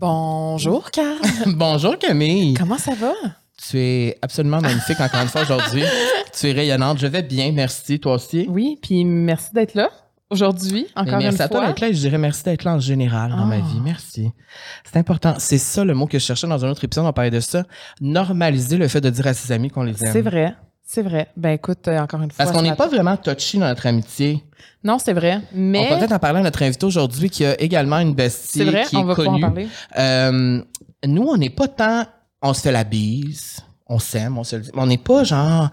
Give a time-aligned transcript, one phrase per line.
[0.00, 1.16] Bonjour, Carl.
[1.56, 2.52] Bonjour Camille.
[2.52, 3.12] Comment ça va?
[3.56, 5.82] Tu es absolument magnifique encore une fois aujourd'hui.
[6.38, 6.98] Tu es rayonnante.
[6.98, 7.98] Je vais bien, merci.
[7.98, 8.44] Toi aussi?
[8.50, 9.88] Oui, puis merci d'être là
[10.28, 11.66] aujourd'hui, encore merci une à toi fois.
[11.68, 13.58] d'être là et je dirais merci d'être là en général dans ma Ah.
[13.60, 13.80] vie.
[13.82, 14.28] Merci.
[14.84, 15.36] C'est important.
[15.38, 17.06] C'est ça le mot que je cherchais dans un autre épisode.
[17.06, 17.62] On parlait de ça.
[18.02, 20.12] Normaliser le fait de dire à ses amis qu'on les aime.
[20.12, 20.54] C'est vrai.
[20.88, 21.26] C'est vrai.
[21.36, 22.44] Ben écoute, euh, encore une fois.
[22.44, 24.44] Parce qu'on n'est pas vraiment touchy dans notre amitié.
[24.84, 25.38] Non, c'est vrai.
[25.52, 28.58] On Mais peut peut-être en parler à notre invité aujourd'hui qui a également une bestie
[28.58, 29.40] c'est vrai, qui on est va pouvoir en connue.
[29.40, 29.68] parler.
[29.98, 30.62] Euh,
[31.04, 32.04] nous, on n'est pas tant.
[32.40, 33.56] On se fait la bise,
[33.88, 34.70] on s'aime, on se le dit.
[34.74, 35.70] Mais on n'est pas genre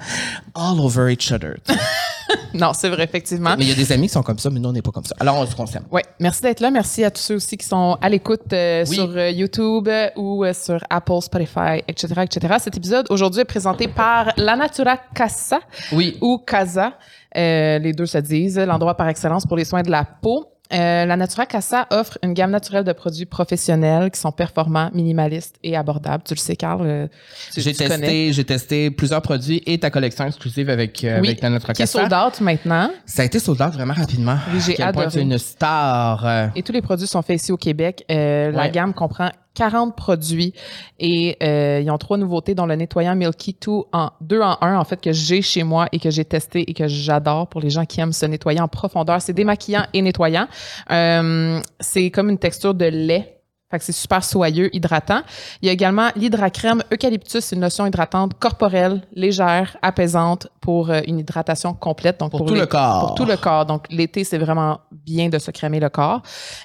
[0.55, 1.57] all over each other.
[2.53, 3.55] Non, c'est vrai, effectivement.
[3.57, 4.91] mais il y a des amis qui sont comme ça, mais nous, on n'est pas
[4.91, 5.15] comme ça.
[5.19, 5.85] Alors, on se s'aime.
[5.91, 6.69] Ouais, merci d'être là.
[6.69, 8.95] Merci à tous ceux aussi qui sont à l'écoute euh, Oui.
[8.95, 12.55] sur euh, YouTube euh, ou euh, sur Apple, Spotify, etc., etc.
[12.59, 15.59] Cet épisode aujourd'hui est présenté par La Natura Casa
[15.91, 16.17] Oui.
[16.21, 16.93] ou Casa.
[17.35, 20.52] Euh, les deux se disent l'endroit par excellence pour les soins de la peau.
[20.73, 25.55] Euh, la Natura Casa offre une gamme naturelle de produits professionnels qui sont performants, minimalistes
[25.63, 26.23] et abordables.
[26.25, 26.81] Tu le sais, Carl.
[26.83, 27.07] euh,
[27.55, 31.49] J'ai testé, j'ai testé plusieurs produits et ta collection exclusive avec, euh, Oui, avec la
[31.49, 32.89] Notre Qui est sold out maintenant.
[33.05, 34.37] Ça a été sold out vraiment rapidement.
[34.53, 35.09] Oui, j'ai À quel point adoré.
[35.11, 36.49] tu es une star.
[36.55, 38.03] Et tous les produits sont faits ici au Québec.
[38.09, 40.53] La gamme comprend 40 produits
[40.99, 44.77] et euh, ils ont trois nouveautés, dont le nettoyant Milky 2 en 2 en 1,
[44.77, 47.69] en fait, que j'ai chez moi et que j'ai testé et que j'adore pour les
[47.69, 49.21] gens qui aiment se nettoyer en profondeur.
[49.21, 50.47] C'est démaquillant et nettoyant.
[50.91, 53.42] Euh, c'est comme une texture de lait.
[53.73, 55.21] Fait que c'est super soyeux, hydratant.
[55.63, 61.17] Il y a également l'hydracrème eucalyptus, une lotion hydratante corporelle, légère, apaisante pour euh, une
[61.17, 62.19] hydratation complète.
[62.19, 62.99] Donc Pour tout les- le corps.
[63.07, 63.65] Pour tout le corps.
[63.65, 66.21] Donc l'été, c'est vraiment bien de se crémer le corps.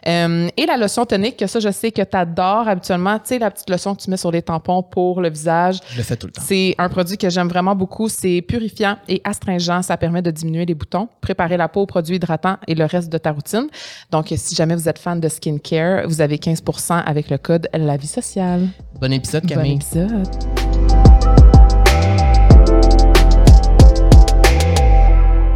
[0.07, 3.15] Euh, et la lotion tonique, que ça, je sais que tu adores habituellement.
[3.21, 5.79] Tu sais, la petite lotion que tu mets sur les tampons pour le visage.
[5.91, 6.43] Je le fais tout le temps.
[6.45, 8.11] C'est un produit que j'aime vraiment beaucoup.
[8.11, 9.81] C'est purifiant et astringent.
[9.81, 13.09] Ça permet de diminuer les boutons, préparer la peau aux produits hydratants et le reste
[13.11, 13.67] de ta routine.
[14.11, 16.63] Donc, si jamais vous êtes fan de skincare, vous avez 15
[16.99, 18.69] avec le code La Vie Sociale.
[19.01, 19.75] Bon épisode, Bon Camille.
[19.75, 20.29] épisode.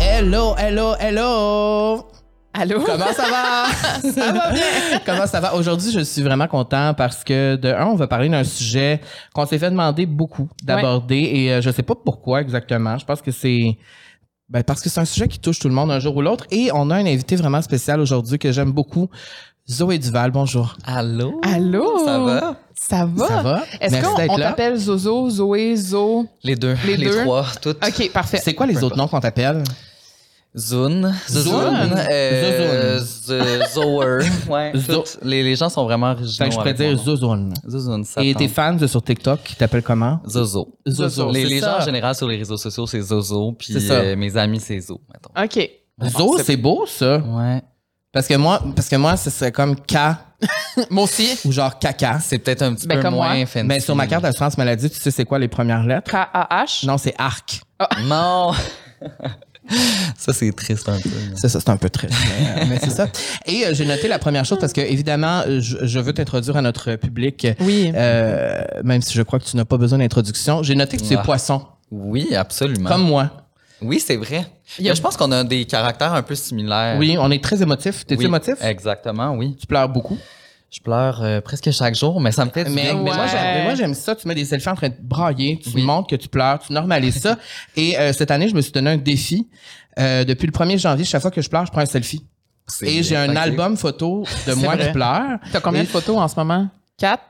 [0.01, 2.07] Hello, hello, hello.
[2.55, 2.81] Allô?
[2.85, 4.11] Comment ça va?
[4.11, 5.01] ça va bien.
[5.07, 5.55] Comment ça va?
[5.55, 9.01] Aujourd'hui, je suis vraiment content parce que, de un, on va parler d'un sujet
[9.35, 12.99] qu'on s'est fait demander beaucoup d'aborder et euh, je sais pas pourquoi exactement.
[12.99, 13.79] Je pense que c'est.
[14.49, 16.45] Ben, parce que c'est un sujet qui touche tout le monde un jour ou l'autre.
[16.51, 19.09] Et on a un invité vraiment spécial aujourd'hui que j'aime beaucoup.
[19.73, 20.77] Zoé Duval, bonjour.
[20.85, 21.41] Allô?
[21.43, 22.05] Allô?
[22.05, 22.57] Ça va?
[22.75, 23.27] Ça va?
[23.27, 23.63] Ça va?
[23.81, 26.27] Est-ce Merci qu'on t'appelle Zozo, Zoé, Zo?
[26.45, 26.77] Les deux.
[26.87, 27.23] Les Les, deux?
[27.23, 27.47] trois.
[27.63, 27.83] Toutes.
[27.83, 28.39] OK, parfait.
[28.45, 29.65] C'est quoi les Peu autres noms qu'on t'appelle?
[30.55, 31.11] Zun.
[31.27, 31.97] Zun.
[32.11, 34.27] Euh, Z- Zoer.
[34.47, 34.73] Ouais.
[35.23, 36.51] Les, les gens sont vraiment originaux.
[36.51, 36.99] Je pourrais dire.
[36.99, 37.55] Zozone.
[37.67, 38.05] Zuzun.
[38.05, 40.21] ça Et tes fans sur TikTok qui t'appellent comment?
[40.29, 40.69] Zozo.
[40.87, 41.31] Zozo.
[41.31, 43.53] Les, gens en général sur les réseaux sociaux, c'est Zozo.
[43.53, 45.01] Puis euh, mes amis, c'est Zo.
[45.43, 45.71] OK.
[46.11, 47.17] Zo, c'est beau ça.
[47.21, 47.63] Ouais.
[48.13, 49.97] Parce que moi, parce que moi, ce serait comme K
[50.91, 51.29] Moi aussi.
[51.45, 52.19] ou genre caca.
[52.21, 53.29] C'est peut-être un petit Ben, peu comme moi.
[53.33, 53.67] moins fancy.
[53.67, 56.11] Mais sur ma carte d'assurance maladie, tu sais c'est quoi les premières lettres?
[56.11, 56.85] K-A-H.
[56.87, 57.61] Non, c'est ARC.
[58.05, 58.53] Non.
[60.19, 61.09] ça, c'est triste un peu.
[61.37, 62.13] C'est ça, c'est un peu triste.
[62.29, 63.07] mais, euh, mais c'est ça.
[63.47, 66.57] Et euh, j'ai noté la première chose parce que, évidemment, euh, je, je veux t'introduire
[66.57, 67.93] à notre public, Oui.
[67.95, 70.63] euh, même si je crois que tu n'as pas besoin d'introduction.
[70.63, 71.23] J'ai noté que tu es Ah.
[71.23, 72.89] poisson, Oui, absolument.
[72.91, 73.42] comme moi.
[73.83, 74.47] Oui, c'est vrai.
[74.81, 76.97] A- Je pense qu'on a des caractères un peu similaires.
[76.99, 78.07] Oui, on est très émotif.
[78.07, 78.55] T'es-tu Oui, émotif?
[78.63, 79.57] Exactement, oui.
[79.61, 80.19] Tu pleures beaucoup?
[80.71, 82.95] Je pleure euh, presque chaque jour, mais ça me fait du Mais, bien.
[82.95, 83.27] mais moi, Ouais.
[83.35, 84.17] mais moi, j'aime ça.
[84.17, 85.83] Tu mets des selfies en train de brailler, tu Oui.
[85.83, 87.37] montres que tu pleures, tu normalises ça.
[87.77, 89.49] Et euh, cette année, je me suis donné un défi.
[89.99, 92.25] Euh, depuis le 1er janvier, chaque fois que je pleure, je prends un selfie.
[92.67, 94.87] C'est Et j'ai un album photo de moi vrai.
[94.87, 95.39] qui pleure.
[95.53, 96.69] T'as combien Et- de photos en ce moment?
[96.97, 97.23] 4?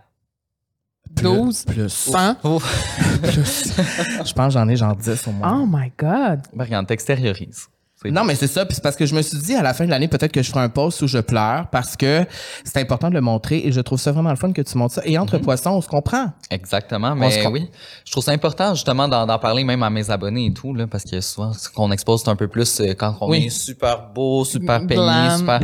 [1.20, 1.64] 12?
[1.64, 1.88] Plus.
[1.92, 2.36] 100?
[2.44, 3.18] Ouf.
[3.22, 3.72] plus.
[4.24, 5.60] je pense que j'en ai genre 10 au moins.
[5.62, 6.40] Oh my God.
[6.54, 7.68] Ben, regarde, t'extériorises.
[8.10, 8.64] Non, mais c'est ça.
[8.64, 10.42] Puis c'est parce que je me suis dit à la fin de l'année, peut-être que
[10.42, 12.24] je ferai un post où je pleure parce que
[12.64, 14.94] c'est important de le montrer et je trouve ça vraiment le fun que tu montres
[14.94, 15.02] ça.
[15.04, 16.32] Et entre poissons, on se comprend.
[16.50, 17.70] Exactement, se mais oui.
[18.04, 21.04] Je trouve ça important justement d'en parler même à mes abonnés et tout, là, parce
[21.04, 23.44] que souvent, ce qu'on expose, c'est un peu plus euh, quand on Oui.
[23.46, 25.38] est super beau, super payé, Glam.
[25.38, 25.60] super...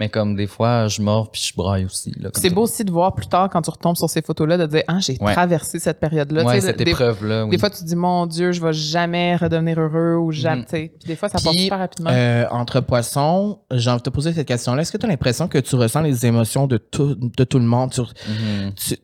[0.00, 2.12] Mais comme des fois, je mords puis je braille aussi.
[2.34, 4.82] C'est beau aussi de voir plus tard quand tu retombes sur ces photos-là de dire
[4.88, 5.34] Ah, j'ai Ouais.
[5.34, 6.42] traversé cette période-là.
[6.44, 7.50] Ouais, cette des, épreuve-là, oui.
[7.50, 10.64] des fois, tu te dis Mon Dieu, je vais jamais redevenir heureux ou jamais.
[10.68, 10.92] Sais.
[10.98, 12.10] Puis des fois, ça passe super rapidement.
[12.10, 14.80] euh, entre poissons, j'ai envie de te poser cette question-là.
[14.82, 17.66] Est-ce que tu as l'impression que tu ressens les émotions de tout, de tout le
[17.66, 17.90] monde?
[17.92, 18.72] Tu, Mhm.
[18.74, 18.96] tu,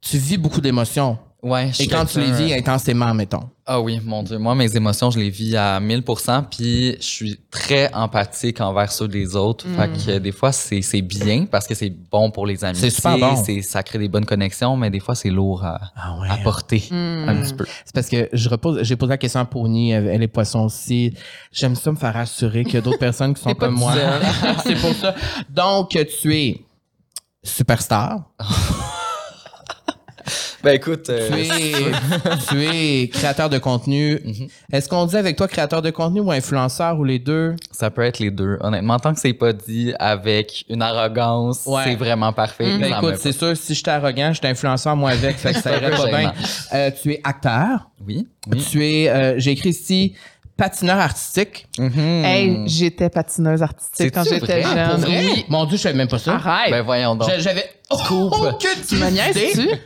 [0.00, 1.18] tu vis beaucoup d'émotions?
[1.44, 3.50] Ouais, je Et quand tu les vis intensément, mettons.
[3.66, 4.38] Ah oui, mon Dieu.
[4.38, 9.08] Moi, mes émotions, je les vis à 1000%, puis je suis très empathique envers ceux
[9.08, 9.66] des autres.
[9.76, 12.78] Fait que euh, des fois, c'est c'est bien parce que c'est bon pour les amis.
[12.78, 13.36] C'est super bon.
[13.62, 16.28] Ça crée des bonnes connexions, mais des fois, c'est lourd à, Ah ouais.
[16.30, 17.28] à porter Hmm.
[17.28, 17.66] un petit peu.
[17.84, 21.14] C'est parce que je repose, j'ai posé la question à Pony, elle est poisson aussi.
[21.52, 23.92] J'aime ça me faire assurer qu'il y a d'autres personnes qui sont comme moi.
[24.64, 25.14] c'est pour ça.
[25.50, 25.90] Donc,
[26.22, 26.64] tu es
[27.42, 28.30] superstar.
[30.64, 31.72] Ben écoute, euh, Tu es,
[32.48, 34.18] tu es créateur de contenu.
[34.24, 34.48] Mhm.
[34.72, 37.54] Est-ce qu'on dit avec toi créateur de contenu ou influenceur ou les deux?
[37.70, 38.56] ça peut être les deux.
[38.60, 41.82] Honnêtement, tant que c'est pas dit avec une arrogance, Ouais.
[41.84, 42.78] c'est vraiment parfait.
[42.78, 45.76] Ben Ça écoute, c'est sûr, si j'étais arrogant, j'étais influenceur, moi avec, fait que ça
[45.76, 46.32] irait pas bien.
[46.72, 47.90] Euh, tu es acteur?
[48.06, 48.64] Oui, oui.
[48.70, 50.14] Tu es, euh, j'ai écrit ici,
[50.56, 51.66] patineur artistique.
[51.78, 52.24] Mhm.
[52.24, 55.00] Hey, j'étais patineuse artistique quand j'étais jeune.
[55.00, 55.24] Vrai?
[55.26, 55.44] Oui.
[55.48, 56.34] Mon Dieu, je savais même pas ça.
[56.34, 56.70] Arrête.
[56.70, 57.28] Ben voyons donc.
[57.36, 58.32] Je- J'avais Coupe.
[58.32, 59.70] aucune tu me idée.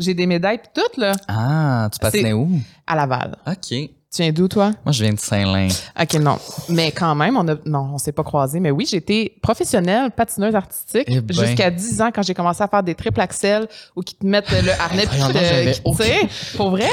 [0.00, 2.48] J'ai des médailles pis toutes, là, Ah, tu patinais où?
[2.86, 3.36] à Laval.
[3.46, 3.90] OK.
[4.12, 4.72] Tu viens d'où, toi?
[4.84, 5.68] Moi, je viens de Saint-Lin.
[6.00, 6.36] OK, non.
[6.68, 8.58] Mais quand même, on a, non, on s'est pas croisés.
[8.58, 11.32] Mais oui, j'étais professionnelle patineuse artistique Eh ben.
[11.32, 14.50] jusqu'à 10 ans quand j'ai commencé à faire des triples axels ou qui te mettent
[14.50, 16.88] le harnais puis qui- tu sais, pour vrai?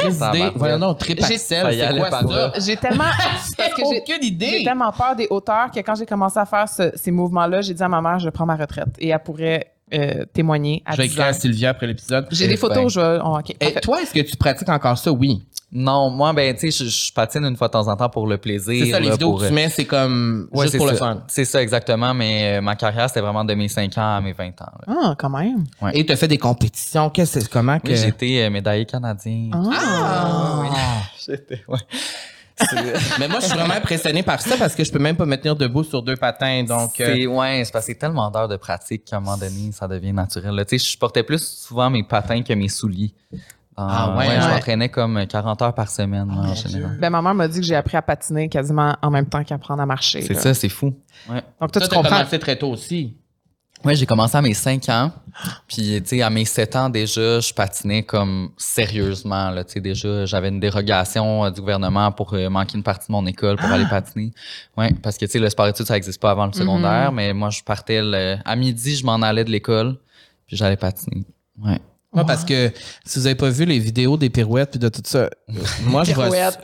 [0.56, 2.54] Voyons donc, trip J'ai- axel, c'est quoi ça?
[2.60, 3.64] J'ai tellement, parce que
[4.40, 7.74] j'ai, tellement peur des hauteurs que quand j'ai commencé à faire ce- ces mouvements-là, j'ai
[7.74, 8.90] dit à ma mère, je prends ma retraite.
[9.00, 12.28] Et elle pourrait euh, témoigner à Je vais 10 écrire à Sylvia après l'épisode.
[12.32, 12.90] J'ai Eh des photos, ben.
[12.90, 13.50] je vais, oh, OK.
[13.52, 13.80] Et parfait.
[13.82, 15.12] toi, est-ce que tu pratiques encore ça?
[15.12, 15.44] Oui.
[15.70, 18.26] Non, moi, ben, tu sais, je, je patine une fois de temps en temps pour
[18.26, 18.86] le plaisir.
[18.86, 20.88] C'est ça, les là, vidéos pour, que tu mets, c'est comme Ouais, juste c'est pour
[20.88, 21.00] le ça.
[21.00, 21.24] fun.
[21.28, 22.14] C'est ça, exactement.
[22.14, 24.72] Mais euh, ma carrière, c'était vraiment de mes 5 ans à mes 20 ans.
[24.88, 24.96] là.
[25.04, 25.66] Ah, quand même.
[25.94, 27.10] Et tu as fait des compétitions?
[27.10, 27.90] Qu'est-ce que c'est comment que.
[27.90, 29.50] Oui, j'étais euh, médaillé canadien.
[29.54, 30.64] Ah.
[31.26, 31.80] J'étais, ouais.
[33.20, 35.36] Mais moi, je suis vraiment impressionné par ça parce que je peux même pas me
[35.36, 36.64] tenir debout sur deux patins.
[36.64, 39.38] Donc, euh, c'est, ouais, c'est parce que c'est tellement d'heures de pratique qu'à un moment
[39.38, 40.64] donné, ça devient naturel.
[40.68, 43.14] Tu sais, je portais plus souvent mes patins que mes souliers.
[43.32, 44.54] Dans- Ah ouais, Je ouais.
[44.54, 46.98] m'entraînais comme 40 heures par semaine, moi, en général.
[47.00, 49.84] Ben, ma mère m'a dit que j'ai appris à patiner quasiment en même temps qu'apprendre
[49.84, 50.22] à marcher.
[50.24, 50.96] C'est ça, c'est fou.
[51.30, 51.44] Ouais.
[51.62, 52.18] Donc, toi, toi, tu tu as comprends.
[52.18, 53.16] commencé très tôt aussi.
[53.86, 55.12] Ouais, j'ai commencé à mes 5 ans.
[55.68, 59.52] Puis, tu sais, à mes 7 ans déjà, je patinais comme sérieusement.
[59.52, 63.08] Là, tu sais, déjà, j'avais une dérogation euh, du gouvernement pour euh, manquer une partie
[63.08, 64.32] de mon école pour aller patiner.
[64.78, 67.12] Ouais, parce que, tu sais, le sport études, ça n'existe pas avant le secondaire.
[67.12, 69.98] Mais moi, je partais le- à midi, je m'en allais de l'école.
[70.48, 71.24] Puis, j'allais patiner.
[71.64, 71.80] Ouais.
[72.14, 72.72] Moi, parce que
[73.06, 75.30] si vous avez pas vu les vidéos des pirouettes puis de tout ça,
[75.84, 76.26] moi, je vois.
[76.30, 76.60] Pirouette.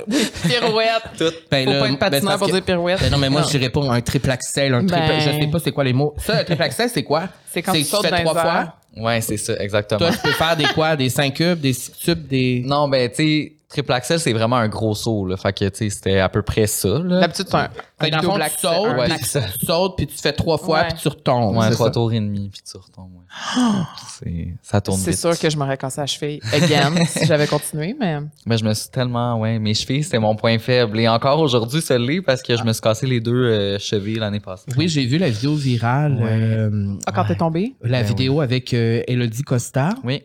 [0.47, 1.03] Pirouette.
[1.51, 2.99] Ben Faut là, pas ben, patineur parce pour que- dire pirouette.
[3.01, 3.47] Ben non, mais moi, Non.
[3.47, 5.07] je dirais pas un triple axel, un triple.
[5.07, 6.15] Ben- Je sais pas c'est quoi les mots.
[6.17, 7.27] Ça, un triple axel, c'est quoi?
[7.51, 8.73] C'est quand tu sautes fais trois fois?
[8.95, 9.99] Ouais, c'est ça, exactement.
[9.99, 10.95] Toi, tu peux faire des quoi?
[10.95, 12.61] Des 5 cubes, des 6 tubes, des.
[12.65, 15.35] Non, ben, tu sais, triple axel, c'est vraiment un gros saut, là.
[15.37, 17.19] Fait que, tu sais, c'était à peu près ça, là.
[17.21, 19.97] D'habitude, c'est un, Fait que dans un le fond, double tu sautes, puis tu sautes,
[19.97, 20.87] puis tu fais trois fois, Ouais.
[20.89, 21.57] puis tu retombes.
[21.57, 21.91] Ouais, c'est trois ça.
[21.91, 23.23] tours et demi, puis tu retombes, ouais.
[24.19, 25.19] c'est, ça tourne C'est vite.
[25.19, 28.73] sûr que je m'aurais cassé la cheville again si j'avais continué, mais Mais je me
[28.73, 30.99] suis tellement, ouais, mes chevilles, c'était mon point faible.
[30.99, 34.19] Et encore aujourd'hui, ça l'est parce que je me suis cassé les deux euh, chevilles
[34.19, 34.65] l'année passée.
[34.77, 36.13] Oui, j'ai vu la vidéo virale.
[36.15, 36.29] Ouais.
[36.31, 39.89] euh, ah, quand t'es tombé, la Ben vidéo avec euh, Elodie Costa.
[40.03, 40.23] Oui.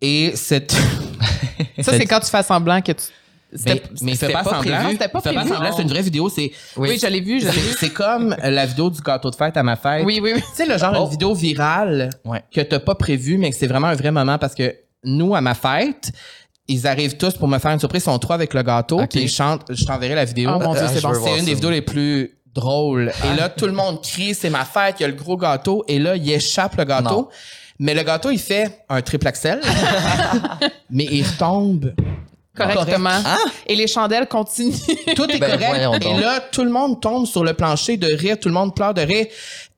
[0.00, 0.72] Et cette.
[1.80, 3.02] ça c'est quand tu fais semblant que tu.
[3.50, 4.90] Mais, C'était- mais fais pas, pas semblant.
[4.90, 6.28] C'était pas semblant, c'est une vraie vidéo.
[6.28, 7.76] C'est Oui, vu, je l'ai c'est vu.
[7.80, 10.04] c'est comme la vidéo du gâteau de fête à ma fête.
[10.04, 10.42] Oui, oui, oui.
[10.42, 11.04] Tu sais, le genre Oh.
[11.06, 12.42] une vidéo virale Ouais.
[12.52, 15.40] que t'as pas prévu, mais que c'est vraiment un vrai moment parce que nous, à
[15.40, 16.12] ma fête,
[16.68, 18.02] ils arrivent tous pour me faire une surprise.
[18.02, 19.00] Ils sont trois avec le gâteau.
[19.00, 19.08] Ok.
[19.12, 19.62] Puis ils chantent.
[19.70, 20.50] Je t'enverrai la vidéo.
[20.54, 21.14] Oh mon Dieu, Ah, c'est bon.
[21.14, 21.44] C'est une ça.
[21.46, 23.10] des vidéos les plus drôles.
[23.24, 25.84] Et là, tout le monde crie, c'est ma fête, il y a le gros gâteau.
[25.88, 27.08] Et là, il échappe le gâteau.
[27.08, 27.28] Non.
[27.78, 29.60] Mais le gâteau, il fait un triple axel.
[30.90, 31.94] mais il retombe.
[32.56, 33.10] Correctement.
[33.24, 33.36] Ah!
[33.68, 34.72] Et les chandelles continuent.
[35.14, 36.04] Tout est Ben, correct.
[36.04, 38.94] Et là, tout le monde tombe sur le plancher de rire, tout le monde pleure
[38.94, 39.26] de rire.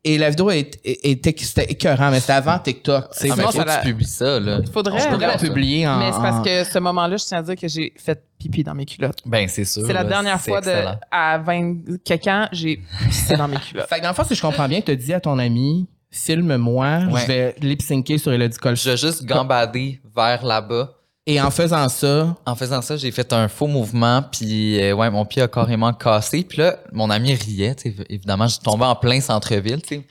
[0.02, 3.08] Et la vidéo est, est, est- c'était écœurant, mais c'était avant TikTok.
[3.12, 4.60] C'est Ah, ça la- tu publies ça, là.
[4.72, 4.98] Faudrait.
[4.98, 5.32] Je pourrais là.
[5.34, 5.98] la publier en.
[5.98, 8.72] Mais c'est parce que ce moment-là, je tiens à dire que j'ai fait pipi dans
[8.74, 9.18] mes culottes.
[9.26, 9.82] Ben, c'est sûr.
[9.86, 10.72] C'est la dernière fois de,
[11.10, 12.80] à 20 quelques ans, j'ai
[13.10, 13.90] pissé dans mes culottes.
[13.90, 15.86] Fait que dans le fond, si je comprends bien, tu as dit à ton ami,
[16.10, 17.20] filme-moi, Ouais.
[17.22, 18.82] je vais lip-syncer sur Elodie Colch.
[18.82, 20.94] Je vais juste gambader vers là-bas.
[21.26, 25.10] Et en faisant ça, En faisant ça, j'ai fait un faux mouvement, puis euh, ouais,
[25.10, 26.42] mon pied a carrément cassé.
[26.42, 30.06] Puis là, mon ami riait, tu sais, évidemment, je tombais en plein centre-ville, tu sais.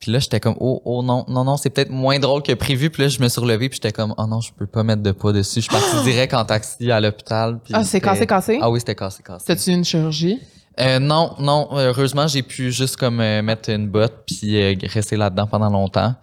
[0.00, 2.90] Puis là, j'étais comme, oh, oh non, non, non, c'est peut-être moins drôle que prévu.
[2.90, 5.02] Puis là, je me suis relevé, puis j'étais comme, oh non, je peux pas mettre
[5.02, 5.56] de poids dessus.
[5.56, 7.58] Je suis parti direct en taxi à l'hôpital.
[7.72, 8.58] Ah, c'est c'était- cassé, cassé?
[8.60, 9.44] Ah oui, c'était cassé, cassé.
[9.46, 10.38] T'as-tu une chirurgie?
[10.80, 15.16] Euh, non, non, heureusement, j'ai pu juste comme euh, mettre une botte, puis euh, rester
[15.16, 16.14] là-dedans pendant longtemps.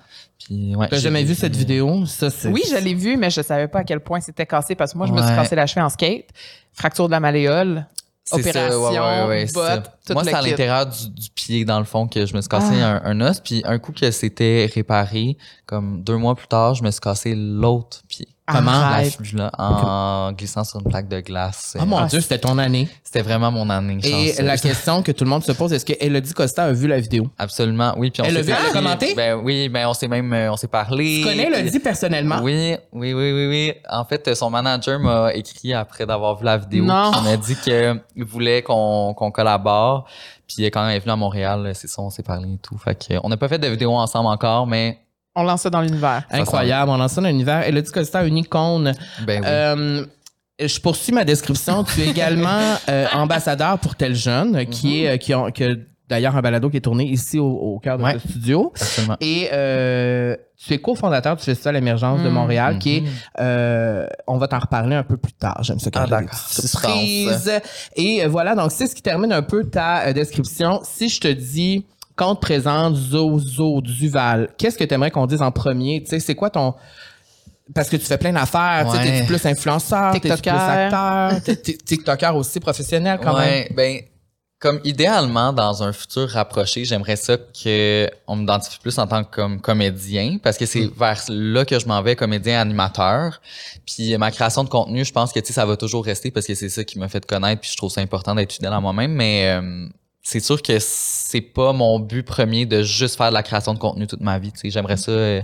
[0.45, 2.05] Puis, ouais, t'as jamais vu cette vidéo?
[2.05, 2.47] Ça, c'est.
[2.50, 4.97] Oui, je l'ai vu, mais je savais pas à quel point c'était cassé parce que
[4.97, 5.35] moi, je me suis Ouais.
[5.35, 6.27] cassé la cheville en skate,
[6.74, 7.85] fracture de la malléole,
[8.24, 9.75] C'est ça, opération, ouais, ouais, ouais, c'est ça.
[9.77, 10.50] botte, tout Moi, le c'est à kit.
[10.51, 13.01] l'intérieur du, du pied, dans le fond, que je me suis cassé Ah.
[13.03, 13.39] un, un os.
[13.39, 17.33] Puis un coup que c'était réparé, comme deux mois plus tard, je me suis cassé
[17.35, 18.27] l'autre pied.
[18.47, 18.71] Comment?
[18.71, 21.75] La fibula, en glissant sur une plaque de glace.
[21.81, 22.87] Oh mon Ah, Dieu, c'était ton année.
[23.03, 23.97] C'était vraiment mon année.
[24.03, 24.45] Et chanceuse.
[24.45, 26.99] la question que tout le monde se pose, est-ce que Elodie Costa a vu la
[26.99, 27.27] vidéo?
[27.39, 28.11] Absolument, oui.
[28.11, 29.13] Puis on Elle s'est a vu, elle a commenté?
[29.15, 31.21] Ben oui, ben on s'est même, euh, on s'est parlé.
[31.23, 32.39] Tu connais Elodie personnellement?
[32.43, 33.73] Oui, oui, oui, oui, oui.
[33.89, 36.85] En fait, son manager m'a écrit après d'avoir vu la vidéo.
[36.85, 37.11] Non.
[37.11, 40.05] puis Il m'a dit qu'il voulait qu'on qu'on collabore.
[40.47, 42.77] Puis quand elle est venue à Montréal, c'est ça, on s'est parlé et tout.
[42.77, 44.99] Fait que, on n'a pas fait de vidéo ensemble encore, mais
[45.35, 46.23] On lance ça dans l'univers.
[46.31, 46.89] Incroyable.
[46.91, 47.67] On lance ça dans l'univers.
[47.67, 48.93] Elodie Costa, une icône.
[49.25, 49.47] Ben oui.
[49.49, 50.05] Euh,
[50.59, 51.83] je poursuis ma description.
[51.83, 56.35] Tu es également euh, ambassadeur pour Tel Jeune, qui est euh, qui ont que d'ailleurs
[56.37, 58.13] un balado qui est tourné ici au, au cœur de Ouais.
[58.19, 58.71] ce studio.
[58.75, 59.17] Absolument.
[59.19, 62.33] Et euh, tu es cofondateur du Festival Émergence de Mm.
[62.33, 63.07] Montréal, qui est, Mhm.
[63.41, 65.57] euh, on va t'en reparler un peu plus tard.
[65.63, 67.51] J'aime ça quand Ah, a surprises.
[67.95, 70.79] Et euh, voilà, donc c'est ce qui termine un peu ta euh, description.
[70.83, 71.85] Si je te dis,
[72.15, 76.01] quand on te présente Zozo Duval, qu'est-ce que tu aimerais qu'on dise en premier?
[76.03, 76.74] Tu sais, c'est quoi ton...
[77.74, 79.03] Parce que tu fais plein d'affaires, tu Ouais.
[79.03, 83.67] t'es-tu plus influenceur, t'es-tu plus acteur, t'es- t'es TikToker aussi professionnel quand même.
[83.75, 84.01] Ben,
[84.60, 89.29] comme idéalement, dans un futur rapproché, j'aimerais ça que on m'identifie plus en tant que
[89.36, 93.41] comme comédien, parce que c'est vers là que je m'en vais, comédien animateur.
[93.86, 96.53] Puis ma création de contenu, je pense que tu ça va toujours rester parce que
[96.55, 99.12] c'est ça qui m'a fait connaître, puis je trouve ça important d'être fidèle à moi-même.
[99.12, 99.88] Mais euh,
[100.27, 103.79] c'est sûr que c'est pas mon but premier de juste faire de la création de
[103.79, 104.51] contenu toute ma vie.
[104.51, 105.41] Tu sais, j'aimerais ça euh,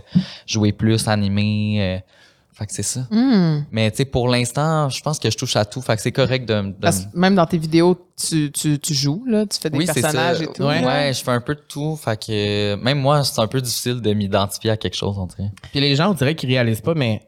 [0.48, 1.78] jouer plus, animer.
[1.80, 2.00] euh,
[2.54, 3.02] fait que c'est ça.
[3.12, 3.64] Hmm.
[3.72, 5.82] Mais tu sais, pour l'instant, je pense que je touche à tout.
[5.82, 8.94] Fait que c'est correct de, de Parce que même dans tes vidéos, tu, tu, tu
[8.96, 10.44] joues, là, tu fais des oui, c'est personnages ça.
[10.44, 10.64] et tout.
[10.64, 10.82] Ouais.
[10.82, 11.12] là.
[11.12, 11.96] je fais un peu de tout.
[11.96, 15.52] Fait que même moi, c'est un peu difficile de m'identifier à quelque chose, on dirait.
[15.72, 17.22] Puis les gens, on dirait qu'ils réalisent pas, mais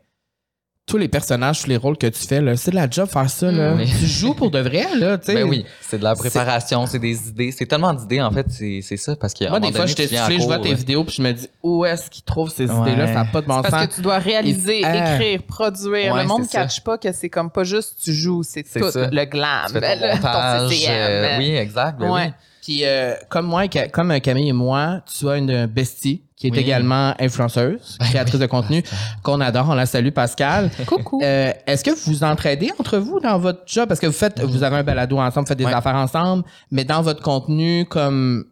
[0.86, 3.50] tous les personnages, tous les rôles que tu fais, c'est de la job faire ça.
[3.52, 3.72] Là.
[3.74, 3.78] Mm.
[3.78, 3.86] Oui.
[4.00, 5.36] Tu joues pour de vrai, là, tu sais.
[5.36, 7.52] Ben oui, c'est de la préparation, c'est des idées.
[7.58, 9.16] C'est tellement d'idées, en fait, c'est ça.
[9.16, 11.48] Parce que Moi, des fois, je t'ai je vois tes vidéos, puis je me dis,
[11.64, 12.82] où est-ce qu'ils trouvent ces Ouais.
[12.92, 13.08] idées-là?
[13.08, 13.88] Ça n'a pas de bon Parce sens.
[13.88, 15.16] que tu dois réaliser, Ah.
[15.16, 16.14] écrire, produire.
[16.14, 18.92] Ouais, le monde ne catch pas que c'est comme pas juste tu joues, c'est tout
[18.92, 19.08] ça.
[19.10, 20.70] le glam, ton le- montage.
[20.70, 20.92] CCM.
[20.94, 21.98] euh, oui, exact.
[22.00, 22.26] Ben Ouais.
[22.26, 22.32] oui.
[22.64, 26.52] Puis, euh, comme moi, comme euh, Camille et moi, tu as une bestie qui est
[26.52, 26.60] Oui.
[26.60, 28.82] également influenceuse, créatrice de contenu,
[29.22, 29.68] qu'on adore.
[29.70, 30.72] On la salue, Pascal.
[30.86, 31.20] Coucou.
[31.22, 33.88] Euh, Est-ce que vous vous entraidez entre vous dans votre job?
[33.90, 35.74] Parce que vous faites, vous avez un balado ensemble, vous faites des Ouais.
[35.74, 38.46] affaires ensemble, mais dans votre contenu, comme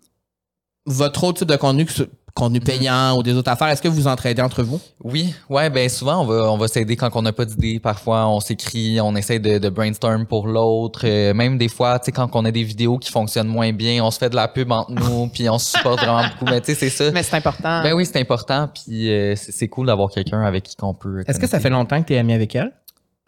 [0.86, 2.04] votre autre type de contenu, que ce-
[2.34, 4.80] contenu payant ou des autres affaires, est-ce que vous vous entraidez entre vous?
[5.04, 7.80] Oui, ouais, ben souvent on va on va s'aider quand on n'a pas d'idée.
[7.80, 11.02] Parfois on s'écrit, on essaie de, de brainstorm pour l'autre.
[11.04, 14.04] Euh, même des fois, tu sais, quand on a des vidéos qui fonctionnent moins bien,
[14.04, 16.46] on se fait de la pub entre nous, puis on se supporte vraiment beaucoup.
[16.46, 17.12] Mais tu sais, c'est ça.
[17.12, 17.84] Mais c'est important.
[17.84, 21.24] Ben oui, c'est important, puis euh, c'est cool d'avoir quelqu'un avec qui qu'on peut.
[21.28, 22.72] Est-ce que ça fait longtemps que tu es ami avec elle?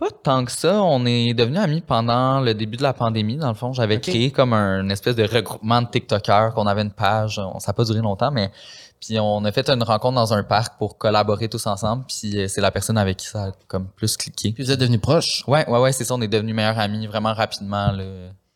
[0.03, 0.81] Pas tant que ça.
[0.83, 3.37] On est devenus amis pendant le début de la pandémie.
[3.37, 6.91] Dans le fond, j'avais créé comme un espèce de regroupement de TikTokers, qu'on avait une
[6.91, 7.39] page.
[7.39, 8.51] On- Ça n'a pas duré longtemps, mais
[8.99, 12.03] puis on a fait une rencontre dans un parc pour collaborer tous ensemble.
[12.07, 14.51] Puis euh, c'est la personne avec qui ça a comme plus cliqué.
[14.51, 15.43] Puis vous êtes devenus proches.
[15.47, 16.13] Ouais, ouais, ouais, c'est ça.
[16.15, 18.03] On est devenus meilleurs amis vraiment rapidement là,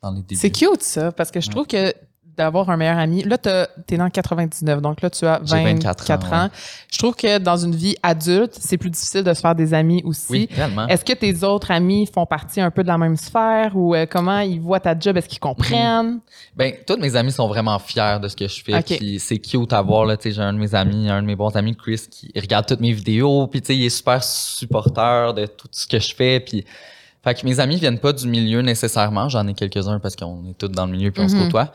[0.01, 0.35] dans les débuts.
[0.35, 1.93] C'est cute, ça, parce que je trouve que
[2.37, 3.23] d'avoir un meilleur ami.
[3.23, 6.49] Là, t'as- t'es dans 99, donc là, tu as J'ai 24, 24 ans.
[6.91, 10.01] Je trouve que dans une vie adulte, c'est plus difficile de se faire des amis
[10.05, 10.25] aussi.
[10.29, 10.87] Oui, réellement.
[10.87, 14.05] Est-ce que tes autres amis font partie un peu de la même sphère ou euh,
[14.09, 15.17] comment ils voient ta job?
[15.17, 16.19] Est-ce qu'ils comprennent?
[16.55, 18.75] Ben, tous mes amis sont vraiment fiers de ce que je fais.
[18.77, 18.97] Ok.
[18.97, 20.17] Puis c'est cute à voir.
[20.17, 22.81] Tu j'ai un de mes amis, un de mes bons amis, Chris, qui regarde toutes
[22.81, 23.47] mes vidéos.
[23.47, 26.39] Puis, tu il est super supporter de tout ce que je fais.
[26.39, 26.65] Puis,
[27.23, 29.27] fait que mes amis viennent pas du milieu nécessairement.
[29.29, 31.43] J'en ai quelques-uns parce qu'on est tous dans le milieu puis on se Mhm.
[31.45, 31.71] côtoie.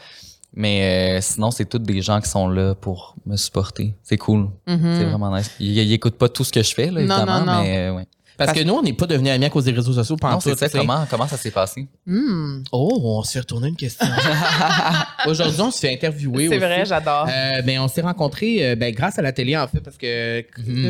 [0.54, 3.94] Mais euh, sinon, c'est tous des gens qui sont là pour me supporter.
[4.02, 4.49] C'est cool.
[4.66, 4.97] Mhm.
[4.99, 5.50] C'est vraiment nice.
[5.59, 7.62] Ils, ils écoutent pas tout ce que je fais, là, Non, évidemment, non, non.
[7.62, 8.06] mais euh, ouais.
[8.37, 10.40] Parce, Parce- que nous, on n'est pas devenus amis à cause des réseaux sociaux pendant
[10.40, 10.68] c'est ça.
[10.68, 10.78] tout.
[10.78, 11.87] Comment, comment ça s'est passé?
[12.06, 12.62] Hmm.
[12.73, 14.06] Oh, on s'est retourné une question.
[15.26, 17.28] Aujourd'hui, on se fait interviewer C'est vrai, j'adore.
[17.28, 20.40] Euh, ben, on s'est rencontrés euh, ben, grâce à la télé, en fait, parce que...
[20.59, 20.82] Mhm.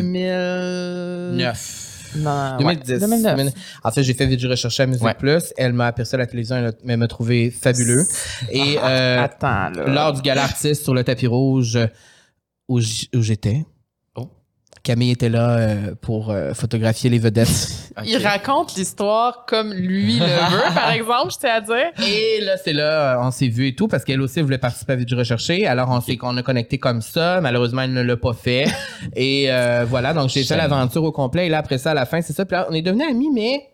[1.33, 1.88] 2009.
[2.16, 2.25] 9.
[2.25, 2.92] Non, 2010.
[2.92, 3.52] ouais, 2009.
[3.85, 5.14] En fait, j'ai fait vite du recherché à Musique Ouais.
[5.14, 5.52] Plus.
[5.57, 8.04] Elle m'a aperçu à la télévision, elle, m'a trouvé fabuleux.
[8.50, 9.87] Et euh, Attends, là.
[9.87, 11.78] lors du gala artiste sur le tapis rouge
[12.69, 13.64] où j'étais.
[14.83, 17.93] Camille était là euh, pour euh, photographier les vedettes.
[18.05, 22.07] Il raconte l'histoire comme lui le veut, par exemple, je tiens à dire.
[22.07, 24.95] Et là, c'est là, euh, on s'est vu et tout, parce qu'elle aussi voulait participer
[24.95, 25.67] à Vite du Recherché.
[25.69, 27.41] Alors, on s'est qu'on a connecté comme ça.
[27.41, 28.67] Malheureusement, elle ne l'a pas fait.
[29.15, 31.47] et euh, voilà, donc j'ai fait l'aventure au complet.
[31.47, 32.45] Et là, après ça, à la fin, c'est ça.
[32.45, 33.69] Puis là, on est devenus amis, mais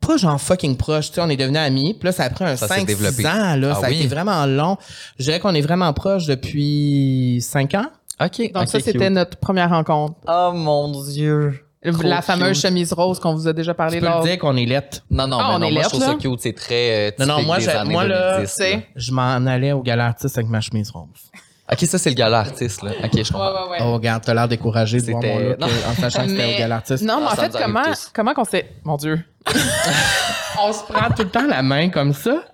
[0.00, 1.08] pas genre fucking proche.
[1.08, 1.94] Tu sais, on est devenus amis.
[1.94, 3.26] Puis là, ça a pris un Ça s'est 5 développé.
[3.26, 3.56] ans.
[3.56, 3.96] Là, Ah ça a oui?
[3.96, 4.76] été vraiment long.
[5.18, 7.86] Je dirais qu'on est vraiment proche depuis 5 ans.
[8.20, 8.52] OK.
[8.52, 10.14] Donc ça, c'était notre première rencontre.
[10.28, 11.64] Oh mon Dieu.
[11.84, 12.62] Trop la fameuse cute.
[12.68, 14.22] chemise rose qu'on vous a déjà parlé Tu peux lors.
[14.22, 14.98] le dire qu'on est lettre.
[15.10, 16.14] Non, non, Ah, mais on non, est moi, je lettre, trouve ça là?
[16.20, 16.40] cute.
[16.40, 18.72] C'est très euh, Non, non, moi, des je- années moi, là, 2010, tu sais.
[18.76, 18.82] là.
[18.94, 21.08] Je m'en allais au gala artiste avec ma chemise rose.
[21.72, 22.92] OK, ça, c'est le gala artiste, là.
[23.02, 23.64] OK, je comprends.
[23.64, 23.78] ouais, ouais.
[23.82, 25.66] Oh, regarde, t'as l'air découragé de voir C'était- mon look non.
[25.66, 27.02] euh, en sachant que c'était Mais- au gala artiste.
[27.04, 27.82] Non, mais Ah, en ça fait, comment,
[28.14, 28.70] comment qu'on s'est...
[28.84, 29.18] Mon Dieu.
[30.62, 32.44] on se prend tout le temps la main comme ça.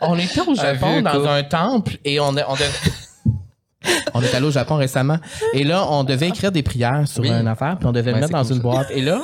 [0.00, 2.54] On était au Japon vieux dans un temple et on, on,
[4.14, 5.18] on est allé au Japon récemment
[5.54, 7.30] et là on devait écrire des prières sur Oui.
[7.30, 8.62] une affaire puis on devait Ouais, le mettre dans une ça.
[8.62, 9.20] boîte et là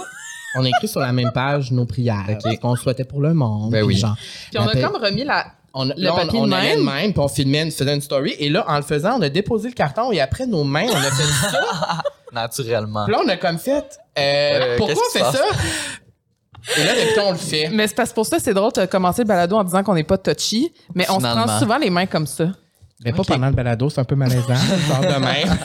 [0.59, 2.25] on a écrit sur la même page nos prières
[2.63, 3.97] qu'on souhaitait pour le monde Ben puis oui.
[4.01, 4.17] genre,
[4.51, 5.45] Puis on a comme remis la...
[5.75, 6.79] on, le là, on- papier on, de allait même.
[6.81, 9.23] de même puis on filmait, on faisait une story et là en le faisant on
[9.23, 13.05] a déposé le carton et après nos mains on a fait ça naturellement.
[13.05, 13.99] Puis là, on a comme fait.
[14.19, 15.45] euh, Euh, pourquoi on fait ça?
[16.77, 17.69] Et là, depuis on le fait.
[17.73, 19.95] Mais c'est parce pour ça, c'est drôle, tu as commencé le balado en disant qu'on
[19.95, 22.49] n'est pas touchy, mais on se prend souvent les mains comme ça.
[23.05, 24.55] Mais pas pendant le balado, c'est un peu malaisant.
[24.89, 25.59] Genre de même.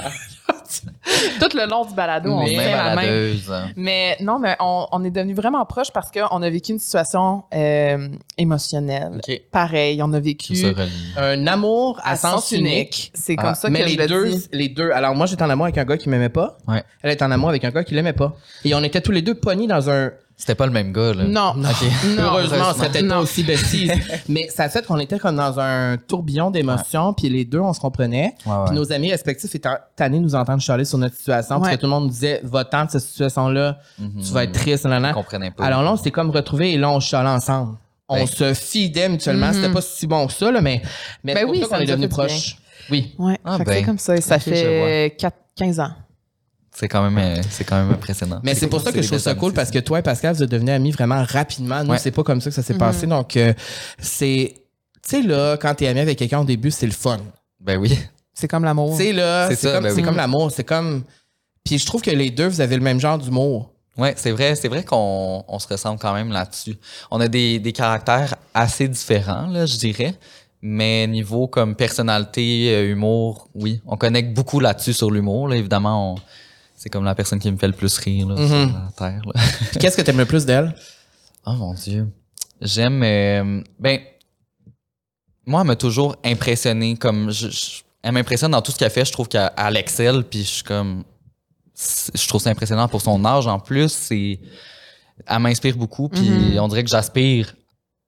[1.40, 2.96] Tout le long du balado, on Mais se fait la main.
[2.96, 3.54] baladeuse.
[3.76, 7.44] Mais non, mais on, on est devenus vraiment proches parce qu'on a vécu une situation
[7.54, 8.08] euh,
[8.38, 9.20] émotionnelle.
[9.52, 10.54] Pareil, on a vécu.
[11.18, 13.12] Un amour à, sens, unique.
[13.16, 14.48] C'est Ah, comme ça mais que les je le deux, dis.
[14.54, 14.92] les deux.
[14.92, 16.58] Alors moi, j'étais en amour avec un gars qui m'aimait pas.
[16.68, 16.84] Ouais.
[17.02, 18.36] Elle était en amour avec un gars qui l'aimait pas.
[18.64, 20.12] Et on était tous les deux pognés dans un.
[20.42, 21.24] C'était pas le même gars, là.
[21.26, 21.50] Non.
[21.52, 21.88] OK.
[22.18, 22.24] Non.
[22.24, 23.92] Heureusement, c'était pas aussi besties.
[24.28, 27.74] Mais ça a fait qu'on était comme dans un tourbillon d'émotions, puis les deux, on
[27.74, 28.34] se comprenait.
[28.48, 28.66] Ouais, ouais.
[28.66, 31.80] Puis nos amis respectifs étaient tannés de nous entendre chialer sur notre situation, parce que
[31.80, 34.24] tout le monde nous disait, va-t'en de cette situation-là, Mhm.
[34.24, 34.88] tu vas être triste.
[34.90, 35.64] Je comprenais pas.
[35.66, 37.78] Alors là, on s'était comme retrouvés et là, on chialait ensemble.
[38.10, 38.26] On Ben.
[38.26, 39.54] se fidait mutuellement.
[39.54, 40.82] C'était pas si bon que ça, là, mais,
[41.24, 42.58] mais Ben c'est oui, ça qu'on est devenus proches.
[42.90, 43.14] Oui.
[43.20, 43.76] Ouais, Ah fait que ben.
[43.78, 44.16] c'est comme ça.
[44.18, 45.92] Et ça fait 4, 15 ans.
[46.74, 48.40] C'est quand même, euh, c'est quand même impressionnant.
[48.44, 50.44] Mais c'est pour ça que je trouve ça cool parce que toi et Pascal, vous
[50.44, 51.84] êtes devenus amis vraiment rapidement.
[51.84, 51.98] Nous, Ouais.
[51.98, 53.08] c'est pas comme ça que ça s'est passé.
[53.08, 53.54] Donc, euh,
[54.00, 54.54] c'est.
[55.04, 57.20] Tu sais, là, quand t'es ami avec quelqu'un au début, c'est le fun.
[57.60, 57.98] Ben oui.
[58.34, 58.96] C'est comme l'amour.
[58.98, 60.04] Tu sais, là, C'est c'est comme, ben c'est oui.
[60.04, 60.52] comme l'amour.
[60.52, 61.04] C'est comme.
[61.66, 63.72] Puis je trouve que les deux, vous avez le même genre d'humour.
[63.98, 66.76] Ouais, c'est vrai, c'est vrai qu'on on se ressemble quand même là-dessus.
[67.12, 70.16] On a des, des caractères assez différents, là, je dirais.
[70.62, 75.50] Mais niveau comme personnalité, euh, humour, oui, on connecte beaucoup là-dessus sur l'humour.
[75.50, 75.58] Là.
[75.58, 76.20] Évidemment, on-
[76.82, 78.48] c'est comme la personne qui me fait le plus rire là, Mhm.
[78.48, 79.22] sur la terre.
[79.80, 80.74] qu'est-ce que t'aimes le plus d'elle?
[81.46, 82.08] Oh mon Dieu.
[82.62, 83.02] J'aime.
[83.04, 84.00] euh, ben,
[85.46, 86.96] moi, elle m'a toujours impressionné.
[86.96, 89.06] Comme je, je- elle m'impressionne dans tout ce qu'elle fait.
[89.06, 90.24] Je trouve qu'elle elle excelle.
[90.24, 91.04] Puis je suis comme.
[92.14, 93.92] Je trouve ça impressionnant pour son âge en plus.
[93.92, 94.40] C'est,
[95.26, 96.10] elle m'inspire beaucoup.
[96.10, 96.60] Puis Mhm.
[96.60, 97.56] on dirait que j'aspire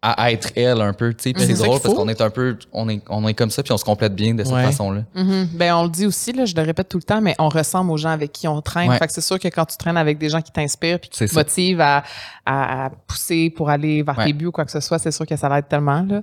[0.06, 1.14] à être elle un peu.
[1.14, 1.34] Tu sais.
[1.34, 1.46] Mhm.
[1.48, 2.58] c'est ça drôle parce qu'on est un peu.
[2.74, 3.64] On est, on est comme ça.
[3.64, 4.66] Puis on se complète bien de cette Ouais.
[4.66, 5.04] façon-là.
[5.16, 5.48] Mhm.
[5.54, 7.90] Ben, on le dit aussi, là, je le répète tout le temps, mais on ressemble
[7.92, 8.90] aux gens avec qui on traîne.
[8.90, 8.98] Ouais.
[8.98, 11.20] Fait que c'est sûr que quand tu traînes avec des gens qui t'inspirent puis qui
[11.20, 11.40] te ça.
[11.40, 12.04] motivent à,
[12.46, 14.26] à, pousser pour aller vers Ouais.
[14.26, 16.06] tes buts ou quoi que ce soit, c'est sûr que ça l'aide tellement.
[16.10, 16.22] Là.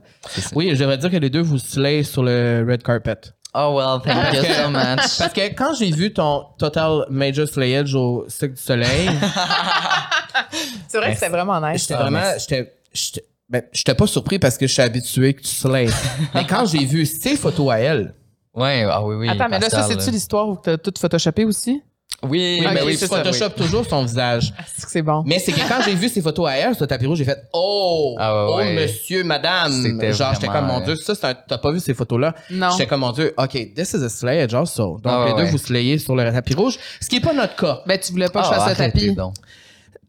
[0.54, 3.16] Oui, je devrais dire que les deux vous slayez sur le red carpet.
[3.54, 5.18] Oh well, thank you so much.
[5.18, 9.08] Parce que quand j'ai vu ton Total Major Slayage au Cirque du Soleil,
[10.88, 11.82] C'est vrai Ben, que c'est vraiment nice.
[11.82, 12.22] j'étais vraiment.
[12.38, 13.24] J'étais.
[13.50, 15.86] Ben, j'étais pas surpris parce que je suis habitué que tu slay.
[16.34, 18.14] Mais quand j'ai vu ses photos à elle,
[18.54, 19.28] Ouais, ah oui, oui.
[19.28, 21.80] Attends, mais là, ça, c'est-tu l'histoire où tu as tout photoshopé aussi?
[22.22, 24.52] Oui, oui, Ok, mais oui, c'est Photoshop toujours son visage.
[24.58, 25.22] Ah, c'est que c'est bon.
[25.24, 27.24] Mais c'est que quand j'ai vu ses photos à elle sur le tapis rouge, j'ai
[27.24, 28.74] fait Oh, Ah ouais, oh ouais.
[28.74, 29.72] monsieur, madame.
[29.72, 32.34] C'était Genre, j'étais comme mon euh, Dieu, ça, t'as pas vu ces photos-là.
[32.50, 32.70] Non.
[32.72, 34.98] J'étais comme mon Dieu, OK, this is a slayage also.
[35.02, 35.50] Donc, Ah les deux, ouais.
[35.50, 37.80] vous slayez sur le tapis rouge, ce qui est pas notre cas.
[37.86, 39.14] Ben, tu voulais pas que je fasse le tapis.
[39.14, 39.34] donc.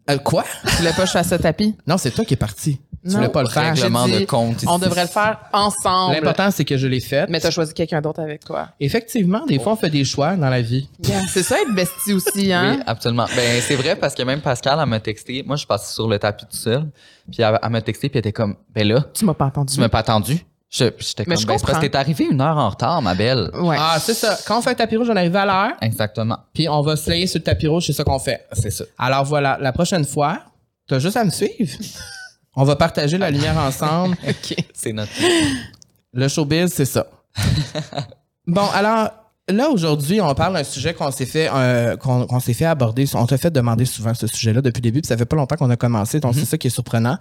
[0.10, 0.44] Euh, quoi?
[0.68, 1.76] Tu voulais pas que je fasse le tapis.
[1.88, 2.80] Non, c'est toi qui es parti.
[3.04, 3.16] Tu Non.
[3.18, 3.74] voulais pas le faire.
[3.74, 4.64] Règlement dit, de compte.
[4.68, 4.84] On ici.
[4.86, 6.16] devrait le faire ensemble.
[6.16, 7.28] L'important, c'est que je l'ai fait.
[7.30, 8.70] Mais t'as choisi quelqu'un d'autre avec toi.
[8.80, 10.88] Effectivement, des fois, on fait des choix dans la vie.
[11.30, 12.76] C'est ça être bestie aussi, hein?
[12.78, 13.26] Oui, absolument.
[13.36, 15.44] Ben, c'est vrai parce que même Pascal, elle m'a texté.
[15.46, 16.86] Moi, je suis passé sur le tapis tout seul.
[17.32, 19.74] Puis elle, elle m'a texté, puis elle était comme, ben là, Tu m'as pas entendu.
[19.74, 20.46] tu m'as pas attendu.
[20.72, 21.82] Je- J'étais Mais je ben, c'est parce comprends.
[21.82, 23.50] que t'es arrivé une heure en retard, ma belle.
[23.56, 23.76] Ouais.
[23.78, 24.38] Ah, c'est ça.
[24.48, 26.38] Quand on fait un tapis rouge, on arrive à l'heure, Exactement.
[26.54, 28.48] puis on va slayer sur le tapis rouge, c'est ça qu'on fait.
[28.54, 28.86] C'est ça.
[28.98, 30.40] Alors voilà, la prochaine fois,
[30.88, 31.78] t'as juste à me suivre.
[32.56, 34.16] On va partager la lumière ensemble.
[34.28, 34.56] OK.
[34.74, 35.12] C'est notre.
[36.14, 37.06] Le showbiz, c'est ça.
[38.48, 39.10] bon, alors
[39.50, 43.06] là aujourd'hui, on parle d'un sujet qu'on s'est fait euh, qu'on qu'on s'est fait aborder.
[43.14, 45.56] On t'a fait demander souvent ce sujet-là depuis le début, puis ça fait pas longtemps
[45.56, 47.18] qu'on a commencé, donc c'est ça qui est surprenant.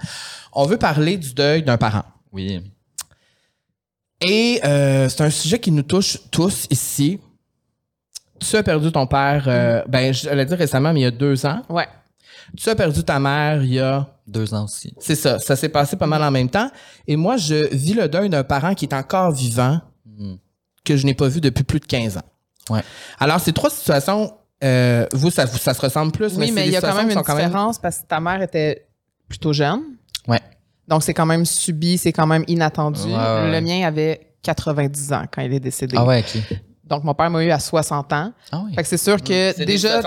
[0.52, 2.02] On veut parler du deuil d'un parent.
[2.32, 2.60] Oui.
[4.20, 7.20] Et euh, c'est un sujet qui nous touche tous ici.
[8.38, 11.10] Tu as perdu ton père, euh, ben je l'ai dit récemment, mais il y a
[11.10, 11.62] deux ans.
[11.68, 11.86] Ouais.
[12.56, 14.94] Tu as perdu ta mère il y a Deux ans aussi.
[15.00, 15.38] C'est ça.
[15.40, 16.70] Ça s'est passé pas mal en même temps.
[17.08, 20.38] Et moi, je vis le deuil d'un parent qui est encore vivant, Mhm.
[20.84, 22.22] que je n'ai pas vu depuis plus de 15 ans.
[22.70, 22.82] Ouais.
[23.18, 26.66] Alors, ces trois situations, euh, vous, ça, vous- ça se ressemble plus, Oui, c'est mais
[26.66, 28.86] il y a quand même une même- différence parce que ta mère était
[29.28, 29.82] plutôt jeune.
[30.28, 30.40] Ouais.
[30.90, 33.00] Donc, c'est quand même subi, c'est quand même inattendu.
[33.04, 35.96] Ouais, ouais, Le mien avait 90 ans quand il est décédé.
[35.98, 36.42] Ah ouais, ok.
[36.84, 38.32] Donc, mon père m'a eu à 60 ans.
[38.50, 38.74] Ah oui.
[38.74, 40.02] Fait que c'est sûr que C'est des déjà,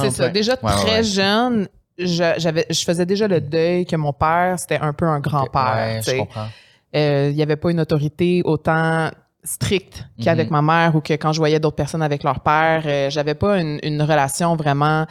[0.00, 0.30] c'est ça, ouais.
[0.30, 1.02] déjà Ouais, très ouais.
[1.02, 5.18] jeune, je, j'avais, je faisais déjà le deuil que mon père, c'était un peu un
[5.18, 6.00] grand-père.
[6.06, 6.46] Comprends.
[6.94, 9.10] Euh, il n'y avait pas une autorité autant
[9.44, 12.82] stricte qu'avec ma mère ou que quand je voyais d'autres personnes avec leur père.
[12.86, 15.06] Euh, j'avais pas une, une relation vraiment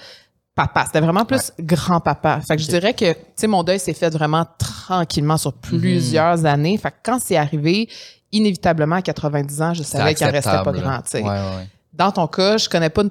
[0.57, 0.83] papa.
[0.87, 2.41] C'était vraiment plus grand-papa.
[2.41, 6.45] Fait que je dirais que, tu sais, mon deuil s'est fait vraiment tranquillement sur plusieurs
[6.45, 6.77] années.
[6.77, 7.87] Fait que quand c'est arrivé,
[8.31, 11.21] inévitablement à 90 ans, je savais qu'il restait pas grand, tu sais.
[11.23, 11.67] Ouais, ouais, ouais.
[11.93, 13.03] Dans ton cas, je connais pas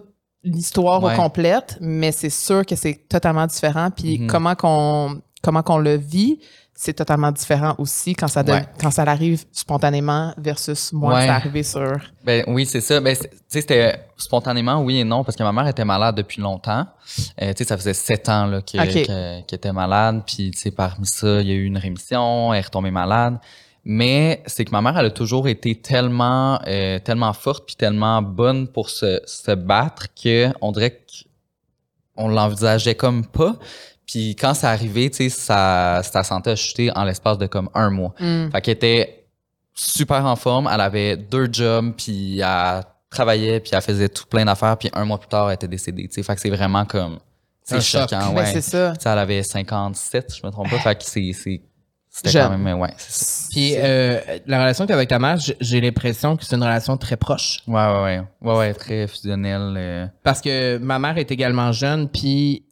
[0.44, 3.90] l'histoire au complète, mais c'est sûr que c'est totalement différent.
[3.90, 4.26] Puis Mhm.
[4.26, 6.40] comment qu'on comment qu'on le vit,
[6.79, 8.67] c'est totalement différent aussi quand ça, Ouais.
[8.79, 11.23] quand ça arrive spontanément versus moi, Ouais.
[11.23, 11.97] c'est arrivé sur.
[12.23, 13.01] Ben oui, c'est ça.
[13.01, 16.43] Ben, tu sais, c'était spontanément oui et non parce que ma mère était malade depuis
[16.43, 16.87] longtemps.
[17.41, 18.97] Euh, tu sais, ça faisait sept ans là qu'elle
[19.51, 20.23] était malade.
[20.27, 23.39] Puis tu sais, parmi ça, il y a eu une rémission, elle est retombée malade.
[23.89, 28.21] Mais c'est que ma mère, elle a toujours été tellement, euh, tellement forte puis tellement
[28.21, 31.05] bonne pour se, se battre que on dirait
[32.17, 33.55] qu'on l'envisageait comme pas.
[34.07, 37.69] Puis quand c'est arrivé, tu sais, sa, sa santé a chuté en l'espace de comme
[37.75, 38.14] un mois.
[38.21, 38.51] Mm.
[38.53, 39.27] Fait qu'elle était
[39.75, 40.69] super en forme.
[40.73, 45.05] Elle avait deux jobs, puis elle travaillait, puis elle faisait tout plein d'affaires, puis un
[45.05, 46.07] mois plus tard, elle était décédée.
[46.09, 46.23] tu sais.
[46.23, 47.19] Fait que c'est vraiment comme...
[47.64, 48.47] C'est choquant, Ben, ouais.
[48.53, 48.92] c'est ça.
[48.97, 50.79] Tu sais, elle avait 57, je me trompe pas.
[50.79, 51.33] Fait que c'est...
[51.33, 51.62] c'est-
[52.09, 52.79] C'était quand même...
[52.79, 53.49] Ouais, c'est ça.
[53.51, 56.62] Puis euh, la relation que tu as avec ta mère, j'ai l'impression que c'est une
[56.62, 57.59] relation très proche.
[57.66, 58.23] Ouais, ouais, ouais.
[58.40, 59.75] Ouais, ouais, très fusionnel.
[59.77, 60.07] euh.
[60.23, 62.65] Parce que ma mère est également jeune, puis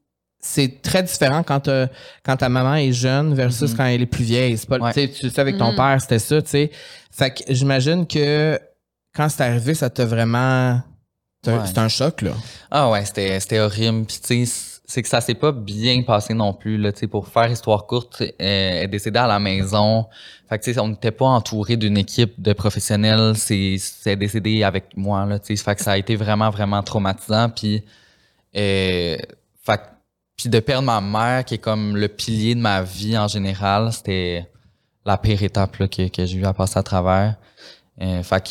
[0.46, 1.88] c'est très différent quand, t'as-
[2.22, 3.76] quand ta maman est jeune versus Mhm.
[3.78, 4.59] quand elle est plus vieille.
[4.59, 4.92] C'est pas, Ouais.
[4.92, 5.76] tu sais, avec ton Mhm.
[5.76, 6.70] père, c'était ça, tu sais.
[7.11, 8.59] Fait que j'imagine que
[9.16, 10.80] quand c'est arrivé, ça t'a vraiment...
[11.46, 11.59] Ouais.
[11.66, 12.33] C'est un choc, là.
[12.70, 14.07] Ah ouais, c'était c'était horrible.
[14.07, 17.07] Puis tu sais, c'est que ça s'est pas bien passé non plus là, tu sais
[17.07, 20.07] pour faire histoire courte, euh, elle est décédée à la maison.
[20.48, 24.62] Fait que tu sais, on n'était pas entouré d'une équipe de professionnels, c'est c'est décédé
[24.62, 27.83] avec moi là, tu sais, fait que ça a été vraiment vraiment traumatisant puis
[28.57, 29.16] euh,
[29.66, 29.93] fait que-
[30.37, 33.92] puis de perdre ma mère qui est comme le pilier de ma vie en général,
[33.92, 34.49] c'était
[35.07, 37.37] la pire étape là, que, que j'ai eu à passer à travers.
[38.01, 38.51] Euh, fait que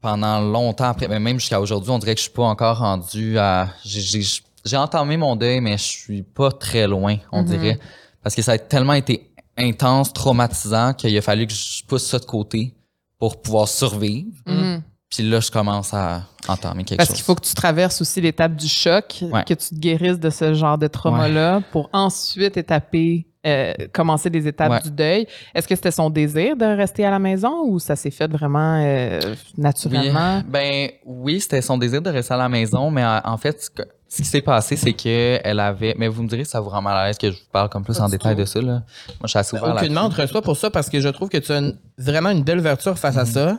[0.00, 3.38] pendant longtemps après, mais même jusqu'à aujourd'hui, on dirait que je suis pas encore rendu
[3.38, 3.68] à.
[3.84, 7.46] j'ai- entamé mon deuil, mais je suis pas très loin, on Mhm.
[7.48, 7.78] dirait.
[8.22, 12.18] Parce que ça a tellement été intense, traumatisant, qu'il a fallu que je pousse ça
[12.18, 12.74] de côté
[13.18, 14.36] pour pouvoir survivre.
[14.46, 14.82] Mhm.
[15.10, 17.16] Puis là, je commence à entamer quelque Parce chose.
[17.16, 19.42] qu'il faut que tu traverses aussi l'étape du choc, Ouais.
[19.44, 24.46] que tu te guérisses de ce genre de trauma-là pour ensuite étaper, euh, commencer les
[24.46, 24.80] étapes Ouais.
[24.82, 25.26] du deuil.
[25.54, 28.82] Est-ce que c'était son désir de rester à la maison ou ça s'est fait vraiment
[28.84, 29.18] euh,
[29.56, 30.38] naturellement?
[30.38, 30.44] Oui.
[30.46, 33.70] Ben oui, c'était son désir de rester à la maison, mais en, en fait, ce,
[33.70, 35.94] que- ce qui s'est passé, c'est que elle avait.
[35.96, 37.70] Mais vous me direz, si ça vous rend mal à l'aise que je vous parle
[37.70, 38.40] comme plus Pas en détail tout.
[38.42, 38.60] de ça.
[38.60, 38.72] Là.
[38.72, 38.84] Moi,
[39.24, 41.50] je suis assez ouvert Aucunement, te reçoit pour ça parce que je trouve que tu
[41.52, 43.58] as une- vraiment une belle ouverture face à ça.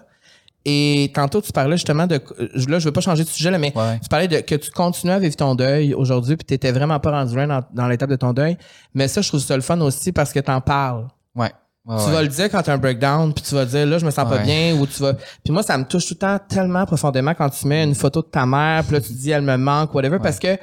[0.65, 2.19] Et tantôt, tu parlais justement de.
[2.67, 3.99] Là, je veux pas changer de sujet, là, mais Ouais.
[4.01, 6.99] tu parlais de que tu continuais à vivre ton deuil aujourd'hui, puis tu n'étais vraiment
[6.99, 8.57] pas rendu loin dans, dans l'étape de ton deuil.
[8.93, 11.07] Mais ça, je trouve ça le fun aussi parce que tu en parles.
[11.35, 11.51] Ouais.
[11.85, 12.11] Ouais, tu ouais.
[12.11, 14.11] vas le dire quand tu as un breakdown, puis tu vas dire là, je me
[14.11, 15.13] sens pas bien, ou tu vas.
[15.13, 18.21] Puis moi, ça me touche tout le temps tellement profondément quand tu mets une photo
[18.21, 20.57] de ta mère, puis là, tu dis elle me manque, whatever, parce que.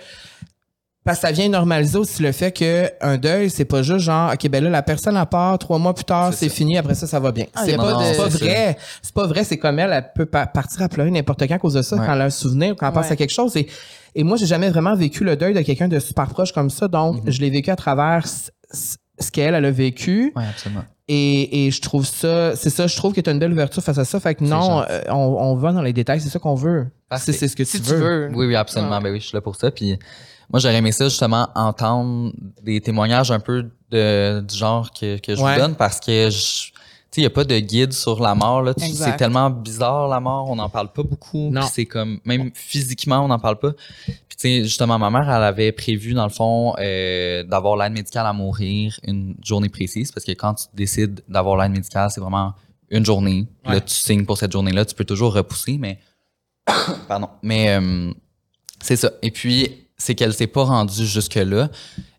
[1.07, 4.33] Parce que ça vient normaliser aussi le fait que un deuil, c'est pas juste genre,
[4.35, 7.07] OK, ben là, la personne à part, trois mois plus tard, C'est fini, après ça,
[7.07, 7.47] ça va bien.
[7.55, 8.77] Ah, c'est pas, de- vrai.
[9.01, 11.59] C'est pas vrai, c'est comme elle, elle peut pa- partir à pleurer n'importe quand à
[11.59, 12.05] cause de ça, Ouais.
[12.05, 13.57] quand elle a un souvenir, quand elle pense à quelque chose.
[13.57, 13.67] Et,
[14.15, 16.89] et moi, j'ai jamais vraiment vécu le deuil de quelqu'un de super proche comme ça,
[16.89, 17.31] donc Mhm.
[17.31, 20.33] je l'ai vécu à travers ce qu'elle, elle a vécu.
[20.37, 20.83] Ouais, absolument.
[21.09, 23.81] Et, et je trouve ça, c'est ça, je trouve que tu as une belle ouverture
[23.83, 24.19] face à ça.
[24.19, 26.89] Fait que non, euh, on, on va dans les détails, c'est ça qu'on veut.
[27.17, 28.27] C'est c'est ce que Si tu tu veux.
[28.27, 28.31] veux.
[28.35, 28.97] Oui, oui, absolument.
[28.97, 29.03] Ouais.
[29.05, 29.71] Ben oui, je suis là pour ça.
[29.71, 29.97] Puis
[30.51, 32.33] moi, j'aurais aimé ça justement entendre
[32.63, 35.55] des témoignages un peu de, du genre que, que je Ouais.
[35.55, 36.71] vous donne parce que je.
[37.11, 38.63] Tu sais, il n'y a pas de guide sur la mort.
[38.63, 38.73] Là.
[38.77, 40.51] C'est tellement bizarre, la mort.
[40.51, 41.53] On n'en parle pas beaucoup.
[41.73, 43.73] C'est comme, même physiquement, on n'en parle pas.
[44.05, 47.93] Puis, tu sais, justement, ma mère, elle avait prévu, dans le fond, euh, d'avoir l'aide
[47.93, 52.21] médicale à mourir une journée précise parce que quand tu décides d'avoir l'aide médicale, c'est
[52.21, 52.53] vraiment
[52.91, 53.47] une journée.
[53.65, 54.85] Là, tu signes pour cette journée-là.
[54.85, 55.99] Tu peux toujours repousser, mais.
[57.09, 57.29] Pardon.
[57.43, 58.11] Mais euh,
[58.83, 59.11] c'est ça.
[59.23, 61.69] Et puis, c'est qu'elle s'est pas rendue jusque-là.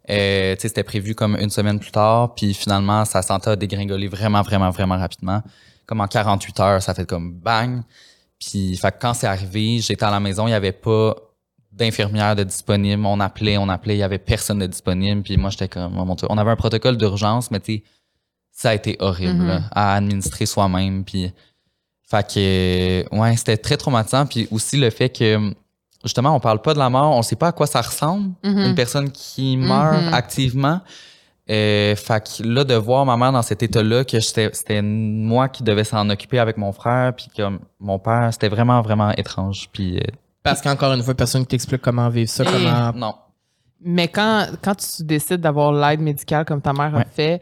[0.10, 3.56] Euh, tu sais, c'était prévu comme une semaine plus tard, puis finalement, sa santé a
[3.56, 5.42] dégringolé vraiment, vraiment, vraiment rapidement.
[5.86, 7.82] Comme en 48 heures, ça fait comme bang.
[8.40, 11.16] Puis, fait que quand c'est arrivé, j'étais à la maison, il y avait pas
[11.72, 13.06] d'infirmière de disponible.
[13.06, 15.22] On appelait, on appelait, il y avait personne de disponible.
[15.24, 17.84] Puis moi, j'étais comme, oh on avait un protocole d'urgence, mais tu sais,
[18.52, 19.48] ça a été horrible Mhm.
[19.48, 21.04] là, à administrer soi-même.
[21.04, 21.32] Puis,
[22.10, 24.26] fait que, ouais, c'était très traumatisant.
[24.26, 25.54] Puis aussi le fait que,
[26.08, 28.58] justement, on parle pas de la mort, on sait pas à quoi ça ressemble, Mhm.
[28.60, 30.14] une personne qui meurt Mhm.
[30.14, 30.82] activement.
[31.50, 35.48] Euh, fait que là, de voir ma mère dans cet état-là, que j'étais- c'était moi
[35.48, 39.70] qui devais s'en occuper avec mon frère, puis comme mon père, c'était vraiment, vraiment étrange.
[39.72, 40.02] Puis, euh,
[40.44, 42.92] Parce qu'encore une fois, personne qui t'explique comment vivre ça, comment.
[42.94, 43.16] non.
[43.80, 47.42] Mais quand, quand tu décides d'avoir l'aide médicale comme ta mère a fait,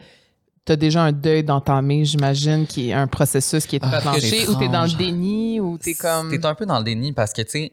[0.65, 4.19] tu as déjà un deuil d'entamer, j'imagine, qui est un processus qui est Ah, enclenché,
[4.43, 6.29] c'est ou tu es dans le déni, ou tu es comme.
[6.29, 7.71] T'es un peu dans le déni parce que, tu sais,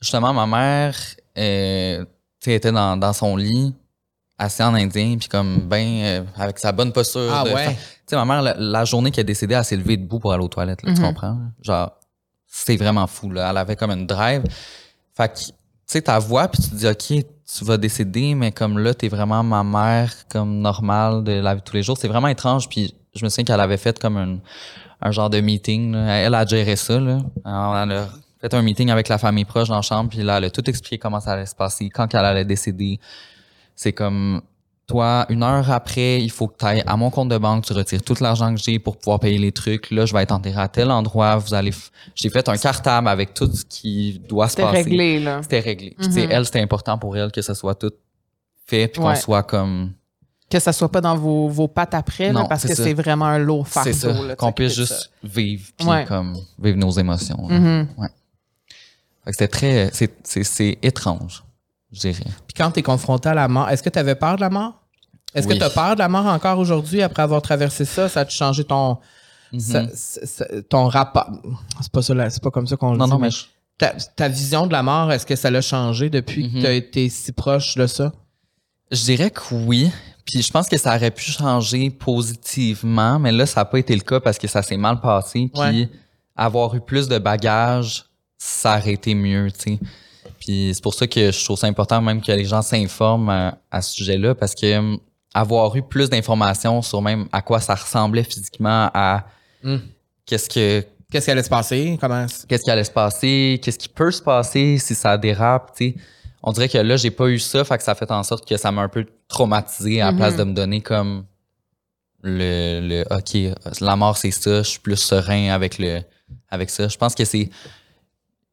[0.00, 0.96] justement, ma mère,
[1.38, 2.00] euh,
[2.40, 3.74] tu sais, était dans, dans son lit,
[4.38, 7.30] assis en indien, puis comme, ben, euh, avec sa bonne posture.
[7.32, 7.74] Ah de- ouais.
[7.74, 10.32] Tu sais, ma mère, la, la journée qu'elle est décédée, elle s'est levée debout pour
[10.32, 11.06] aller aux toilettes, là, tu Mhm.
[11.08, 11.38] comprends?
[11.62, 11.90] Genre,
[12.46, 13.50] c'est vraiment fou, là.
[13.50, 14.42] Elle avait comme une drive.
[15.14, 15.52] Fait que, tu
[15.86, 19.08] sais, ta voix, puis tu te dis, OK, tu vas décéder, mais comme là, t'es
[19.08, 21.98] vraiment ma mère, comme normale de la vie de tous les jours.
[21.98, 22.68] C'est vraiment étrange.
[22.68, 24.38] Puis je me souviens qu'elle avait fait comme un,
[25.02, 25.92] un genre de meeting.
[25.92, 26.14] là.
[26.20, 26.98] Elle a géré ça.
[27.00, 27.18] Là.
[27.44, 28.08] Alors, elle a
[28.40, 30.68] fait un meeting avec la famille proche dans la chambre, puis là, elle a tout
[30.68, 32.98] expliqué comment ça allait se passer, quand elle allait décéder.
[33.76, 34.40] C'est comme,
[34.86, 37.72] toi, une heure après, il faut que tu ailles à mon compte de banque, tu
[37.72, 39.90] retires tout l'argent que j'ai pour pouvoir payer les trucs.
[39.90, 41.36] Là, je vais être enterré à tel endroit.
[41.36, 44.82] Vous allez, f- j'ai fait un cartable avec tout ce qui doit se C'était passer.
[44.82, 45.40] réglé, là.
[45.42, 45.96] C'était réglé.
[45.98, 46.26] Mhm.
[46.30, 47.92] elle, c'était important pour elle que ça soit tout
[48.66, 49.14] fait, puis Ouais.
[49.14, 49.92] qu'on soit comme,
[50.50, 53.26] Que ça soit pas dans vos, vos pattes après, là, Non, parce que c'est vraiment
[53.26, 53.92] un lourd fardeau.
[53.92, 56.04] c'est ça, qu'on puisse juste vivre, puis Ouais.
[56.06, 57.48] comme vivre nos émotions.
[59.30, 61.44] C'était très, c'est, étrange,
[61.92, 62.24] je dirais.
[62.46, 64.50] Puis quand tu es confronté à la mort, est-ce que tu avais peur de la
[64.50, 64.74] mort?
[65.34, 65.54] Est-ce Oui.
[65.54, 68.08] que tu as peur de la mort encore aujourd'hui après avoir traversé ça?
[68.08, 68.98] Ça a-tu changé ton,
[69.52, 69.60] Mhm.
[69.60, 71.28] ça- ça- ton rapport?
[71.80, 73.10] C'est pas ça, pas comme ça qu'on le Non, dit.
[73.12, 73.44] non, mais je-
[73.78, 76.72] ta, ta vision de la mort, est-ce que ça l'a changé depuis que tu as
[76.72, 78.12] été si proche de ça?
[78.90, 79.90] Je dirais que oui.
[80.26, 83.94] Puis je pense que ça aurait pu changer positivement, mais là, ça n'a pas été
[83.94, 85.48] le cas parce que ça s'est mal passé.
[85.52, 85.88] Puis Ouais.
[86.36, 88.04] avoir eu plus de bagages,
[88.42, 89.78] ça aurait été mieux, tu sais.
[90.38, 93.58] Puis c'est pour ça que je trouve ça important même que les gens s'informent à,
[93.70, 94.98] à ce sujet-là parce que hum,
[95.34, 99.24] avoir eu plus d'informations sur même à quoi ça ressemblait physiquement, à
[99.62, 99.76] Hmm.
[100.24, 101.98] qu'est-ce que Qu'est-ce qui allait se passer?
[102.00, 102.24] Comment?
[102.48, 105.94] qu'est-ce qui allait se passer, qu'est-ce qui peut se passer si ça dérape, tu sais.
[106.42, 108.56] On dirait que là, j'ai pas eu ça, fait que ça fait en sorte que
[108.56, 111.26] ça m'a un peu traumatisé à la place de me donner comme
[112.22, 116.00] le, le OK, la mort c'est ça, je suis plus serein avec le
[116.48, 116.88] avec ça.
[116.88, 117.50] Je pense que c'est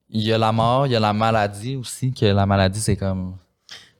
[0.09, 2.95] il y a la mort, il y a la maladie aussi que la maladie c'est
[2.95, 3.35] comme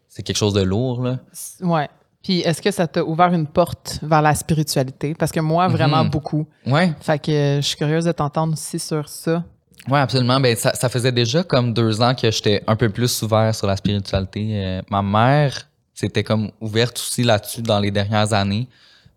[0.08, 1.20] c'est quelque chose de lourd là.
[1.62, 1.90] Ouais.
[2.24, 5.14] Puis est-ce que ça t'a ouvert une porte vers la spiritualité?
[5.16, 6.10] Parce que moi, vraiment Mhm.
[6.10, 6.46] beaucoup.
[6.66, 6.94] Ouais.
[7.00, 9.44] Fait que euh, je suis curieuse de t'entendre aussi sur ça.
[9.88, 10.40] Oui, absolument.
[10.42, 13.68] Ben, ça, ça faisait déjà comme deux ans que j'étais un peu plus ouvert sur
[13.68, 14.50] la spiritualité.
[14.66, 18.68] Euh, ma mère s'était comme ouverte aussi là-dessus dans les dernières années.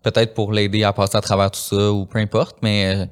[0.03, 3.05] Peut-être pour l'aider à passer à travers tout ça ou peu importe, mais euh,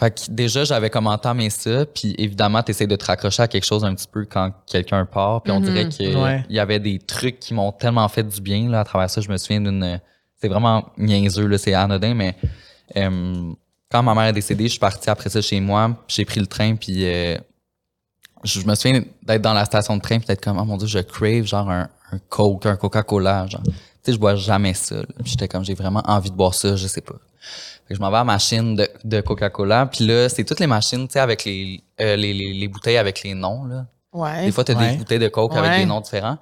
[0.00, 3.48] fait que déjà j'avais comme entamé ça, puis évidemment tu essaies de te raccrocher à
[3.48, 5.64] quelque chose un petit peu quand quelqu'un part, puis on Mhm.
[5.66, 6.44] dirait qu'il Ouais.
[6.48, 9.20] y avait des trucs qui m'ont tellement fait du bien là à travers ça.
[9.20, 10.00] Je me souviens d'une,
[10.40, 12.34] c'est vraiment niaiseux là, c'est anodin, mais
[12.96, 13.52] euh,
[13.90, 16.40] quand ma mère est décédée, je suis parti après ça chez moi, puis j'ai pris
[16.40, 17.36] le train, puis euh,
[18.42, 20.76] je, je me souviens d'être dans la station de train, puis d'être comme, oh mon
[20.78, 23.62] dieu, je crave genre un, un Coke, un Coca-Cola, genre.
[23.64, 25.02] Tu sais, je bois jamais ça.
[25.24, 27.16] j'étais comme, j'ai vraiment envie de boire ça, je sais pas.
[27.90, 30.60] Fait que je m'en vais à la machine de, de Coca-Cola, puis là, c'est toutes
[30.60, 33.84] les machines, tu sais, avec les, euh, les, les, les bouteilles avec les noms, là.
[34.12, 34.44] Ouais.
[34.44, 34.92] Des fois, tu as Ouais.
[34.92, 36.38] des bouteilles de Coke avec des noms différents.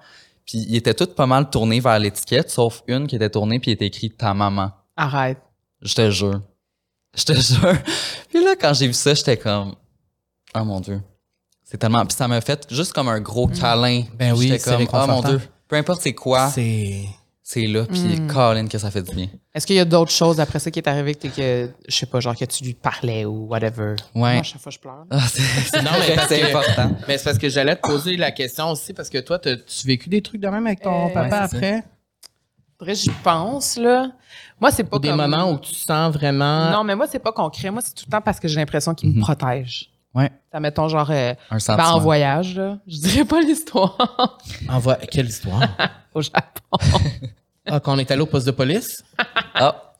[0.46, 3.70] Puis ils étaient toutes pas mal tournés vers l'étiquette, sauf une qui était tournée, puis
[3.70, 4.72] il était écrit «ta maman».
[4.96, 5.38] Arrête.
[5.80, 6.42] Je te jure.
[7.16, 7.76] Je te jure.
[8.28, 9.74] Puis là, quand j'ai vu ça, j'étais comme,
[10.54, 11.00] oh mon Dieu.
[11.64, 12.04] C'est tellement.
[12.04, 14.02] Puis ça m'a fait juste comme un gros câlin.
[14.18, 15.28] Ben oui, J'étais c'est comme, oh mon réconfortant.
[15.28, 15.40] Dieu.
[15.66, 17.04] Peu importe c'est quoi, C'est.
[17.50, 17.86] C'est là.
[17.86, 18.26] Puis Mm.
[18.26, 19.28] Colin, que ça fait du bien.
[19.54, 22.04] Est-ce qu'il y a d'autres choses après ça qui est arrivé que, que je sais
[22.04, 23.94] pas, genre que tu lui parlais ou whatever?
[24.14, 24.20] Ouais.
[24.20, 25.06] Moi, à chaque fois, je pleure.
[25.10, 25.16] Ah,
[25.82, 26.90] Non, mais c'est important.
[27.08, 29.56] Mais c'est parce que j'allais te poser la question aussi, parce que toi, tu
[29.86, 31.56] vécu des trucs de même avec ton Euh, papa ouais, c'est ça.
[31.56, 31.84] après?
[32.78, 34.12] Que j'y pense, là.
[34.60, 36.70] Moi, c'est pas des comme- moments où tu sens vraiment.
[36.70, 37.70] Non, mais moi, c'est pas concret.
[37.70, 39.22] Moi, c'est tout le temps parce que j'ai l'impression qu'il me Mhm.
[39.22, 39.90] protège.
[40.18, 40.30] Ouais.
[40.52, 42.78] Ça mettons genre euh, Un ben, en voyage, là.
[42.86, 44.96] Je dirais pas l'histoire Envoie...
[44.96, 45.62] Quelle histoire?
[46.14, 46.78] au Japon.
[47.66, 49.02] ah, quand on est allé au poste de police,
[49.54, 49.92] Ah,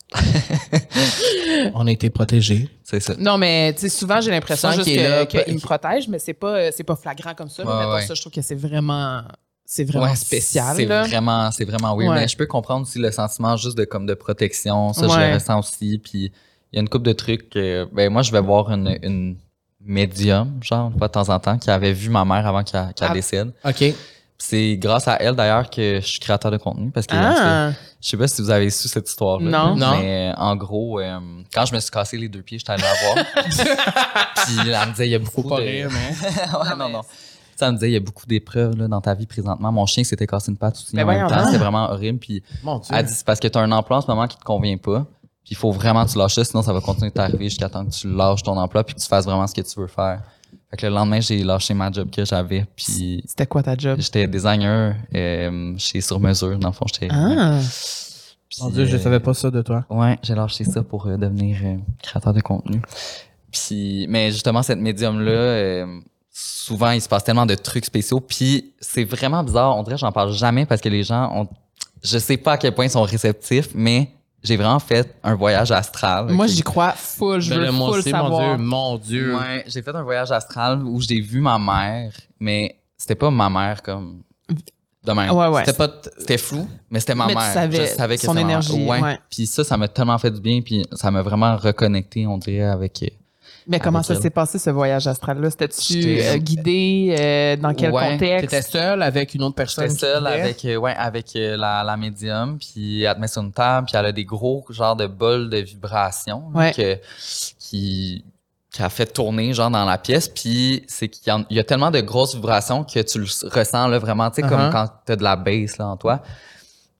[1.74, 2.68] on a été protégés.
[2.82, 3.14] c'est ça.
[3.18, 6.56] Non, mais tu sais, souvent, j'ai l'impression juste qu'il que- me protège, mais c'est pas,
[6.56, 7.62] euh, c'est pas flagrant comme ça.
[7.64, 8.02] Mettons ouais.
[8.06, 9.22] ça, je trouve que c'est vraiment,
[9.64, 10.76] c'est vraiment Ouais, spécial.
[10.76, 11.02] C'est là.
[11.02, 11.94] vraiment, c'est vraiment.
[11.94, 12.08] Ouais.
[12.08, 14.92] Mais je peux comprendre aussi le sentiment juste de comme de protection.
[14.92, 15.98] Ça, je le ressens aussi.
[15.98, 16.32] Puis
[16.72, 17.50] il y a une couple de trucs.
[17.50, 19.36] que- ben moi, je vais voir une, une
[19.88, 23.08] médium, genre, pas de temps en temps, qui avait vu ma mère avant qu'elle qu'elle
[23.10, 23.14] Ah.
[23.14, 23.52] décède.
[23.64, 23.74] OK.
[23.78, 23.94] Puis
[24.46, 28.08] C'est grâce à elle d'ailleurs que je suis créateur de contenu parce que Ah, je
[28.08, 29.50] sais pas si vous avez su cette histoire-là.
[29.50, 29.74] Non.
[29.74, 29.98] Non.
[29.98, 31.18] Mais en gros, euh,
[31.52, 33.24] quand je me suis cassé les deux pieds, j'étais allé la voir.
[34.46, 35.62] Puis elle me disait, il y a beaucoup Faut pas de...
[35.66, 36.08] rire, mais.
[36.70, 37.02] ouais, non, non.
[37.56, 39.72] Ça elle me disait, il y a beaucoup d'épreuves là, dans ta vie présentement.
[39.72, 41.44] Mon chien s'était cassé une patte aussi Ben en même temps.
[41.46, 42.20] C'était vraiment horrible.
[42.20, 42.94] Puis Mon Dieu.
[42.96, 44.76] elle dit, c'est parce que tu as un emploi en ce moment qui te convient
[44.76, 45.04] pas.
[45.48, 47.70] Puis il faut vraiment que tu lâches ça, sinon ça va continuer de t'arriver jusqu'à
[47.70, 49.86] temps que tu lâches ton emploi puis que tu fasses vraiment ce que tu veux
[49.86, 50.20] faire.
[50.70, 52.66] Fait que le lendemain, j'ai lâché ma job que j'avais.
[52.76, 53.98] Puis c'était quoi ta job?
[53.98, 56.58] j'étais designer euh, chez Sur Mesure.
[56.58, 57.08] Dans le fond, j'étais.
[57.10, 57.60] Ah,
[58.50, 59.86] Puis, Mon Dieu, je euh, savais pas ça de toi.
[59.88, 62.82] Ouais, j'ai lâché ça pour euh, devenir euh, créateur de contenu.
[63.50, 68.20] Puis, mais justement, cette médium-là, euh, souvent, il se passe tellement de trucs spéciaux.
[68.20, 69.74] Puis, c'est vraiment bizarre.
[69.78, 71.48] On dirait que j'en parle jamais parce que les gens ont.
[72.02, 74.10] Je sais pas à quel point ils sont réceptifs, mais
[74.48, 76.28] j'ai vraiment fait un voyage astral.
[76.30, 77.40] moi, j'y crois full.
[77.40, 78.56] Je Ben, veux full aussi, mon savoir.
[78.56, 79.36] Dieu, mon Dieu.
[79.36, 83.48] Ouais, j'ai fait un voyage astral où j'ai vu ma mère, mais c'était pas ma
[83.50, 84.22] mère comme.
[85.04, 85.30] de même.
[85.30, 85.64] Ouais, ouais.
[85.64, 85.90] C'était pas.
[86.18, 87.52] C'était flou, mais c'était ma Mais tu mère.
[87.52, 88.42] savais je savais que son mère.
[88.44, 89.00] énergie, Ouais.
[89.00, 89.18] ouais.
[89.30, 92.64] Puis ça, ça m'a tellement fait du bien, puis ça m'a vraiment reconnecté, on dirait,
[92.68, 93.12] avec.
[93.70, 95.50] Mais comment Avec ça s'est passé, ce voyage astral-là?
[95.50, 97.14] C'était-tu euh, guidé?
[97.18, 98.48] euh, dans quel Ouais, contexte?
[98.50, 99.84] T'étais seule avec une autre personne.
[99.88, 103.42] J'étais seule avec, euh, ouais, avec euh, la, la médium, puis elle te met sur
[103.42, 106.72] une table, puis elle a des gros genres de bols de vibrations là, Ouais.
[106.72, 106.98] que-
[107.58, 108.24] qui,
[108.72, 111.60] qui a fait tourner genre dans la pièce, puis c'est qu'il y, en- il y
[111.60, 114.48] a tellement de grosses vibrations que tu le ressens là vraiment, tu sais, Uh-huh.
[114.48, 116.22] comme quand t'as de la bass là en toi.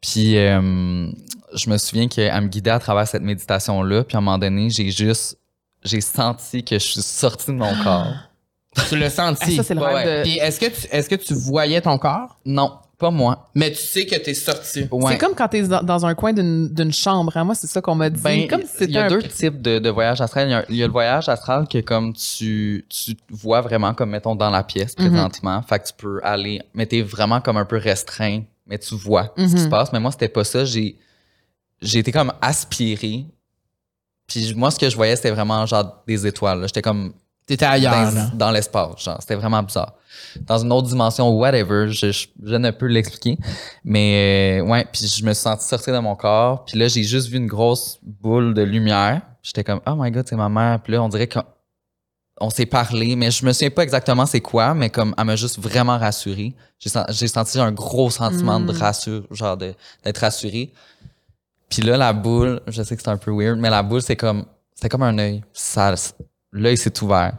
[0.00, 1.06] Puis euh,
[1.54, 4.70] je me souviens qu'elle me guidait à travers cette méditation-là, puis à un moment donné,
[4.70, 5.38] j'ai juste,
[5.84, 8.12] j'ai senti que je suis sortie de mon corps.
[8.88, 9.56] Tu l'as Ah, senti.
[9.56, 10.22] ça, c'est le Ouais, rêve de...
[10.22, 12.38] Puis est-ce que, tu, est-ce que tu voyais ton corps?
[12.44, 13.48] Non, pas moi.
[13.54, 14.86] Mais tu sais que t'es sorti.
[14.90, 15.12] Ouais.
[15.12, 17.36] C'est comme quand t'es dans, dans un coin d'une d'une chambre.
[17.36, 17.44] hein.
[17.44, 18.20] Moi, c'est ça qu'on m'a dit.
[18.22, 19.08] Ben, comme si il c'était y a un...
[19.08, 20.48] deux types de, de voyages astral.
[20.48, 23.94] Il y, a, il y a le voyage astral que comme tu, tu vois vraiment
[23.94, 25.08] comme mettons dans la pièce Mhm.
[25.08, 25.62] présentement.
[25.62, 29.32] Fait que tu peux aller, mais t'es vraiment comme un peu restreint, mais tu vois
[29.36, 29.58] ce qui Mhm.
[29.58, 29.92] se passe.
[29.92, 30.64] Mais moi, c'était pas ça.
[30.64, 30.96] J'ai,
[31.82, 33.24] j'ai été comme aspiré.
[34.28, 36.62] Puis moi, ce que je voyais, c'était vraiment genre des étoiles.
[36.64, 37.12] J'étais comme
[37.46, 38.30] T'étais ailleurs, dans, là.
[38.34, 39.02] dans l'espace.
[39.02, 39.94] Genre, c'était vraiment bizarre.
[40.42, 43.38] Dans une autre dimension, whatever, je, je, je ne peux l'expliquer.
[43.84, 46.64] Mais euh, ouais, puis je me suis senti sortir de mon corps.
[46.66, 49.22] Puis là, j'ai juste vu une grosse boule de lumière.
[49.42, 50.80] J'étais comme, oh my god, c'est ma mère.
[50.82, 51.42] Puis là, on dirait qu'on
[52.40, 55.34] on s'est parlé, mais je me souviens pas exactement c'est quoi, mais comme elle m'a
[55.34, 56.54] juste vraiment rassuré.
[56.78, 58.76] J'ai sen- j'ai senti un gros sentiment de Mm.
[58.78, 60.72] rassure, genre de- d'être rassuré.
[61.68, 64.16] Puis là, la boule, je sais que c'est un peu weird, mais la boule, c'est
[64.16, 65.42] comme, c'était comme un œil.
[65.52, 65.94] Ça,
[66.52, 67.32] l'œil s'est ouvert.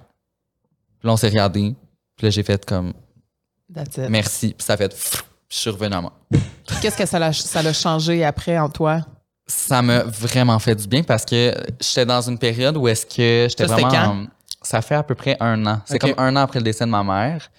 [1.00, 1.76] Puis là, on s'est regardé.
[2.16, 2.94] Puis là, j'ai fait comme,
[3.74, 4.10] That's it.
[4.10, 4.54] merci.
[4.58, 4.96] Puis ça a fait,
[5.50, 6.14] je suis revenu à moi.
[6.82, 9.06] Qu'est-ce que ça l'a ça l'a changé après en toi?
[9.48, 13.48] Ça m'a vraiment fait du bien parce que j'étais dans une période où est-ce que
[13.50, 13.90] j'étais Ça, vraiment.
[13.90, 14.08] quand?
[14.12, 14.26] en-
[14.62, 15.82] ça fait à peu près un an.
[15.86, 17.50] C'est comme un an après le décès de ma mère.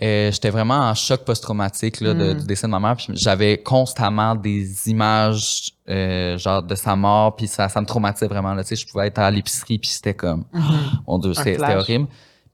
[0.00, 2.40] Euh, j'étais vraiment en choc post-traumatique là, de- Mm.
[2.40, 2.96] du décès de ma mère.
[2.96, 7.36] Puis j'avais constamment des images euh, genre de sa mort.
[7.36, 8.54] Puis ça, ça me traumatisait vraiment.
[8.54, 8.62] Là.
[8.64, 10.44] Tu sais, je pouvais être à l'épicerie puis c'était comme,
[11.06, 12.06] mon Dieu, c'était horrible.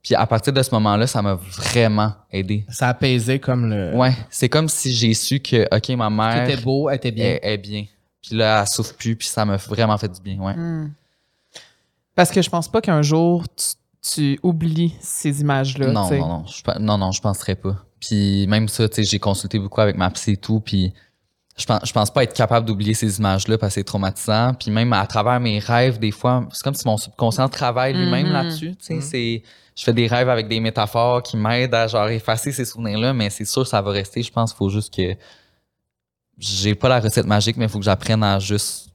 [0.03, 2.65] Puis à partir de ce moment-là, ça m'a vraiment aidé.
[2.69, 3.93] Ça a apaisé comme le.
[3.95, 7.25] Ouais, c'est comme si j'ai su que, OK, ma mère T'étais beau, elle était bien.
[7.25, 7.85] est, est bien.
[8.21, 10.53] Puis là, elle souffre plus, puis ça m'a vraiment fait du bien, ouais.
[10.53, 10.91] Hmm.
[12.15, 13.65] Parce que je pense pas qu'un jour tu,
[14.01, 15.87] tu oublies ces images-là.
[15.91, 17.75] non, non, non, je, non, non, je penserais pas.
[17.99, 20.93] Puis même ça, tu sais, j'ai consulté beaucoup avec ma psy et tout, puis
[21.57, 24.53] je pense, je pense pas être capable d'oublier ces images-là parce que c'est traumatisant.
[24.53, 28.27] Puis même à travers mes rêves, des fois, c'est comme si mon subconscient travaille lui-même
[28.27, 28.33] Mhm.
[28.33, 29.01] là-dessus, tu sais, Mhm.
[29.01, 29.43] c'est...
[29.75, 33.29] Je fais des rêves avec des métaphores qui m'aident à genre effacer ces souvenirs-là, mais
[33.29, 34.21] c'est sûr ça va rester.
[34.23, 35.15] Je pense qu'il faut juste que
[36.37, 38.88] j'ai pas la recette magique, mais il faut que j'apprenne à juste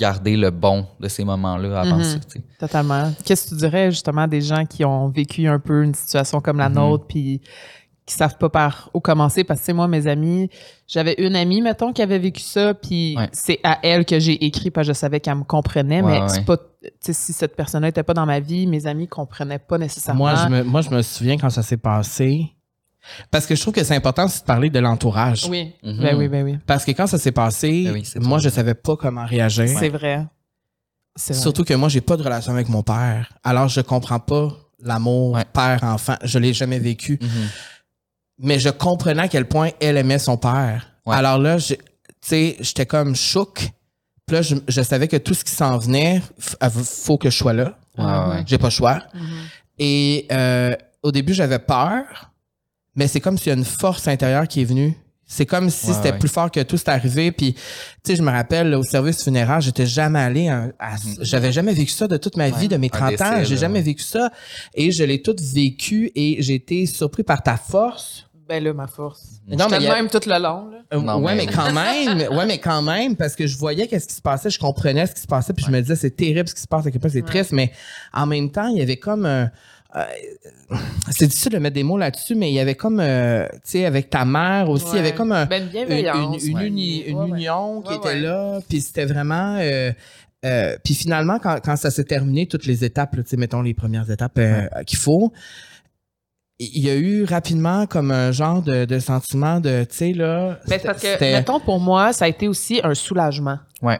[0.00, 2.18] garder le bon de ces moments-là avant ça.
[2.18, 2.42] tu sais.
[2.58, 3.12] Totalement.
[3.24, 6.56] Qu'est-ce que tu dirais justement des gens qui ont vécu un peu une situation comme
[6.58, 6.74] la Mhm.
[6.76, 7.40] nôtre, puis
[8.06, 9.44] qui savent pas par où commencer?
[9.44, 10.48] Parce que, tu sais, moi, mes amis,
[10.88, 13.28] j'avais une amie, mettons, qui avait vécu ça, puis Ouais.
[13.32, 16.20] c'est à elle que j'ai écrit, parce que je savais qu'elle me comprenait, Ouais, mais
[16.22, 16.28] ouais.
[16.28, 16.56] c'est pas,
[17.00, 20.24] si cette personne-là était pas dans ma vie, mes amis comprenaient pas nécessairement.
[20.24, 22.50] Moi je, me, moi, je me souviens quand ça s'est passé.
[23.30, 25.46] Parce que je trouve que c'est important aussi de parler de l'entourage.
[25.48, 25.72] Oui.
[25.82, 25.98] Mhm.
[26.02, 26.58] Ben oui, ben oui.
[26.66, 29.68] Parce que quand ça s'est passé, Ben oui, moi, je savais pas comment réagir.
[29.78, 30.26] C'est vrai.
[31.16, 31.42] C'est vrai.
[31.42, 33.32] Surtout que moi, j'ai pas de relation avec mon père.
[33.42, 34.50] Alors, je comprends pas
[34.82, 35.44] l'amour Ouais.
[35.52, 36.16] père-enfant.
[36.24, 37.18] Je l'ai jamais vécu.
[37.20, 37.28] Mhm.
[38.42, 40.86] Mais je comprenais à quel point elle aimait son père.
[41.06, 41.14] Ouais.
[41.16, 41.80] Alors là, je- tu
[42.22, 43.70] sais, j'étais comme chouk.
[44.26, 46.22] Puis là, je, je savais que tout ce qui s'en venait,
[46.84, 47.76] faut que je sois là.
[47.98, 48.44] Ouais, ouais, ouais.
[48.46, 49.02] J'ai pas le choix.
[49.12, 49.20] Mhm.
[49.78, 52.29] Et euh, au début, j'avais peur,
[52.94, 54.96] mais c'est comme s'il y a une force intérieure qui est venue.
[55.32, 56.18] C'est comme si Ouais, c'était ouais.
[56.18, 57.30] plus fort que tout, c'est arrivé.
[57.30, 57.60] Puis, tu
[58.04, 61.92] sais, je me rappelle, au service funéraire, j'étais jamais allé à, à- j'avais jamais vécu
[61.92, 63.44] ça de toute ma vie, de mes un 30 ans.
[63.44, 64.32] J'ai jamais vécu ça.
[64.74, 68.26] Et je l'ai tout vécu et j'ai été surpris par ta force.
[68.48, 69.24] Ben là, ma force.
[69.46, 70.78] Non, mais a- même tout le long, là.
[70.94, 71.46] Euh, Non, ouais, mais...
[71.46, 74.50] mais- quand même, ouais, mais quand même, parce que je voyais qu'est-ce qui se passait,
[74.50, 76.66] je comprenais ce qui se passait, puis je me disais c'est terrible ce qui se
[76.66, 77.28] passe, à quel point c'est Ouais.
[77.28, 77.70] triste, mais
[78.12, 79.48] en même temps, il y avait comme un-
[79.96, 80.04] euh,
[81.10, 83.84] c'est difficile de mettre des mots là-dessus, mais il y avait comme, euh, tu sais,
[83.86, 86.42] avec ta mère aussi, il y avait comme un, Ben, une une, bienveillance.
[86.44, 86.66] une- une ouais.
[86.68, 87.38] uni- une Ouais, ouais.
[87.38, 88.20] union qui Ouais, était ouais.
[88.20, 89.56] là, puis c'était vraiment.
[89.60, 89.92] euh,
[90.46, 93.74] euh, puis finalement, quand, quand ça s'est terminé, toutes les étapes, tu sais, mettons les
[93.74, 95.32] premières étapes euh, qu'il faut,
[96.58, 100.58] il y a eu rapidement comme un genre de, de sentiment de, tu sais, là.
[100.68, 103.58] Ben, parce que, c'était- mettons, pour moi, ça a été aussi un soulagement.
[103.82, 103.98] Ouais.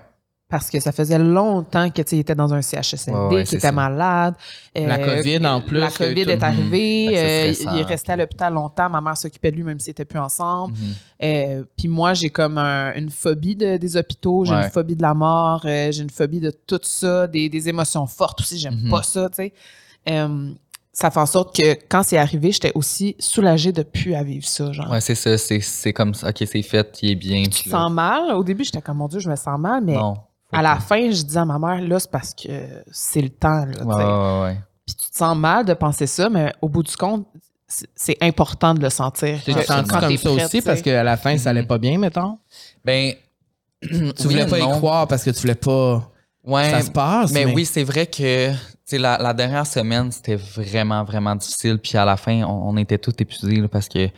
[0.50, 3.72] Parce que ça faisait longtemps que tu était dans un CHSLD, ouais, qu'il était ça.
[3.72, 4.34] malade.
[4.74, 7.06] La COVID, en plus, La COVID est arrivée.
[7.16, 8.90] Euh, il est resté à l'hôpital longtemps.
[8.90, 10.74] Ma mère s'occupait de lui, même s'ils n'étaient plus ensemble.
[10.74, 10.94] Mhm.
[11.22, 14.64] Euh, Puis moi, j'ai comme un- une phobie de- des hôpitaux, j'ai Ouais.
[14.64, 18.06] une phobie de la mort, euh, j'ai une phobie de tout ça, des, des émotions
[18.06, 18.90] fortes aussi, j'aime Mhm.
[18.90, 19.52] pas ça, tu sais.
[20.08, 20.50] Euh,
[20.92, 24.46] ça fait en sorte que quand c'est arrivé, j'étais aussi soulagée de plus à vivre
[24.46, 24.90] ça, genre.
[24.90, 25.38] Ouais, c'est ça.
[25.38, 26.30] C'est, comme ça.
[26.30, 27.44] OK, c'est fait, il est bien.
[27.44, 28.32] Tu te sens mal.
[28.34, 30.16] Au début, j'étais comme, mon Dieu, je me sens mal, mais Non.
[30.50, 32.48] Faut à la fin, je disais à ma mère, là, c'est parce que
[32.90, 34.60] c'est le temps, là, Ouais, ouais, ouais.
[34.86, 37.26] Puis tu te sens mal de penser ça, mais au bout du compte,
[37.94, 39.38] c'est- important de le sentir.
[39.44, 41.66] Tu senti quand comme ça aussi parce qu'à la fin, ça allait Mhm.
[41.68, 42.38] pas bien, mettons.
[42.84, 43.12] Ben,
[43.82, 46.10] Tu voulais pas y croire parce que tu voulais pas
[46.44, 47.32] Ouais, que ça se passe.
[47.32, 51.78] mais, oui, c'est vrai que tu sais, la, la dernière semaine, c'était vraiment, vraiment difficile.
[51.78, 54.08] Puis à la fin, on, on était tous épuisés là, parce que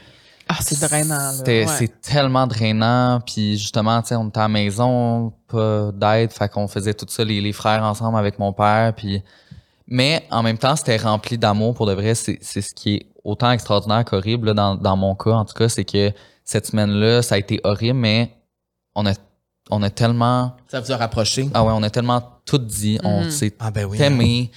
[0.48, 1.32] Ah, c'est drainant, là.
[1.32, 1.72] C'était- Ouais.
[1.78, 3.20] C'est tellement drainant.
[3.24, 6.32] Puis justement, tu sais, on était à la maison, pas d'aide.
[6.32, 8.92] Fait qu'on faisait tout ça, les, les frères ensemble avec mon père.
[8.94, 9.22] Puis...
[9.88, 12.14] Mais en même temps, c'était rempli d'amour pour de vrai.
[12.14, 15.32] C'est c'est ce qui est autant extraordinaire qu'horrible là, dans, dans mon cas.
[15.32, 16.12] En tout cas, c'est que
[16.44, 18.32] cette semaine-là, ça a été horrible, mais
[18.94, 19.12] on a,
[19.70, 20.56] on a tellement.
[20.68, 21.48] Ça vous a rapproché?
[21.52, 22.98] Ah ouais, on a tellement tout dit.
[23.04, 23.30] On Mhm.
[23.30, 24.00] s'est Ah ben oui.
[24.00, 24.50] aimé.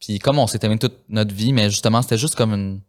[0.00, 2.80] Puis comme on s'est aimé toute notre vie, mais justement, c'était juste comme une.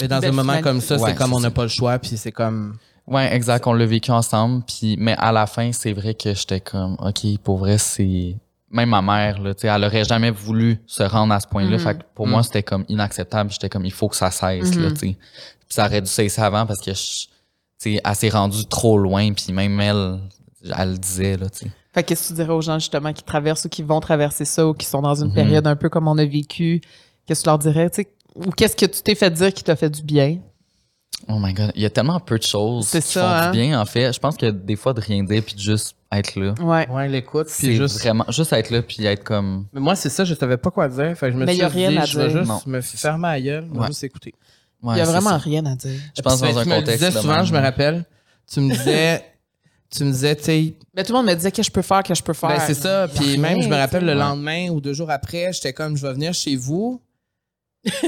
[0.00, 1.98] Mais dans Belle un moment comme ça, Ouais, c'est comme on n'a pas le choix,
[1.98, 2.76] puis c'est comme.
[3.06, 3.66] Ouais, exact.
[3.66, 4.62] On l'a vécu ensemble.
[4.66, 8.36] Puis, mais à la fin, c'est vrai que j'étais comme, OK, pour vrai, c'est.
[8.70, 11.76] Même ma mère, là, tu sais, elle aurait jamais voulu se rendre à ce point-là.
[11.76, 11.78] Mhm.
[11.78, 13.50] Fait que pour moi, c'était comme inacceptable.
[13.50, 14.92] J'étais comme, il faut que ça cesse, là, Mhm.
[14.94, 15.16] tu sais.
[15.16, 16.96] Puis ça aurait dû cesser avant parce que, tu
[17.76, 19.30] sais, elle s'est rendue trop loin.
[19.34, 20.20] Puis même elle,
[20.78, 21.70] elle le disait, là, tu sais.
[21.92, 24.46] Fait que qu'est-ce que tu dirais aux gens, justement, qui traversent ou qui vont traverser
[24.46, 26.80] ça ou qui sont dans une période un peu comme on a vécu?
[27.26, 28.08] Qu'est-ce que tu leur dirais, tu sais?
[28.34, 30.38] Ou qu'est-ce que tu t'es fait dire qui t'a fait du bien?
[31.28, 31.70] Oh my God.
[31.76, 33.50] Il y a tellement peu de choses qui ça, font hein?
[33.52, 34.12] du bien, en fait.
[34.12, 36.54] Je pense que des fois, de rien dire puis de juste être là.
[36.60, 36.88] Ouais.
[36.88, 38.00] Ouais, l'écoute, puis C'est juste.
[38.00, 40.88] vraiment, juste être là puis être comme, Mais moi, c'est ça, je savais pas quoi
[40.88, 41.16] dire.
[41.16, 42.38] Fait que je me Mais suis y a dit, rien à je vais dire.
[42.38, 42.60] juste Non.
[42.66, 43.86] me fermer à gueule, Ouais.
[43.86, 44.34] juste écouter.
[44.82, 45.38] ouais, Il y a vraiment ça.
[45.38, 46.00] rien à dire.
[46.16, 47.04] Je pense Puis dans un tu me contexte.
[47.04, 47.44] disais souvent, même.
[47.46, 48.04] je me rappelle,
[48.52, 49.24] tu me disais,
[49.90, 52.02] tu me disais, tu sais, Mais tout le monde me disait que je peux faire,
[52.02, 52.48] que je peux faire?
[52.50, 53.06] ben c'est ça.
[53.06, 56.12] Puis même, je me rappelle le lendemain ou deux jours après, j'étais comme, je vais
[56.14, 57.00] venir chez vous.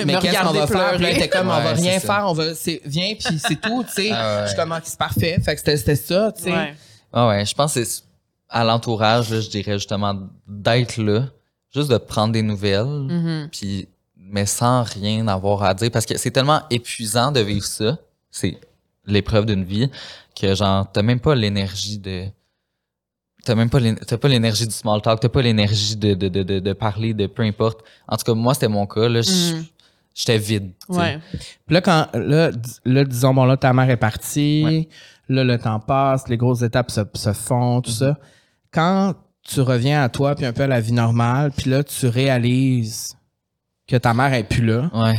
[0.04, 0.96] Mais qu'est-ce qu'on va faire?
[0.96, 1.12] pleurer.
[1.14, 2.14] Là, t'es comme, on va rien ça.
[2.14, 4.10] faire, on va, c'est, viens, puis c'est tout, tu sais.
[4.12, 4.42] Ah ouais.
[4.44, 5.38] Je suis comme, c'est parfait.
[5.44, 6.52] Fait que c'était, c'était ça, tu sais.
[6.52, 6.74] Ouais.
[7.12, 8.02] Ah ouais, je pense que c'est
[8.48, 10.14] à l'entourage, je dirais justement
[10.46, 11.26] d'être là,
[11.74, 13.48] juste de prendre des nouvelles, Mhm.
[13.50, 17.98] puis mais sans rien avoir à dire parce que c'est tellement épuisant de vivre ça,
[18.30, 18.58] c'est
[19.06, 19.90] l'épreuve d'une vie
[20.40, 22.24] que genre t'as même pas l'énergie de
[23.44, 26.42] t'as même pas t'as pas l'énergie du small talk, t'as pas l'énergie de, de, de,
[26.42, 27.80] de, de parler de peu importe.
[28.08, 29.64] En tout cas moi c'était mon cas là, Mhm.
[30.14, 30.70] j'étais vide.
[30.88, 31.18] Ouais.
[31.66, 32.50] Puis là, quand, là,
[32.84, 34.88] là, disons, bon, là, ta mère est partie, Ouais.
[35.28, 38.16] là, le temps passe, les grosses étapes se, se font, tout ça.
[38.72, 42.06] Quand tu reviens à toi, puis un peu à la vie normale, puis là, tu
[42.06, 43.16] réalises
[43.86, 45.14] que ta mère est plus là, Ouais.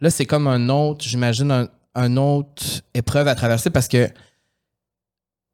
[0.00, 2.62] là, c'est comme un autre, j'imagine, un, un autre
[2.94, 4.08] épreuve à traverser parce que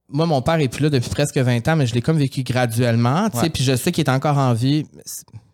[0.08, 2.42] moi, mon père est plus là depuis presque 20 ans, mais je l'ai comme vécu
[2.42, 4.86] graduellement, tu sais, puis je sais qu'il est encore en vie.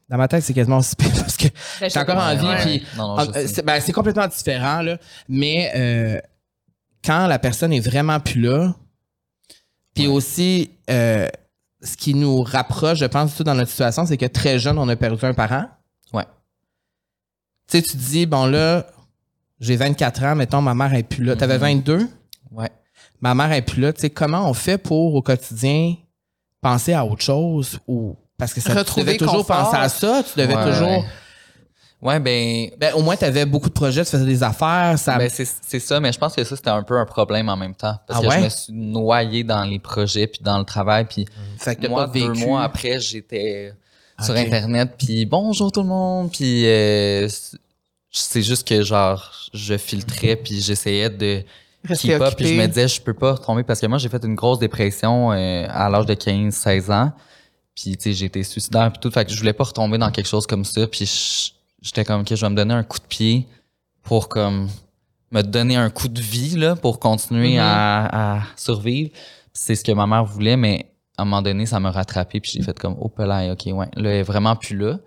[0.09, 1.47] Dans ma tête, c'est quasiment aussi pire parce que
[1.81, 4.99] Ben, j'ai encore en vie, puis ah, c'est ben, c'est complètement différent, là.
[5.29, 6.19] Mais euh,
[7.05, 8.75] quand la personne est vraiment plus là,
[9.95, 10.13] puis Ouais.
[10.13, 11.29] aussi, euh,
[11.83, 14.89] ce qui nous rapproche, je pense, tout dans notre situation, c'est que très jeune, on
[14.89, 15.67] a perdu un parent.
[16.13, 16.25] Ouais.
[17.69, 18.87] Tu sais, tu te dis, bon là,
[19.61, 21.37] j'ai 24 ans, mettons, ma mère est plus là.
[21.37, 21.61] T'avais Mhm.
[21.61, 22.09] 22,
[22.51, 22.69] Ouais.
[23.21, 23.93] Ma mère est plus là.
[23.93, 25.95] Tu sais, comment on fait pour, au quotidien,
[26.61, 28.17] penser à autre chose ou...
[28.39, 29.65] Parce que ça, tu Retrouver devais toujours confort.
[29.71, 31.05] penser à ça, tu devais Ouais, toujours...
[32.03, 32.21] ouais.
[32.21, 35.19] Ben Ben, au moins, tu avais beaucoup de projets, tu faisais des affaires, ça...
[35.19, 37.57] Ben, c'est c'est ça, mais je pense que ça, c'était un peu un problème en
[37.57, 37.97] même temps.
[38.07, 38.39] Parce Ah que ouais?
[38.39, 41.05] je me suis noyé dans les projets puis dans le travail.
[41.05, 41.27] Puis
[41.59, 43.75] fait que t'as moi, pas deux mois après, j'étais
[44.23, 44.35] sur.
[44.35, 44.95] Internet.
[44.99, 46.31] Puis bonjour tout le monde.
[46.33, 47.59] Puis euh, c'est-
[48.11, 51.43] c'est juste que genre, je filtrais puis j'essayais de
[52.37, 54.59] Puis je me disais, je peux pas retomber parce que moi, j'ai fait une grosse
[54.59, 57.13] dépression euh, à l'âge de 15-16 ans.
[57.75, 59.11] Puis, tu sais, j'ai été suicidaire puis tout.
[59.11, 60.87] Fait que je voulais pas retomber dans quelque chose comme ça.
[60.87, 63.47] Puis, j'étais comme, OK, je vais me donner un coup de pied
[64.03, 64.69] pour, comme,
[65.31, 67.61] me donner un coup de vie, là, pour continuer Mhm.
[67.61, 69.11] à, à survivre.
[69.53, 72.41] C'est ce que ma mère voulait, mais à un moment donné, ça m'a rattrapé.
[72.41, 73.89] Puis, j'ai fait comme, oh, pelaille, OK, ouais.
[73.97, 74.99] Là, elle est vraiment plus là.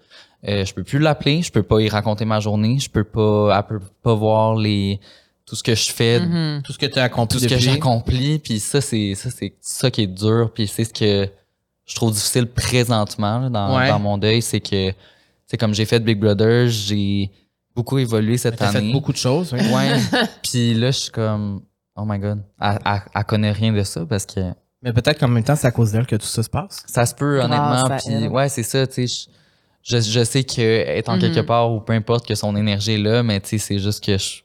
[0.48, 1.42] Euh, je peux plus l'appeler.
[1.42, 2.80] Je peux pas y raconter ma journée.
[2.80, 5.00] Je peux pas, elle peut pas voir les,
[5.54, 6.64] tout ce que je fais Mhm.
[6.64, 7.64] tout ce que tu as accompli tout ce que depuis.
[7.66, 11.30] j'ai accompli puis ça c'est ça c'est ça qui est dur puis c'est ce que
[11.86, 13.88] je trouve difficile présentement là, dans, Ouais.
[13.90, 14.92] dans mon deuil c'est que
[15.46, 17.30] c'est comme j'ai fait Big Brother j'ai
[17.76, 19.54] beaucoup évolué cette T'as année fait beaucoup de choses.
[19.54, 19.60] oui.
[19.60, 20.00] ouais
[20.44, 21.62] puis là je suis comme
[21.96, 24.40] oh my god elle, elle, elle connaît rien de ça parce que
[24.82, 26.84] Mais peut-être qu'en même temps, c'est à cause d'elle que tout ça se passe.
[26.88, 29.30] ça se peut honnêtement puis ouais c'est ça tu sais
[29.86, 32.98] je, je, je sais que étant quelque part ou peu importe que son énergie est
[32.98, 34.42] là mais tu sais c'est juste que je-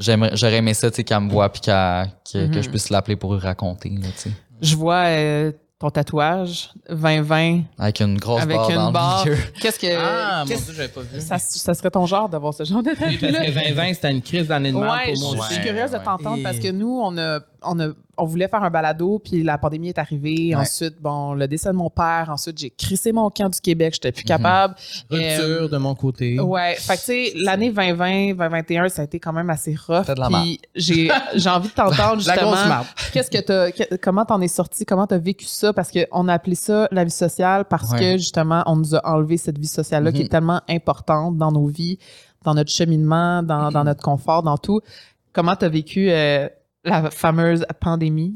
[0.00, 2.62] j'aurais aimé ça tu sais qu'elle me voit puis qu'elle- que, que Mhm.
[2.62, 4.30] je puisse l'appeler pour lui raconter là, tu sais
[4.62, 9.24] Je vois euh, ton tatouage 2020 Avec une grosse avec barre dans une le barre.
[9.24, 9.38] milieu.
[9.60, 11.20] Qu'est-ce que Ah, mon qu'est-ce- Dieu, j'avais pas vu.
[11.20, 14.20] ça, ça serait ton genre d'avoir ce genre de Oui, parce que 2020, c'était une
[14.22, 16.58] crise d'année de merde Ouais, pour moi je suis Ouais, curieuse de t'entendre Et- parce
[16.58, 19.98] que nous, on a, on a, on voulait faire un balado, puis la pandémie est
[19.98, 20.54] arrivée.
[20.54, 20.56] Ouais.
[20.56, 22.26] Ensuite, bon, le décès de mon père.
[22.30, 23.94] Ensuite, j'ai crissé mon camp du Québec.
[23.94, 24.28] J'étais plus Mhm.
[24.28, 24.74] capable.
[25.10, 26.38] Rupture Euh, de mon côté.
[26.40, 30.06] Ouais, fait que tu sais, l'année 2020, 2021, ça a été quand même assez rough.
[30.30, 32.84] Puis j'ai j'ai envie de t'entendre justement.
[33.12, 35.72] Qu'est-ce que t'as, comment t'en es sorti, comment t'as vécu ça?
[35.72, 37.98] Parce que on a appelé ça la vie sociale parce Ouais.
[37.98, 40.24] que justement on nous a enlevé cette vie sociale là qui Mhm.
[40.24, 41.98] est tellement importante dans nos vies,
[42.44, 44.80] dans notre cheminement, dans, dans notre confort, dans tout.
[45.32, 46.48] Comment t'as vécu euh,
[46.84, 48.34] la fameuse pandémie?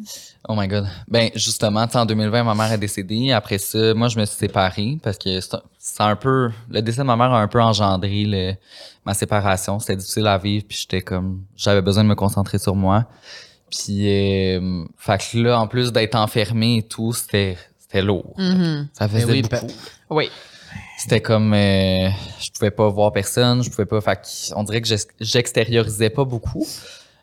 [0.49, 0.87] Oh my God.
[1.09, 3.33] Ben, justement, tu sais, en 2020, ma mère est décédée.
[3.33, 5.41] Après ça, moi, je me suis séparé parce que
[5.79, 6.51] c'est un- peu.
[6.69, 8.55] Le décès de ma mère a un peu engendré le-
[9.07, 9.79] ma séparation.
[9.79, 11.43] C'était difficile à vivre, puis j'étais comme.
[11.57, 13.07] J'avais besoin de me concentrer sur moi.
[13.71, 18.35] Puis, euh, fait que là, en plus d'être enfermé et tout, c'était c'était lourd.
[18.93, 19.73] Ça faisait Ben oui, beaucoup.
[20.11, 20.31] Oui.
[20.99, 21.55] C'était comme.
[21.55, 22.09] euh,
[22.41, 24.01] je pouvais pas voir personne, je pouvais pas.
[24.01, 24.21] Fait
[24.55, 26.67] on dirait que j'ex- j'extériorisais pas beaucoup.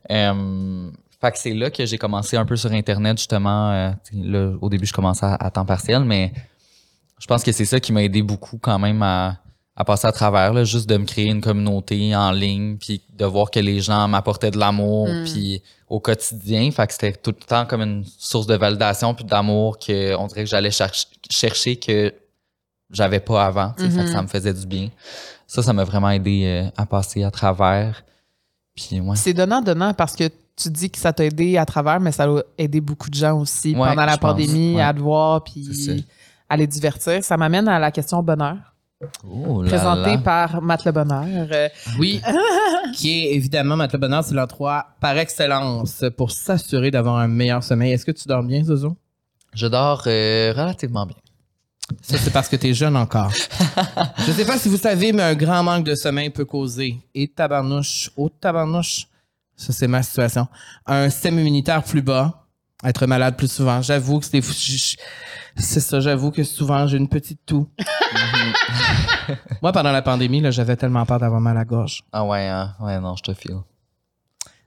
[0.09, 0.89] Euh,
[1.22, 3.72] fait que c'est là que j'ai commencé un peu sur Internet, justement.
[3.72, 6.34] euh, là, au début, je commençais à, à temps partiel, mais
[7.19, 9.38] je pense que c'est ça qui m'a aidé beaucoup quand même à,
[9.76, 13.26] à passer à travers, là, juste de me créer une communauté en ligne, puis de
[13.26, 15.24] voir que les gens m'apportaient de l'amour, Mm.
[15.26, 16.72] puis au quotidien.
[16.72, 20.26] Fait que c'était tout le temps comme une source de validation puis d'amour que on
[20.28, 22.13] dirait que j'allais cherch- chercher que
[22.91, 23.74] j'avais pas avant.
[23.78, 24.89] Fait que ça me faisait du bien.
[25.47, 28.03] Ça, ça m'a vraiment aidé euh, à passer à travers.
[28.91, 29.15] Ouais.
[29.15, 30.30] C'est donnant-donnant parce que
[30.62, 33.39] tu dis que ça t'a aidé à travers, mais ça a aidé beaucoup de gens
[33.39, 34.82] aussi Ouais, pendant la pandémie ouais.
[34.82, 36.05] à te voir puis
[36.49, 37.24] à les divertir.
[37.24, 38.57] Ça m'amène à la question bonheur,
[39.28, 40.18] Oh là présentée là.
[40.20, 41.47] par Matt Le Bonheur.
[41.97, 42.22] Oui,
[42.95, 47.64] qui est évidemment, Matt Le Bonheur, c'est l'endroit par excellence pour s'assurer d'avoir un meilleur
[47.64, 47.93] sommeil.
[47.93, 48.95] Est-ce que tu dors bien, Zozo?
[49.53, 51.18] Je dors euh, relativement bien.
[52.01, 53.32] Ça, c'est parce que tu es jeune encore.
[54.26, 57.28] Je sais pas si vous savez, mais un grand manque de sommeil peut causer, et
[57.28, 59.07] tabarnouche, oh tabarnouche,
[59.62, 60.47] ça c'est ma situation,
[60.88, 62.47] un système immunitaire plus bas,
[62.84, 63.82] être malade plus souvent.
[63.82, 64.41] J'avoue que c'est
[65.55, 67.68] c'est ça, j'avoue que souvent j'ai une petite toux.
[69.62, 72.03] Moi, pendant la pandémie, là, j'avais tellement peur d'avoir mal à la gorge.
[72.12, 72.74] Ah ouais, hein?
[72.80, 73.57] ouais, non, je te file.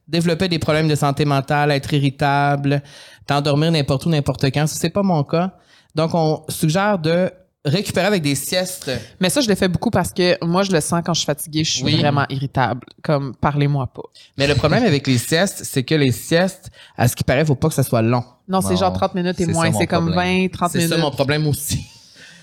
[0.06, 2.82] Développer des problèmes de santé mentale, être irritable,
[3.26, 5.54] t'endormir n'importe où, n'importe quand, c'est pas mon cas.
[5.94, 7.32] Donc, on suggère de
[7.64, 8.90] récupérer avec des siestes.
[9.20, 11.26] Mais ça, je le fais beaucoup parce que moi, je le sens quand je suis
[11.26, 11.96] fatiguée, je suis Oui.
[11.98, 12.80] vraiment irritable.
[13.02, 14.02] Comme, parlez-moi pas.
[14.36, 17.54] Mais le problème avec les siestes, c'est que les siestes, à ce qui paraît, faut
[17.54, 18.24] pas que ça soit long.
[18.48, 19.72] Non, c'est Non, genre 30 minutes et c'est moins.
[19.72, 20.42] C'est comme problème.
[20.42, 20.92] 20, 30 C'est minutes.
[20.92, 21.80] ça mon problème aussi.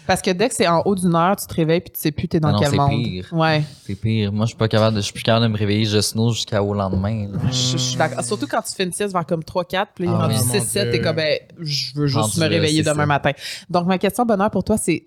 [0.08, 2.12] Parce que dès que c'est en haut d'une heure, tu te réveilles puis tu sais
[2.12, 2.90] plus t'es dans Ah non, quel c'est monde.
[2.90, 3.28] pire.
[3.32, 3.62] Ouais.
[3.86, 4.34] C'est pire.
[4.34, 6.34] Moi, je suis pas capable de, je suis plus capable de me réveiller, je snooze
[6.36, 7.28] jusqu'au lendemain.
[7.32, 7.38] là.
[7.52, 8.24] Je, je suis d'accord.
[8.24, 10.42] Surtout quand tu fais une sieste vers comme 3-4, puis Ah rendu oui.
[10.44, 10.92] Mon 6-7, Dieu.
[10.92, 13.06] t'es comme, ben, je veux juste me réveiller c'est demain ça.
[13.06, 13.32] matin.
[13.70, 15.06] Donc, ma question bonheur pour toi, c'est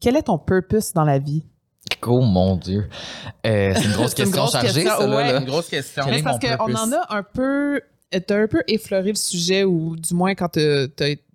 [0.00, 1.44] quel est ton purpose dans la vie?
[2.06, 2.88] Oh mon Dieu.
[3.46, 5.32] Euh, c'est une grosse une question grosse chargée, question, ça, là, ouais.
[5.32, 5.38] là.
[5.40, 6.04] Une grosse question.
[6.10, 7.80] Mais parce qu'on en a un peu.
[8.26, 10.86] T'as un peu effleuré le sujet, ou du moins quand t'as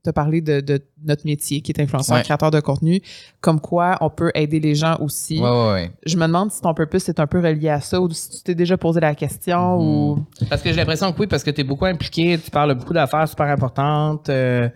[0.05, 2.23] as, parlé de, de notre métier, qui est influenceur, Ouais.
[2.23, 3.01] créateur de contenu,
[3.41, 5.39] comme quoi on peut aider les gens aussi.
[5.39, 5.91] Ouais, ouais, ouais.
[6.05, 8.41] Je me demande si ton purpose est un peu relié à ça, ou si tu
[8.43, 9.85] t'es déjà posé la question, Mhm.
[9.85, 10.25] ou.
[10.49, 12.93] Parce que j'ai l'impression que oui, parce que tu es beaucoup impliqué, tu parles beaucoup
[12.93, 14.29] d'affaires super importantes.
[14.29, 14.67] euh,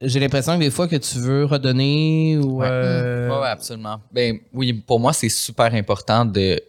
[0.00, 2.60] j'ai l'impression que des fois que tu veux redonner ou.
[2.60, 2.68] Ouais.
[2.70, 4.00] euh, Ouais, ouais, absolument.
[4.12, 6.60] Ben oui, pour moi, c'est super important de.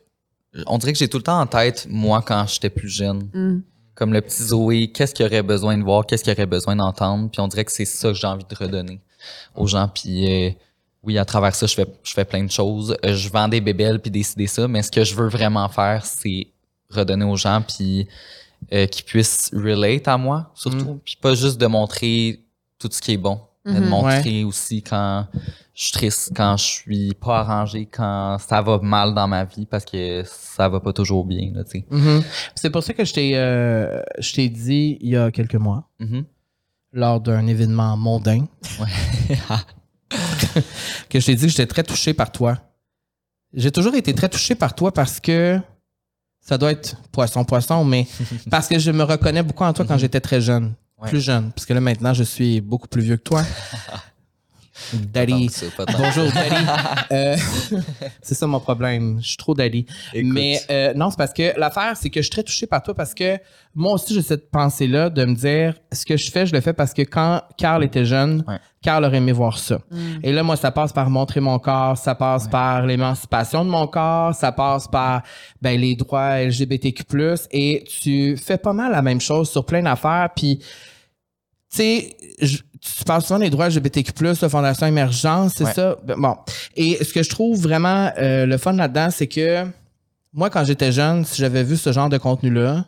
[0.65, 3.29] On dirait que j'ai tout le temps en tête, moi, quand j'étais plus jeune.
[3.33, 3.61] Hmm.
[3.93, 7.29] Comme le petit Zoé, qu'est-ce qu'il aurait besoin de voir, qu'est-ce qu'il aurait besoin d'entendre.
[7.29, 9.01] Puis on dirait que c'est ça que j'ai envie de redonner
[9.55, 9.89] aux gens.
[9.93, 10.51] Puis euh,
[11.03, 12.95] oui, à travers ça, je fais, je fais plein de choses.
[13.05, 14.67] Euh, je vends des bébelles puis décider ça.
[14.67, 16.47] Mais ce que je veux vraiment faire, c'est
[16.89, 18.07] redonner aux gens puis
[18.73, 20.99] euh, qu'ils puissent relate à moi, surtout.
[21.03, 22.39] Puis pas juste de montrer
[22.79, 23.77] tout ce qui est bon, de Mhm.
[23.83, 23.89] Ouais.
[23.89, 25.27] montrer aussi quand
[25.75, 29.65] je suis triste, quand je suis pas arrangé, quand ça va mal dans ma vie
[29.65, 31.51] parce que ça va pas toujours bien.
[31.89, 32.23] Mhm.
[32.55, 35.89] C'est pour ça que je t'ai euh, je t'ai dit il y a quelques mois,
[35.99, 36.23] Mhm.
[36.93, 38.45] lors d'un événement mondain,
[38.79, 38.87] Ouais.
[41.09, 42.57] que je t'ai dit que j'étais très touché par toi.
[43.53, 45.59] J'ai toujours été très touché par toi parce que
[46.41, 48.07] ça doit être poisson, poisson, mais
[48.49, 50.73] parce que je me reconnais beaucoup en toi quand j'étais très jeune.
[51.07, 51.51] Plus jeune.
[51.51, 53.43] Parce que là, maintenant, je suis beaucoup plus vieux que toi.
[54.93, 55.49] Daddy.
[55.97, 56.55] Bonjour, Daddy.
[57.11, 57.35] Euh,
[58.21, 59.17] c'est ça mon problème.
[59.21, 59.85] Je suis trop Daddy.
[60.13, 60.31] Écoute.
[60.31, 62.93] Mais euh, non, c'est parce que l'affaire, c'est que je suis très touché par toi
[62.93, 63.37] parce que
[63.73, 66.73] moi aussi, j'ai cette pensée-là de me dire ce que je fais, je le fais
[66.73, 68.57] parce que quand Carl était jeune, Ouais.
[68.81, 69.79] Carl aurait aimé voir ça.
[69.91, 70.19] Hmm.
[70.23, 73.87] Et là, moi, ça passe par montrer mon corps, ça passe par l'émancipation de mon
[73.87, 75.23] corps, ça passe par
[75.61, 77.03] ben, les droits LGBTQ+.
[77.51, 80.29] Et tu fais pas mal la même chose sur plein d'affaires.
[80.35, 80.65] Puis, tu
[81.69, 84.11] sais, je- tu parles souvent des droits LGBTQ+,
[84.41, 85.73] la Fondation Émergence, c'est Ouais.
[85.73, 85.97] ça?
[86.03, 86.35] Ben, Bon.
[86.75, 89.65] Et ce que je trouve vraiment euh, le fun là-dedans, c'est que
[90.33, 92.85] moi, quand j'étais jeune, si j'avais vu ce genre de contenu-là,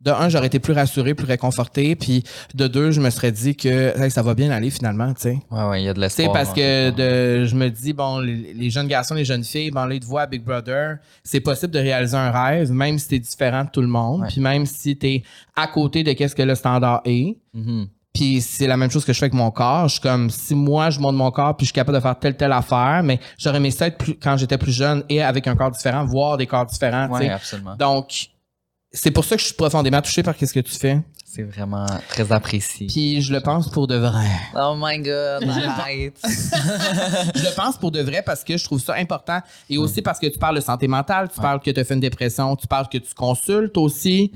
[0.00, 3.56] de un, j'aurais été plus rassuré, plus réconforté, puis de deux, je me serais dit
[3.56, 5.38] que hey, ça va bien aller finalement, tu sais.
[5.50, 6.32] Ouais, ouais, il y a de Tu sais, l'espoir.
[6.34, 9.70] parce hein, que de, je me dis, bon, les, les jeunes garçons, les jeunes filles,
[9.70, 10.98] ben, là, ils te voient à Big Brother.
[11.22, 14.42] C'est possible de réaliser un rêve, même si t'es différent de tout le monde, puis
[14.42, 15.22] même si t'es
[15.56, 17.38] à côté de qu'est-ce que le standard est.
[17.54, 17.86] Mhm.
[18.14, 19.88] Puis c'est la même chose que je fais avec mon corps.
[19.88, 22.16] Je suis comme, si moi, je monte mon corps, puis je suis capable de faire
[22.18, 25.48] telle, telle affaire, mais j'aurais aimé ça être plus, quand j'étais plus jeune et avec
[25.48, 27.74] un corps différent, voir des corps différents, Ouais, absolument.
[27.76, 28.28] Donc,
[28.92, 31.00] c'est pour ça que je suis profondément touché par qu'est-ce que tu fais.
[31.24, 32.86] C'est vraiment très apprécié.
[32.86, 34.30] Puis je le pense pour de vrai.
[34.54, 36.16] Oh my god, arrête.
[37.34, 40.20] je le pense pour de vrai parce que je trouve ça important et aussi parce
[40.20, 42.68] que tu parles de santé mentale, tu parles que tu as fait une dépression, tu
[42.68, 44.30] parles que tu consultes aussi.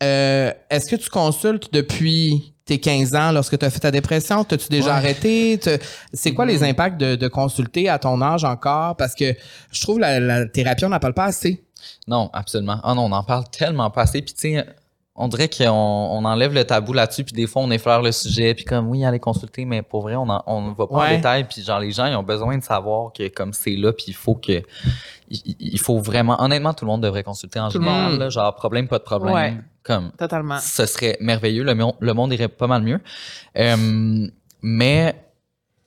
[0.00, 4.44] Euh, Est-ce que tu consultes depuis tes 15 ans lorsque tu as fait ta dépression?
[4.44, 4.96] T'as-tu déjà Ouais.
[4.96, 5.58] arrêté?
[6.12, 8.96] C'est quoi les impacts de, de consulter à ton âge encore?
[8.96, 9.34] Parce que
[9.72, 11.64] je trouve la, la thérapie, on n'en parle pas assez.
[12.08, 12.80] Non, absolument.
[12.82, 14.20] Ah non, on en parle tellement pas assez.
[14.20, 14.66] Puis tu sais,
[15.14, 18.52] on dirait qu'on on enlève le tabou là-dessus, puis des fois on effleure le sujet,
[18.54, 21.06] puis comme oui, allez consulter, mais pour vrai, on en- on va pas Ouais.
[21.06, 23.92] en détail, puis genre les gens, ils ont besoin de savoir que comme c'est là,
[23.92, 24.62] puis il faut que
[25.30, 28.54] il, il faut vraiment, honnêtement, tout le monde devrait consulter en Tout général, là, genre
[28.54, 29.54] problème, pas de problème, Ouais.
[29.86, 30.58] Comme Totalement.
[30.58, 33.00] ce serait merveilleux, le, mon- le monde irait pas mal mieux.
[33.56, 34.26] Euh,
[34.62, 35.14] mais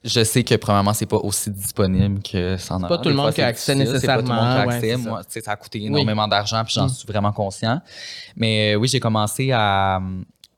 [0.04, 2.88] je sais que premièrement, c'est pas aussi disponible que ça en a.
[2.88, 4.72] pas tout le monde qui a accès c'est pas tout le monde qui a nécessairement,
[4.72, 4.95] accès.
[4.95, 6.89] ouais, Moi, sais, ça a coûté énormément d'argent, puis j'en Mm.
[6.89, 7.82] suis vraiment conscient.
[8.38, 10.00] Mais euh, oui, j'ai commencé à,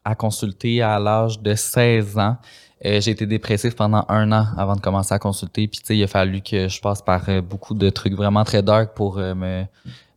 [0.06, 2.38] à consulter à l'âge de 16 ans.
[2.86, 5.68] Euh, j'ai été dépressif pendant un an avant de commencer à consulter.
[5.68, 8.44] Puis, tu sais, il a fallu que je passe par euh, beaucoup de trucs vraiment
[8.44, 9.64] très dark pour euh, me,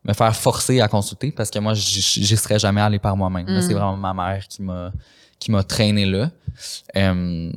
[0.04, 3.46] me faire forcer à consulter parce que moi, j'y serais jamais allé par moi-même.
[3.46, 3.62] Là, Mm.
[3.62, 4.92] C'est vraiment ma mère qui m'a
[5.38, 6.30] qui m'a traîné là.
[6.96, 7.50] Euh,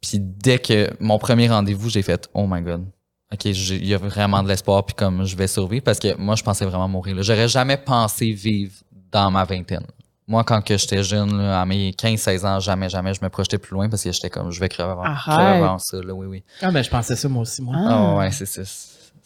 [0.00, 2.84] puis dès que mon premier rendez-vous, j'ai fait oh my god.
[3.32, 6.36] OK, il y a vraiment de l'espoir puis comme je vais survivre parce que moi
[6.36, 7.16] je pensais vraiment mourir.
[7.16, 7.22] là.
[7.22, 8.74] J'aurais jamais pensé vivre
[9.10, 9.84] dans ma vingtaine.
[10.28, 13.58] Moi quand que j'étais jeune là, à mes 15-16 ans, jamais jamais je me projetais
[13.58, 16.26] plus loin parce que j'étais comme je vais crever avant, crever avant ça là, oui
[16.26, 16.44] oui.
[16.62, 17.74] Ah, ben, je pensais ça moi aussi, moi.
[17.76, 17.88] Ah.
[17.90, 18.62] Ah ouais, c'est ça.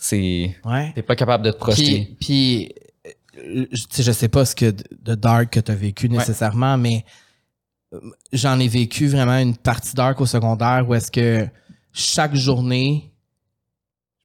[0.01, 0.93] C'est Ouais.
[0.95, 2.05] t'es pas capable de te projeter.
[2.05, 2.73] Puis, puis
[3.37, 4.71] euh, je, tu sais, je sais pas ce que
[5.03, 7.05] de- dark que tu as vécu nécessairement, mais
[7.93, 7.99] euh,
[8.33, 11.47] j'en ai vécu vraiment une partie dark au secondaire où est-ce que
[11.93, 13.13] chaque journée,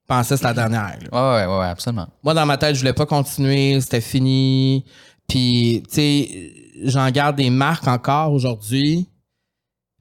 [0.03, 0.97] je pensais que c'était la dernière.
[1.11, 1.39] là.
[1.41, 2.07] Ouais, ouais, ouais, ouais, absolument.
[2.23, 4.85] Moi, dans ma tête, je voulais pas continuer, c'était fini.
[5.27, 6.53] Puis, tu sais,
[6.83, 9.07] j'en garde des marques encore aujourd'hui.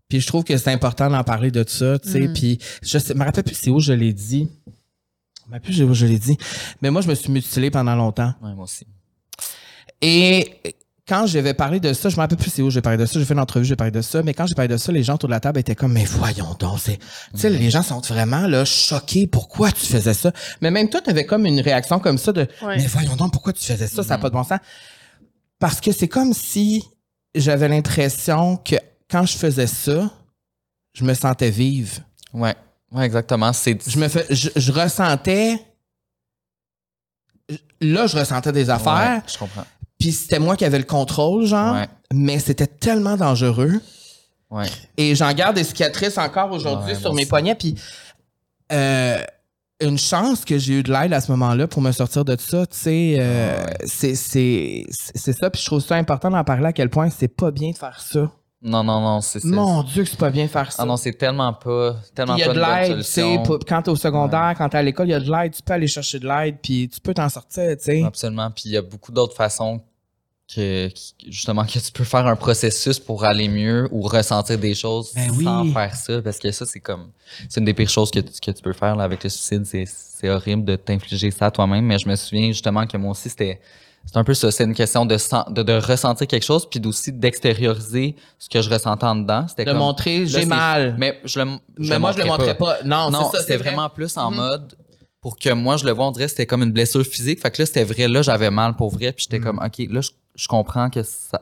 [0.09, 2.29] Puis je trouve que c'est important d'en parler de ça, tu sais.
[2.29, 2.33] Mm.
[2.35, 4.51] Puis je sais, me rappelle plus c'est où je l'ai dit.
[5.61, 6.37] Plus où je l'ai dit.
[6.81, 8.33] Mais moi, je me suis mutilé pendant longtemps.
[8.43, 8.87] Ouais, moi aussi.
[10.01, 10.61] Et
[11.07, 13.19] quand j'avais parlé de ça, je me rappelle plus c'est où j'ai parlé de ça.
[13.19, 14.23] J'ai fait une entrevue, j'ai parlé de ça.
[14.23, 16.05] Mais quand j'ai parlé de ça, les gens autour de la table étaient comme, mais
[16.05, 19.27] voyons donc, c'est, tu sais, les gens sont vraiment, là, choqués.
[19.27, 20.33] Pourquoi tu faisais ça?
[20.61, 22.77] Mais même toi, t'avais comme une réaction comme ça de, Ouais.
[22.77, 24.03] mais voyons donc, pourquoi tu faisais ça?
[24.03, 24.59] Ça n'a pas de bon sens.
[25.59, 26.85] Parce que c'est comme si
[27.35, 28.77] j'avais l'impression que
[29.11, 30.11] quand je faisais ça,
[30.95, 32.01] je me sentais vive.
[32.33, 32.55] Ouais.
[32.93, 33.53] Ouais, exactement.
[33.53, 35.59] C'est Je me fais, je, je ressentais,
[37.81, 39.17] là, je ressentais des affaires.
[39.17, 39.65] Ouais, je comprends.
[39.99, 41.75] Puis c'était moi qui avais le contrôle, genre.
[41.75, 41.89] Ouais.
[42.13, 43.81] Mais c'était tellement dangereux.
[44.51, 44.67] Ouais.
[44.97, 47.55] Et j'en garde des cicatrices encore aujourd'hui Ouais, sur mes poignets.
[47.55, 47.75] Puis
[48.71, 49.23] euh,
[49.81, 52.67] une chance que j'ai eu de l'aide à ce moment-là pour me sortir de ça.
[52.67, 54.87] Tu sais, euh, Ah c'est c'est
[55.33, 55.49] ça.
[55.51, 57.99] Puis je trouve ça important d'en parler à quel point c'est pas bien de faire
[58.01, 58.31] ça.
[58.65, 60.83] Non, non, non, c'est c'est- Mon Dieu, que c'est pas bien faire ça.
[60.83, 63.39] Ah non, c'est tellement pas, tellement Puis il y pas a de l'aide, tu sais,
[63.45, 65.63] pour- quand t'es au secondaire, quand t'es à l'école, il y a de l'aide, tu
[65.63, 68.03] peux aller chercher de l'aide, puis tu peux t'en sortir, tu sais.
[68.05, 68.51] Absolument.
[68.53, 69.81] Puis il y a beaucoup d'autres façons
[70.55, 74.75] que, qui- justement, que tu peux faire un processus pour aller mieux ou ressentir des
[74.75, 75.45] choses Ben oui.
[75.45, 76.21] sans faire ça.
[76.23, 77.09] Parce que ça, c'est comme,
[77.49, 79.65] c'est une des pires choses que, tu- que tu peux faire là, avec le suicide.
[79.65, 81.85] C'est, c'est horrible de t'infliger ça toi-même.
[81.87, 83.61] Mais je me souviens justement que moi aussi, c'était,
[84.07, 84.51] c'est un peu ça.
[84.51, 88.61] C'est une question de, sen- de, de ressentir quelque chose puis aussi d'extérioriser ce que
[88.61, 89.47] je ressentais en dedans.
[89.49, 90.97] C'était De comme, montrer, j'ai mal.
[90.99, 91.47] Mais je le,
[91.79, 92.83] Mais moi, je le montrais pas.
[92.85, 93.71] Non, non, c'était vrai.
[93.71, 94.37] vraiment plus en Mhm.
[94.37, 94.75] mode
[95.21, 97.41] pour que moi je le vois, on dirait que c'était comme une blessure physique.
[97.41, 99.13] Fait que là, c'était vrai, là, j'avais mal pour vrai.
[99.13, 99.45] Puis j'étais Mhm.
[99.45, 101.41] comme, OK, là, je, je comprends que ça.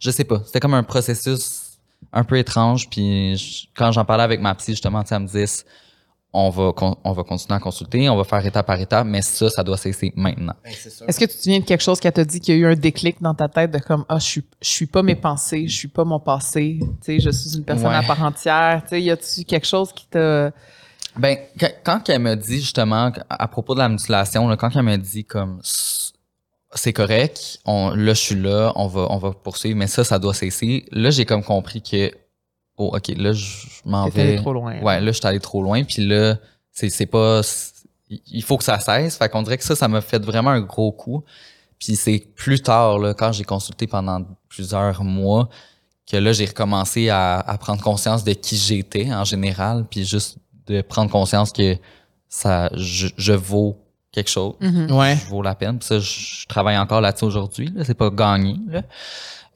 [0.00, 0.40] Je sais pas.
[0.46, 1.78] C'était comme un processus
[2.12, 2.88] un peu étrange.
[2.88, 5.46] Puis je- quand j'en parlais avec ma psy, justement, elle me disait,
[6.32, 6.72] on va,
[7.04, 9.78] on va continuer à consulter, on va faire étape par étape, mais ça, ça doit
[9.78, 10.52] cesser maintenant.
[10.62, 10.70] Ben.
[10.70, 12.72] Est-ce que tu te souviens de quelque chose qui t'a dit qu'il y a eu
[12.72, 15.66] un déclic dans ta tête de comme ah je suis je suis pas mes pensées,
[15.66, 17.94] je suis pas mon passé, tu sais je suis une personne Ouais.
[17.94, 20.50] à part entière, tu sais y a-tu quelque chose qui t'a
[21.16, 21.38] Ben,
[21.84, 25.24] quand, elle me dit justement à propos de la mutilation, là, quand elle me dit
[25.24, 25.60] comme
[26.74, 30.18] c'est correct, on, là je suis là, on va, on va poursuivre, mais ça, ça
[30.18, 30.84] doit cesser.
[30.92, 32.12] Là, j'ai comme compris que
[32.78, 34.36] oh, OK, là, je m'en allé vais.
[34.36, 34.80] trop loin.
[34.80, 35.84] Ouais, là, je suis allé trop loin.
[35.84, 36.36] Puis là,
[36.72, 37.40] c'est c'est pas.
[38.08, 39.16] Il faut que ça cesse.
[39.16, 41.24] Fait qu'on dirait que ça, ça m'a fait vraiment un gros coup.
[41.78, 45.48] Puis c'est plus tard, là, quand j'ai consulté pendant plusieurs mois,
[46.10, 49.84] que là, j'ai recommencé à, à prendre conscience de qui j'étais en général.
[49.90, 51.76] Puis juste de prendre conscience que
[52.28, 53.76] ça, je, je vaux
[54.10, 54.54] quelque chose.
[54.60, 54.90] Mhm.
[54.92, 55.16] Ouais.
[55.16, 55.78] Je vaux la peine.
[55.78, 57.70] Puis ça, je, je travaille encore là-dessus aujourd'hui.
[57.74, 57.84] Là.
[57.84, 58.56] C'est pas gagné.
[58.68, 58.82] Là.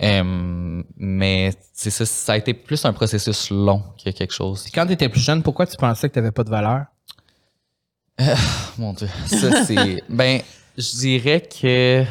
[0.02, 4.64] Euh, mais c'est ça, ça a été plus un processus long que quelque chose.
[4.64, 6.86] Puis quand tu étais plus jeune, pourquoi tu pensais que tu n'avais pas de valeur?
[8.78, 10.02] Mon Dieu, ça c'est.
[10.08, 10.40] ben,
[10.76, 12.04] je dirais que.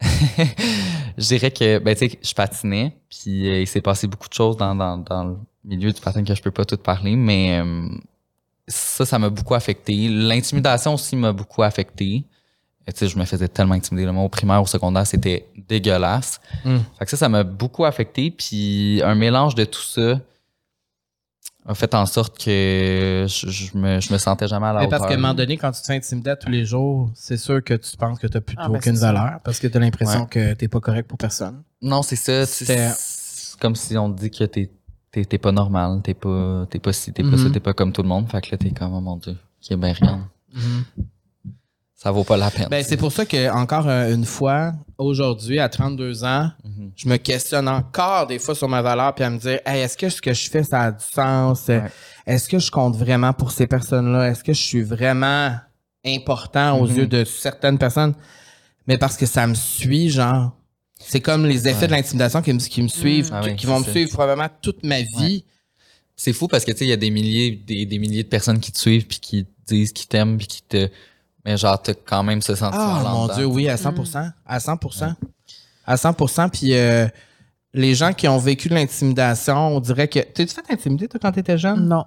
[1.16, 4.34] je dirais que, ben, tu sais, je patinais, puis euh, il s'est passé beaucoup de
[4.34, 7.60] choses dans, dans, dans le milieu du patin que je peux pas tout parler, mais
[7.60, 7.88] euh,
[8.68, 10.08] ça, ça m'a beaucoup affecté.
[10.08, 12.24] L'intimidation aussi m'a beaucoup affecté.
[12.88, 14.10] Et Tu sais, je me faisais tellement intimider.
[14.12, 16.40] Moi, au primaire, au secondaire, c'était dégueulasse.
[16.64, 16.76] Mm.
[16.98, 18.30] Fait que ça, ça m'a beaucoup affecté.
[18.30, 20.20] Puis un mélange de tout ça
[21.68, 24.86] a fait en sorte que je, je me, je me sentais jamais à la Mais
[24.86, 25.00] hauteur.
[25.00, 27.36] parce qu'à un moment donné, quand tu te fais intimider à tous les jours, c'est
[27.36, 29.12] sûr que tu penses que tu n'as plus Ah, ben, aucune ça.
[29.12, 30.26] valeur parce que tu as l'impression Ouais.
[30.30, 31.64] que tu n'es pas correct pour personne.
[31.82, 32.46] Non, c'est ça.
[32.46, 32.92] C'est
[33.58, 34.70] comme si on te dit que t'es
[35.10, 37.38] t'es t'es pas normal, t'es pas t'es pas ci, t'es pas Mhm.
[37.38, 38.30] ça, t'es pas comme tout le monde.
[38.30, 39.34] Fait que là, t'es comme oh mon dieu,
[39.68, 40.20] ok ben regarde,
[42.06, 42.68] ça vaut pas la peine.
[42.70, 46.92] Ben, c'est pour ça que, encore une fois, aujourd'hui, à 32 ans, Mhm.
[46.94, 49.96] je me questionne encore des fois sur ma valeur puis à me dire hey, est-ce
[49.96, 51.66] que ce que je fais, ça a du sens?
[51.66, 51.82] Ouais.
[52.24, 54.30] Est-ce que je compte vraiment pour ces personnes-là?
[54.30, 55.50] Est-ce que je suis vraiment
[56.06, 56.96] important aux Mhm.
[56.96, 58.14] yeux de certaines personnes?
[58.86, 60.52] Mais parce que ça me suit, genre.
[61.00, 61.86] C'est comme les effets Ouais.
[61.88, 63.90] de l'intimidation qui me, qui me suivent, Ah qui, oui, qui vont me ça.
[63.90, 65.44] suivre probablement toute ma vie.
[66.14, 68.28] C'est fou parce que tu sais, il y a des milliers, des, des milliers de
[68.28, 70.88] personnes qui te suivent puis qui te disent qu'ils t'aiment puis qui te,
[71.46, 72.96] mais genre t'as quand même ce sentiment.
[72.96, 73.94] Ah, mon Dieu, oui, à 100
[74.44, 75.14] À 100%
[75.86, 77.06] À 100% Puis euh,
[77.72, 80.18] les gens qui ont vécu de l'intimidation, on dirait que.
[80.20, 81.86] T'es-tu fait intimider, toi, quand t'étais jeune?
[81.88, 82.04] Non,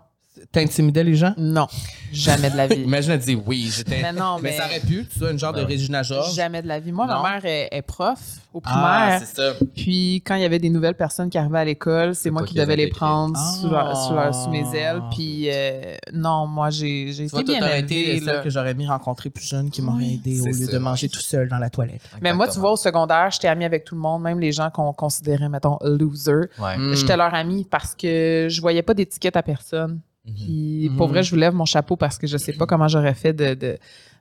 [0.51, 1.33] T'intimidais les gens?
[1.37, 1.67] non,
[2.13, 2.81] jamais de la vie.
[2.83, 4.01] Imagine, elle dit oui, j'étais.
[4.01, 5.73] Mais non, mais- ça aurait pu, tu vois, une genre de Ben oui.
[5.73, 6.33] Regina Georges.
[6.33, 6.91] Jamais de la vie.
[6.93, 7.21] Moi, Non.
[7.21, 8.17] ma mère est, est prof
[8.53, 9.27] au Ah, primaire.
[9.27, 9.53] ça.
[9.75, 12.55] puis quand il y avait des nouvelles personnes qui arrivaient à l'école, c'est moi qui
[12.55, 13.51] devais les prendre Ah.
[13.53, 15.01] sous, leur- sous, leur- sous mes ailes.
[15.11, 18.25] Puis euh, non, moi, j'ai été bien t'aurais été élevée.
[18.25, 18.41] celle là.
[18.41, 20.21] que j'aurais mis rencontrer plus jeune qui m'aurait Oui.
[20.25, 22.01] aidé au lieu ça, de manger tout seul dans la toilette.
[22.21, 24.69] Mais moi, tu vois, au secondaire, j'étais amie avec tout le monde, même les gens
[24.71, 26.49] qu'on considérait, mettons, loser.
[26.59, 26.77] Ouais.
[26.77, 26.95] Mm.
[26.95, 29.99] J'étais leur amie parce que je voyais pas d'étiquette à personne.
[30.25, 30.33] Mhm.
[30.35, 30.97] Puis Mhm.
[30.97, 33.33] pour vrai, je vous lève mon chapeau parce que je sais pas comment j'aurais fait
[33.33, 33.77] de, de,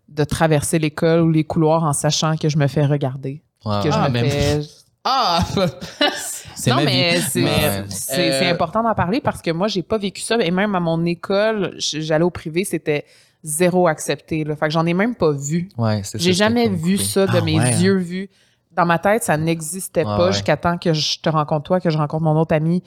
[0.09, 3.43] de traverser l'école ou les couloirs en sachant que je me fais regarder.
[3.69, 4.61] Ouais, Que je Ah, me mais- fais...
[5.05, 5.43] Ah!
[6.55, 7.21] c'est non, ma mais vie.
[7.23, 10.37] c'est Mais, c'est- euh, c'est important d'en parler parce que moi, j'ai pas vécu ça.
[10.41, 13.05] Et même à mon école, j'allais au privé, c'était
[13.43, 14.45] zéro accepté.
[14.45, 14.55] Là.
[14.57, 15.69] Fait que j'en ai même pas vu.
[15.79, 17.09] Ouais, J'ai jamais vu coupé.
[17.09, 17.81] ça de Ah, mes ouais, hein.
[17.81, 18.29] yeux vus.
[18.73, 20.33] Dans ma tête, ça n'existait Ouais, pas ouais.
[20.33, 22.83] jusqu'à temps que je te rencontre toi, que je rencontre mon autre ami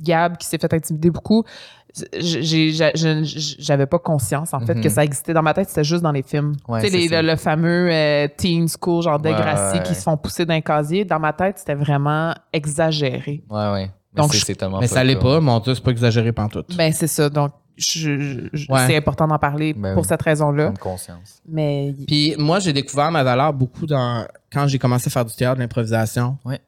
[0.00, 1.44] Gab qui s'est fait intimider beaucoup.
[3.58, 5.32] J'avais pas conscience en fait que ça existait.
[5.34, 6.54] Dans ma tête, c'était juste dans les films.
[6.68, 10.16] Ouais, tu sais, le, le fameux euh, teen school, genre Ouais, ouais, qui se font
[10.16, 11.04] pousser d'un casier.
[11.04, 13.42] Dans ma tête, c'était vraiment exagéré.
[13.50, 13.90] Ouais, ouais.
[14.14, 16.76] Mais Donc, c'est- tellement Mais ça l'est pas, mon Dieu, c'est pas exagéré pantoute.
[16.76, 17.28] Ben, c'est ça.
[17.28, 20.08] Donc, c'est important d'en parler Ben pour oui.
[20.08, 20.64] cette raison-là.
[20.66, 21.40] Prendre conscience.
[21.48, 25.34] Mais Puis moi, j'ai découvert ma valeur beaucoup dans quand j'ai commencé à faire du
[25.34, 26.36] théâtre, de l'improvisation.
[26.44, 26.60] Ouais.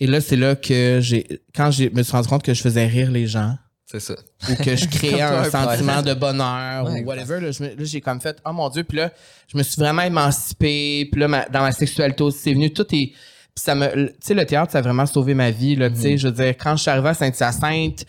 [0.00, 2.86] Et là, c'est là que j'ai quand je me suis rendu compte que je faisais
[2.86, 3.54] rire les gens
[3.92, 4.14] C'est ça.
[4.50, 7.40] ou que je toi, un sentiment de bonheur Ouais, ou whatever.
[7.40, 8.84] Là, là, j'ai comme fait oh mon dieu.
[8.84, 9.10] Puis là,
[9.48, 11.06] je me suis vraiment émancipé.
[11.12, 13.12] Puis là, ma- dans ma sexualité aussi, c'est venu tout est
[13.54, 15.96] puis ça me tu sais le théâtre ça a vraiment sauvé ma vie là, tu
[16.00, 16.16] sais, Mhm.
[16.16, 18.06] je veux dire quand je suis arrivé à Saint-Hyacinthe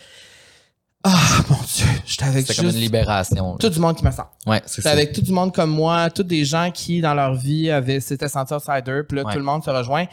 [1.02, 3.52] ah mon dieu, j'étais avec C'est comme juste une libération.
[3.52, 3.56] là.
[3.60, 4.22] tout du monde qui me sent.
[4.46, 4.90] Ouais, c'est ça.
[4.90, 8.28] avec tout du monde comme moi, tous des gens qui, dans leur vie, avaient, s'étaient
[8.28, 9.32] sentis outsider, puis là, Ouais.
[9.34, 10.06] tout le monde se rejoint.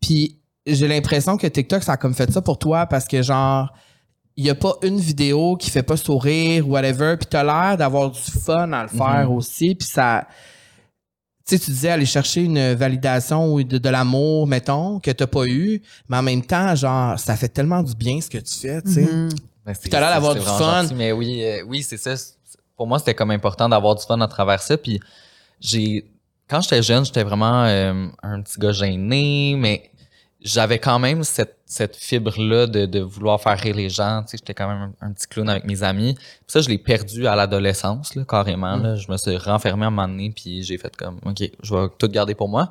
[0.00, 3.74] Puis j'ai l'impression que TikTok, ça a comme fait ça pour toi parce que, genre,
[4.42, 7.76] il y a pas une vidéo qui fait pas sourire ou whatever, puis t'as l'air
[7.76, 9.36] d'avoir du fun à le faire Mhm.
[9.36, 10.26] aussi, puis ça...
[11.44, 15.26] Tu sais, tu disais aller chercher une validation ou de, de l'amour, mettons, que t'as
[15.26, 18.54] pas eu, mais en même temps, genre, ça fait tellement du bien ce que tu
[18.60, 19.02] fais, tu sais.
[19.02, 19.28] Mhm.
[19.64, 20.82] Ben, T'as l'air d'avoir du fun.
[20.82, 22.14] gentil, mais oui, euh, oui, c'est ça.
[22.76, 24.76] Pour moi, c'était comme important d'avoir du fun à travers ça.
[24.76, 24.98] Puis
[25.60, 26.04] j'ai,
[26.48, 29.90] quand j'étais jeune, j'étais vraiment euh, un petit gars gêné, mais
[30.44, 34.22] j'avais quand même cette, cette fibre-là de, de vouloir faire rire les gens.
[34.22, 36.14] Tu sais, j'étais quand même un, un petit clown avec mes amis.
[36.14, 38.76] Puis ça, je l'ai perdu à l'adolescence, là, carrément.
[38.76, 38.82] Mm.
[38.82, 38.96] Là.
[38.96, 41.86] Je me suis renfermé à un moment donné, puis j'ai fait comme, OK, je vais
[41.98, 42.70] tout garder pour moi.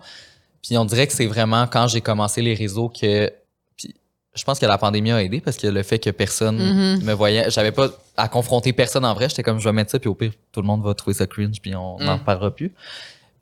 [0.61, 3.32] Puis on dirait que c'est vraiment quand j'ai commencé les réseaux que...
[3.78, 3.95] Puis
[4.36, 7.03] je pense que la pandémie a aidé parce que le fait que personne Mhm.
[7.03, 9.28] me voyait, j'avais pas à confronter personne en vrai.
[9.30, 11.26] J'étais comme, je vais mettre ça, puis au pire, tout le monde va trouver ça
[11.26, 12.19] cringe, puis on n'en Mm.
[12.19, 12.72] reparlera plus.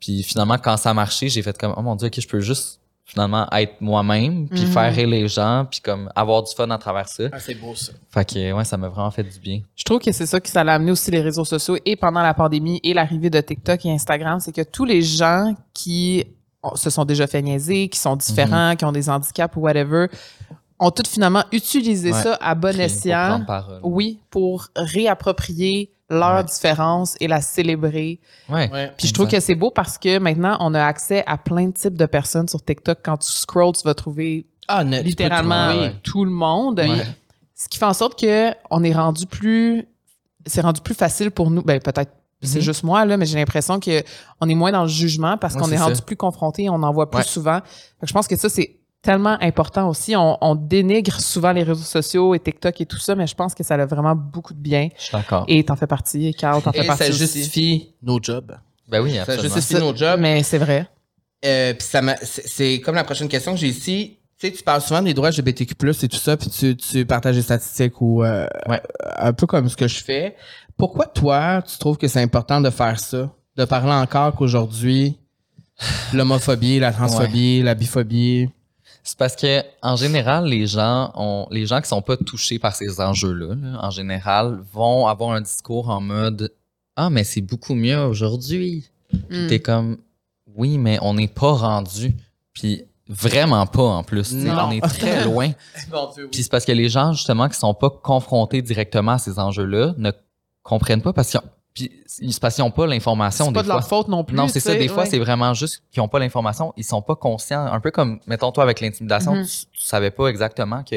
[0.00, 2.40] Puis finalement, quand ça a marché, j'ai fait comme, oh mon dieu, ok, je peux
[2.40, 2.79] juste
[3.10, 4.66] finalement être moi-même, puis Mhm.
[4.68, 7.24] faire rire les gens, puis comme avoir du fun à travers ça.
[7.32, 7.92] Ah, c'est beau ça.
[8.10, 9.60] Fait que ouais, ça m'a vraiment fait du bien.
[9.74, 12.22] Je trouve que c'est ça qui ça l'a amené aussi les réseaux sociaux et pendant
[12.22, 16.24] la pandémie et l'arrivée de TikTok et Instagram, c'est que tous les gens qui
[16.62, 20.06] ont- se sont déjà fait niaiser, qui sont différents, qui ont des handicaps ou whatever,
[20.78, 22.22] ont tous finalement utilisé Ouais.
[22.22, 23.44] ça à bon pour escient.
[23.82, 26.44] Oui, pour réapproprier leur Ouais.
[26.44, 28.20] différence et la célébrer.
[28.48, 28.68] Ouais.
[28.70, 28.92] Ouais.
[28.98, 31.72] Puis je trouve que c'est beau parce que maintenant, on a accès à plein de
[31.72, 32.98] types de personnes sur TikTok.
[33.02, 35.84] Quand tu scrolls, tu vas trouver Ah, net, littéralement trouver.
[35.86, 35.94] ouais.
[36.02, 36.80] tout le monde.
[36.80, 37.06] Ouais.
[37.54, 39.86] Ce qui fait en sorte que on est rendu plus,
[40.46, 41.62] c'est rendu plus facile pour nous.
[41.62, 42.10] Ben peut-être
[42.42, 42.64] c'est Mhm.
[42.64, 44.02] juste moi là, mais j'ai l'impression que
[44.40, 46.02] on est moins dans le jugement parce Ouais, qu'on est rendu ça.
[46.02, 47.24] plus confronté, on en voit plus Ouais.
[47.24, 47.60] souvent.
[47.60, 50.14] Fait que je pense que ça c'est tellement important aussi.
[50.16, 53.54] On, on dénigre souvent les réseaux sociaux et TikTok et tout ça, mais je pense
[53.54, 54.88] que ça a vraiment beaucoup de bien.
[54.98, 55.44] Je suis d'accord.
[55.48, 57.18] Et t'en fais partie, Carl, t'en fais Et partie ça aussi.
[57.18, 58.54] justifie nos jobs.
[58.88, 59.54] Ben oui, Ça absolument.
[59.54, 60.20] justifie nos jobs.
[60.20, 60.86] Mais c'est vrai.
[61.44, 64.18] Euh, puis ça m'a- c'est c'est comme la prochaine question que j'ai ici.
[64.38, 67.36] Tu sais, tu parles souvent des droits LGBTQ+, et tout ça, puis tu, tu partages
[67.36, 68.80] des statistiques ou euh, Ouais.
[69.18, 70.34] un peu comme ce que je fais.
[70.78, 73.30] Pourquoi toi, tu trouves que c'est important de faire ça?
[73.56, 75.18] De parler encore qu'aujourd'hui,
[76.12, 78.48] l'homophobie, la transphobie, la biphobie?
[79.02, 82.74] C'est parce que en général, les gens ont les gens qui sont pas touchés par
[82.74, 86.52] ces enjeux-là, là, en général, vont avoir un discours en mode
[86.96, 88.90] Ah, mais c'est beaucoup mieux aujourd'hui.
[89.08, 89.46] Puis Mm.
[89.48, 89.98] t'es comme
[90.54, 92.14] Oui, mais on n'est pas rendu.
[92.52, 94.32] Puis vraiment pas en plus.
[94.34, 95.50] On est très loin.
[96.30, 99.94] Puis c'est parce que les gens, justement, qui sont pas confrontés directement à ces enjeux-là,
[99.96, 100.10] ne
[100.62, 101.50] comprennent pas parce qu'ils ont,
[101.88, 103.74] puis qu'ils n'ont pas l'information C'est pas de fois.
[103.76, 104.36] leur faute non plus.
[104.36, 104.74] Non, c'est ça.
[104.74, 105.08] Des fois, ouais.
[105.10, 106.72] c'est vraiment juste qu'ils n'ont pas l'information.
[106.76, 107.64] Ils sont pas conscients.
[107.66, 109.44] Un peu comme, mettons, toi, avec l'intimidation, Mhm.
[109.46, 110.96] tu, tu savais pas exactement que,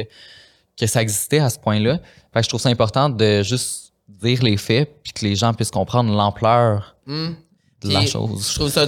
[0.77, 1.99] que ça existait à ce point-là.
[2.33, 5.53] Fait que je trouve ça important de juste dire les faits puis que les gens
[5.53, 7.35] puissent comprendre l'ampleur Hum.
[7.81, 8.49] de la chose.
[8.51, 8.85] Je trouve ça.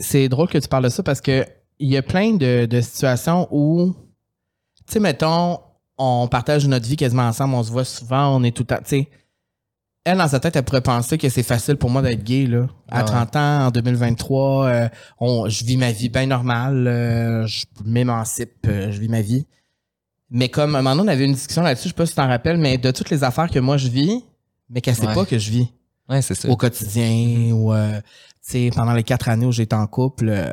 [0.00, 1.44] c'est drôle que tu parles de ça parce que
[1.78, 3.94] il y a plein de, de situations où,
[4.86, 5.58] tu sais, mettons,
[5.96, 8.82] on partage notre vie quasiment ensemble, on se voit souvent, on est tout le temps.
[8.82, 9.08] Tu sais,
[10.10, 12.66] elle, dans sa tête, elle pourrait penser que c'est facile pour moi d'être gay, là.
[12.88, 13.04] À Ah ouais.
[13.06, 14.88] 30 ans, en 2023, euh,
[15.18, 19.46] on, je vis ma vie bien normale, euh, je m'émancipe, euh, je vis ma vie.
[20.30, 22.12] Mais comme, à un moment donné, on avait une discussion là-dessus, je sais pas si
[22.12, 24.24] tu t'en rappelles, mais de toutes les affaires que moi je vis,
[24.68, 25.14] mais qu'elle sait Ouais.
[25.14, 25.68] pas que je vis
[26.08, 26.48] Ouais, c'est ça.
[26.48, 28.00] au quotidien ou tu
[28.40, 30.52] sais pendant les quatre années où j'étais en couple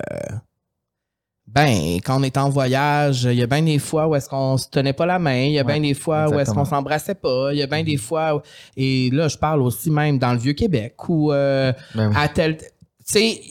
[1.47, 4.57] ben quand on était en voyage il y a bien des fois où est-ce qu'on
[4.57, 6.65] se tenait pas la main il y a bien Ouais, des fois où est-ce qu'on
[6.65, 8.41] s'embrassait pas il y a bien des fois où-
[8.75, 12.15] et là je parle aussi même dans le vieux Québec où euh, Ben oui.
[12.17, 12.65] à tel tu
[13.05, 13.41] sais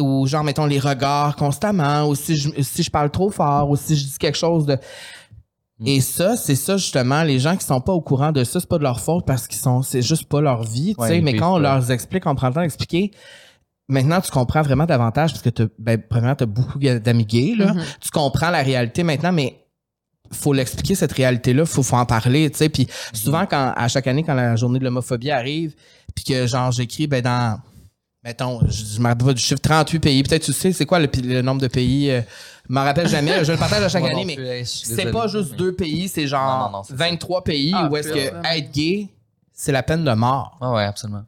[0.00, 3.76] ou genre mettons les regards constamment ou si je, si je parle trop fort ou
[3.76, 4.76] si je dis quelque chose de
[5.78, 5.86] Mm.
[5.86, 8.68] et ça c'est ça justement les gens qui sont pas au courant de ça c'est
[8.68, 11.34] pas de leur faute parce qu'ils sont c'est juste pas leur vie tu sais mais
[11.34, 13.10] quand on leur explique on prend le temps d'expliquer
[13.92, 17.72] maintenant tu comprends vraiment davantage parce que t'as ben premièrement t'as beaucoup d'amis gays là
[17.74, 17.82] Mhm.
[18.00, 19.58] tu comprends la réalité maintenant mais
[20.32, 23.88] faut l'expliquer cette réalité là faut faut en parler tu sais puis souvent quand à
[23.88, 25.74] chaque année quand la journée de l'homophobie arrive
[26.14, 27.60] puis que genre j'écris ben dans
[28.24, 30.98] mettons je, je me rappelle pas du chiffre 38 pays peut-être tu sais c'est quoi
[31.00, 32.20] le, nombre de pays euh,
[32.68, 35.54] je m'en rappelle jamais je le partage à chaque Moi année mais c'est pas juste
[35.56, 37.04] deux pays c'est genre Non, non, non, c'est ça.
[37.10, 38.58] 23 pays Ah, où est-ce que ouais.
[38.58, 39.08] être gay
[39.52, 41.24] c'est la peine de mort Ouais, ouais, absolument.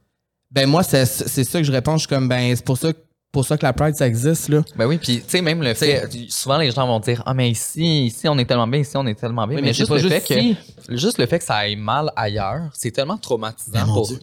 [0.54, 2.88] Ben moi c'est c'est ça que je réponds je suis comme ben c'est pour ça
[3.32, 5.74] pour ça que la pride ça existe là Ben oui, puis tu sais, même le
[5.74, 8.96] fait, souvent les gens vont dire Ah, mais ici, ici, on est tellement bien, ici,
[8.96, 9.56] on est tellement bien.
[9.56, 10.54] Oui, mais, juste, le juste fait
[10.88, 14.20] que, juste le fait que ça aille mal ailleurs, c'est tellement traumatisant pour Dieu.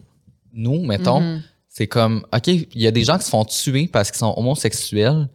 [0.54, 1.20] nous, mettons.
[1.20, 1.42] Mhm.
[1.68, 4.32] C'est comme, OK, il y a des gens qui se font tuer parce qu'ils sont
[4.34, 5.28] homosexuels.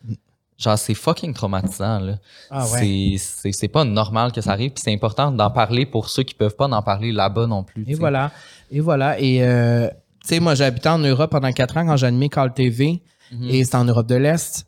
[0.58, 2.14] Genre, c'est fucking traumatisant, là.
[2.50, 6.10] Ah C'est- C'est c'est pas normal que ça arrive, puis c'est important d'en parler pour
[6.10, 7.86] ceux qui peuvent pas en parler là-bas non plus.
[7.88, 8.32] Et voilà.
[8.72, 9.20] Et voilà.
[9.20, 9.88] Et, euh,
[10.28, 13.02] tu sais, moi, habité en Europe pendant quatre ans quand animé Call TV.
[13.32, 13.50] Mhm.
[13.50, 14.66] Et c'était en Europe de l'Est.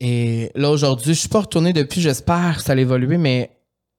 [0.00, 3.50] Et là, aujourd'hui, je suis pas retourné depuis, j'espère que ça va évoluer, mais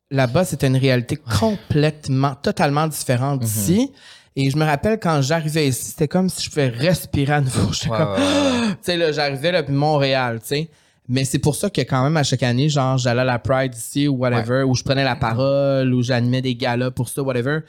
[0.09, 3.45] là-bas, c'était une réalité complètement, totalement différente Mhm.
[3.47, 3.91] d'ici.
[4.35, 7.71] Et je me rappelle quand j'arrivais ici, c'était comme si je pouvais respirer à nouveau.
[7.73, 8.15] J'étais comme,
[8.69, 10.69] tu sais, là, j'arrivais là, puis Montréal, tu sais.
[11.09, 13.75] Mais c'est pour ça que quand même, à chaque année, genre, j'allais à la Pride
[13.75, 17.59] ici ou whatever, où je prenais la parole, où j'animais des galas pour ça, whatever.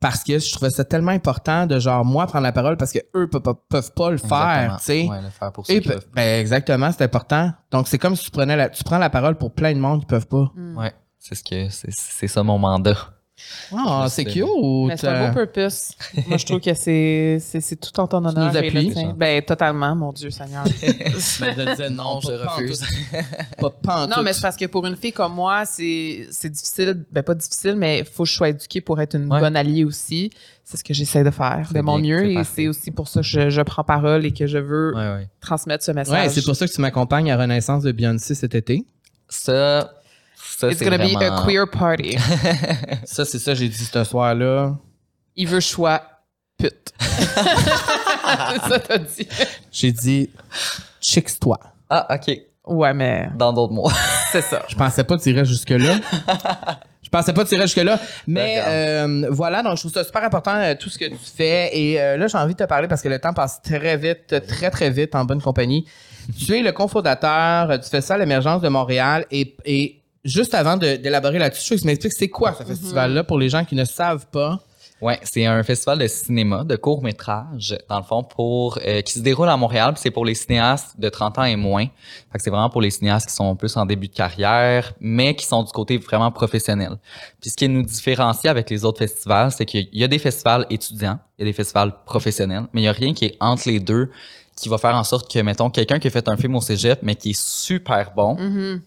[0.00, 3.00] Parce que je trouvais ça tellement important de, genre, moi, prendre la parole parce que
[3.16, 5.08] eux peuvent, pas- peuvent pas le faire, tu sais.
[5.08, 6.06] Ouais, le faire pour ceux Et qui pe- peuvent.
[6.14, 7.52] ben, exactement, c'est important.
[7.72, 10.00] Donc, c'est comme si tu prenais la, tu prends la parole pour plein de monde
[10.00, 10.52] qui peuvent pas.
[10.76, 12.96] Ouais, c'est ce que c'est c'est ça mon mandat.
[13.76, 14.44] Ah, c'est cute.
[14.86, 15.92] Mais c'est un beau purpose.
[16.26, 18.52] Moi, je trouve que c'est c'est c'est tout en ton honneur.
[18.52, 18.92] nous appuies?
[18.92, 19.14] tien.
[19.16, 20.64] Ben, totalement, mon Dieu Seigneur.
[20.82, 22.84] Mais je disais non, je refuse.
[23.58, 24.22] Pas, pas non, tout.
[24.22, 27.04] mais c'est parce que pour une fille comme moi, c'est c'est difficile.
[27.12, 29.40] Ben, pas difficile, mais il faut que je sois éduquée pour être une Ouais.
[29.40, 30.30] bonne alliée aussi.
[30.64, 32.30] C'est ce que j'essaie de faire de C'est mon bien, mieux.
[32.30, 35.00] Et c'est aussi pour ça que je, je prends parole et que je veux Ouais,
[35.14, 35.28] ouais.
[35.40, 36.14] transmettre ce message.
[36.14, 38.84] Ouais, c'est pour ça que tu m'accompagnes à Renaissance de Beyoncé cet été.
[39.30, 39.90] Ça,
[40.56, 42.16] ça It's c'est gonna be a vraiment- queer party.
[43.04, 44.76] Ça, c'est ça, j'ai dit ce soir-là.
[45.36, 46.02] Il veut choix
[46.58, 46.92] pute.
[47.00, 49.28] c'est ça t'as dit.
[49.70, 50.30] J'ai dit,
[51.00, 51.58] chicks-toi.
[51.88, 52.36] Ah, OK.
[52.66, 53.90] Ouais, mais Dans d'autres mots.
[54.32, 54.62] c'est ça.
[54.68, 55.96] Je pensais pas tirer jusque-là.
[57.02, 57.98] Je pensais pas tirer jusque-là.
[58.26, 61.70] Mais euh, voilà, donc je trouve ça super important, euh, tout ce que tu fais.
[61.72, 64.34] Et euh, là, j'ai envie de te parler parce que le temps passe très vite,
[64.46, 65.86] très, très vite en bonne compagnie.
[66.38, 69.24] tu es le cofondateur du Festival Émergence de Montréal.
[69.30, 69.97] Et, et
[70.28, 73.38] juste avant de- d'élaborer là-dessus, je veux que tu m'expliques c'est quoi ce festival-là pour
[73.38, 74.60] les gens qui ne savent pas?
[75.00, 79.12] Ouais, c'est un festival de cinéma, de court métrage, dans le fond, pour euh, qui
[79.12, 79.94] se déroule à Montréal.
[79.96, 81.84] C'est pour les cinéastes de 30 ans et moins.
[82.32, 85.36] Fait que c'est vraiment pour les cinéastes qui sont plus en début de carrière, mais
[85.36, 86.96] qui sont du côté vraiment professionnel.
[87.40, 90.66] Puis ce qui nous différencie avec les autres festivals, c'est qu'il y a des festivals
[90.68, 93.68] étudiants, il y a des festivals professionnels, mais il y a rien qui est entre
[93.68, 94.10] les deux
[94.56, 96.98] qui va faire en sorte que, mettons, quelqu'un qui a fait un film au cégep,
[97.04, 98.82] mais qui est super bon, Mhm.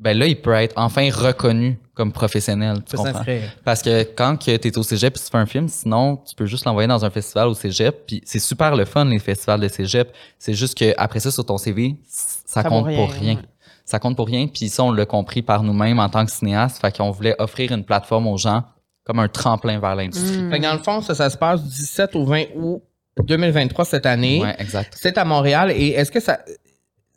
[0.00, 2.78] Ben là, il peut être enfin reconnu comme professionnel.
[2.88, 3.24] Tu Ça comprends?
[3.64, 6.46] Parce que quand tu es au cégep et tu fais un film, sinon, tu peux
[6.46, 8.06] juste l'envoyer dans un festival au cégep.
[8.06, 10.10] Puis c'est super le fun, les festivals de cégep.
[10.38, 13.42] C'est juste que après ça, sur ton CV, ça, Ça compte pour rien.
[13.84, 14.46] Ça compte pour rien.
[14.46, 16.80] Puis ça, on l'a compris par nous-mêmes en tant que cinéaste.
[16.80, 18.64] Fait qu'on voulait offrir une plateforme aux gens
[19.04, 20.42] comme un tremplin vers l'industrie.
[20.42, 20.50] Mm.
[20.50, 22.82] Fait que dans le fond, ça, ça se passe du 17 au 20 août
[23.22, 24.40] 2023 cette année.
[24.40, 24.96] Ouais, exact.
[24.96, 25.72] C'est à Montréal.
[25.72, 26.38] Et est-ce que ça.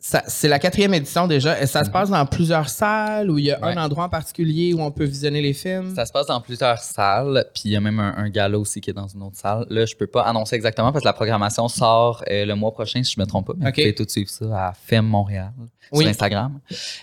[0.06, 1.58] Ça c'est la quatrième édition déjà.
[1.62, 3.64] Et ça se passe dans plusieurs salles où il y a Mhm.
[3.64, 3.72] Ouais.
[3.78, 5.94] un endroit en particulier où on peut visionner les films?
[5.94, 8.82] Ça se passe dans plusieurs salles, puis il y a même un, un gala aussi
[8.82, 9.64] qui est dans une autre salle.
[9.70, 13.02] Là, je peux pas annoncer exactement parce que la programmation sort euh, le mois prochain,
[13.02, 13.54] si je me trompe pas.
[13.56, 13.76] Mais Ok.
[13.76, 15.52] vous pouvez tout suivre ça à FEM Montréal
[15.90, 16.04] Oui.
[16.04, 16.60] sur Instagram.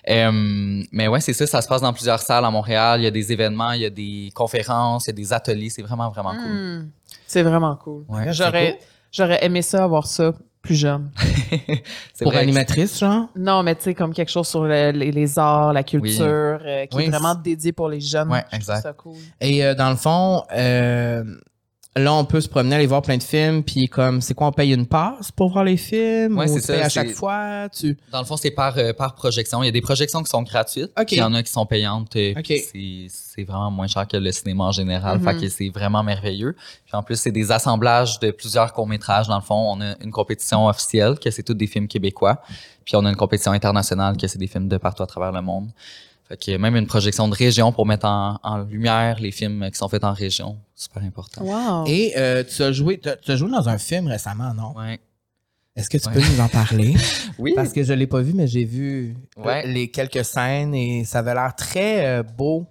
[0.07, 2.99] Euh, mais ouais, c'est ça, ça se passe dans plusieurs salles à Montréal.
[3.01, 5.69] Il y a des événements, il y a des conférences, il y a des ateliers.
[5.69, 6.51] C'est vraiment, vraiment cool.
[6.51, 6.89] Mm.
[7.25, 8.03] C'est vraiment cool.
[8.09, 8.77] Ouais, J'aurais,
[9.11, 11.09] j'aurais aimé ça avoir ça plus jeune.
[12.13, 13.27] C'est Pour vrai animatrice, genre?
[13.35, 16.85] Non, mais tu sais, comme quelque chose sur le- les, les arts, la culture, euh,
[16.85, 17.03] qui Oui.
[17.05, 18.27] est vraiment dédié pour les jeunes.
[18.29, 18.81] Trouve exact.
[18.81, 19.15] ça cool.
[19.39, 21.23] Et euh, dans le fond, euh,
[21.95, 24.51] là, on peut se promener, aller voir plein de films, puis comme, c'est quoi, on
[24.51, 26.37] paye une passe pour voir les films?
[26.37, 27.67] Ouais, ou c'est tu ça, payes à c'est- chaque fois?
[27.69, 27.97] Tu...
[28.11, 29.61] Dans le fond, c'est par, euh, par projection.
[29.61, 31.05] Il y a des projections qui sont gratuites, Ok.
[31.07, 32.15] puis il y en a qui sont payantes.
[32.15, 32.45] euh, Ok.
[32.47, 35.19] C'est, c'est vraiment moins cher que le cinéma en général.
[35.19, 35.23] Mhm.
[35.25, 36.55] Fait que c'est vraiment merveilleux.
[36.85, 39.27] Puis en plus, c'est des assemblages de plusieurs courts-métrages.
[39.27, 42.41] Dans le fond, on a une compétition officielle, que c'est tous des films québécois.
[42.85, 45.41] Puis on a une compétition internationale, que c'est des films de partout à travers le
[45.41, 45.69] monde.
[46.31, 49.77] Fait que même une projection de région pour mettre en, en lumière les films qui
[49.77, 50.57] sont faits en région.
[50.75, 51.43] Super important.
[51.43, 51.83] Wow.
[51.87, 54.73] Et euh, tu as joué, tu as joué dans un film récemment, non?
[54.77, 54.99] Ouais.
[55.75, 56.13] Est-ce que tu Ouais.
[56.15, 56.93] peux nous en parler?
[57.37, 57.51] Oui.
[57.55, 59.67] Parce que je l'ai pas vu, mais j'ai vu euh, Ouais.
[59.67, 62.65] les quelques scènes et ça avait l'air très euh, beau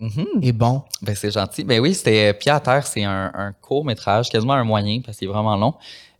[0.00, 0.26] Mhm.
[0.42, 0.82] et bon.
[1.02, 1.62] Ben, c'est gentil.
[1.62, 5.16] Ben oui, c'était Pied à terre, c'est un, un court métrage, quasiment un moyen parce
[5.18, 5.74] qu'il est vraiment long.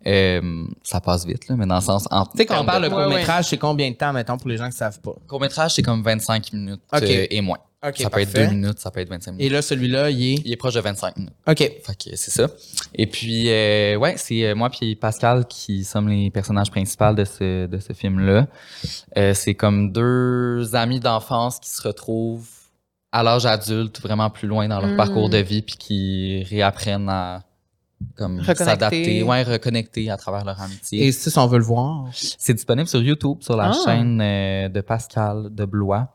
[0.06, 2.06] Euh, ça passe vite, là, mais dans le sens.
[2.10, 4.56] En Tu sais, quand on parle de court-métrage, c'est combien de temps, mettons, pour les
[4.56, 5.14] gens qui savent pas?
[5.26, 7.58] court métrage, c'est comme 25 minutes euh, et moins.
[7.82, 8.46] Ça peut être parfait.
[8.48, 9.46] 2 minutes, ça peut être 25 minutes.
[9.46, 10.34] Et là, celui-là, il est...
[10.44, 11.34] Il est proche de 25 minutes.
[11.46, 11.58] OK.
[11.58, 12.48] Fait que c'est ça.
[12.94, 17.24] Et puis, euh, ouais, c'est euh, moi puis Pascal qui sommes les personnages principaux de
[17.26, 18.46] ce, de ce film-là.
[19.18, 22.48] Euh, c'est comme deux amis d'enfance qui se retrouvent
[23.12, 24.96] à l'âge adulte, vraiment plus loin dans leur Mm.
[24.96, 27.42] parcours de vie, puis qui réapprennent à
[28.16, 31.06] comme s'adapter, ouais, reconnecter à travers leur amitié.
[31.06, 32.06] Et si on veut le voir?
[32.12, 33.74] C'est disponible sur YouTube, sur la Ah.
[33.84, 36.08] chaîne euh, de Pascal de Blois.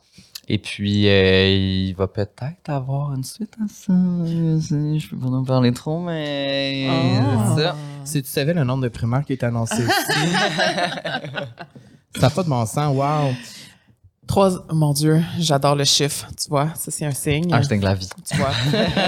[0.51, 3.93] Et puis, euh, il va peut-être avoir une suite à ça.
[4.25, 4.57] Je
[4.97, 7.53] je peux pas en parler trop, mais Ah.
[7.55, 7.75] c'est ça.
[8.03, 9.85] Si tu savais le nombre de primaires qui est annoncé ici.
[12.15, 13.31] ça n'a pas de bon sens, wow.
[14.29, 16.27] Trois, mon Dieu, j'adore le chiffre.
[16.39, 17.49] Tu vois, ça c'est un signe.
[17.51, 18.07] Ah, je dingue la vie.
[18.29, 18.51] tu vois.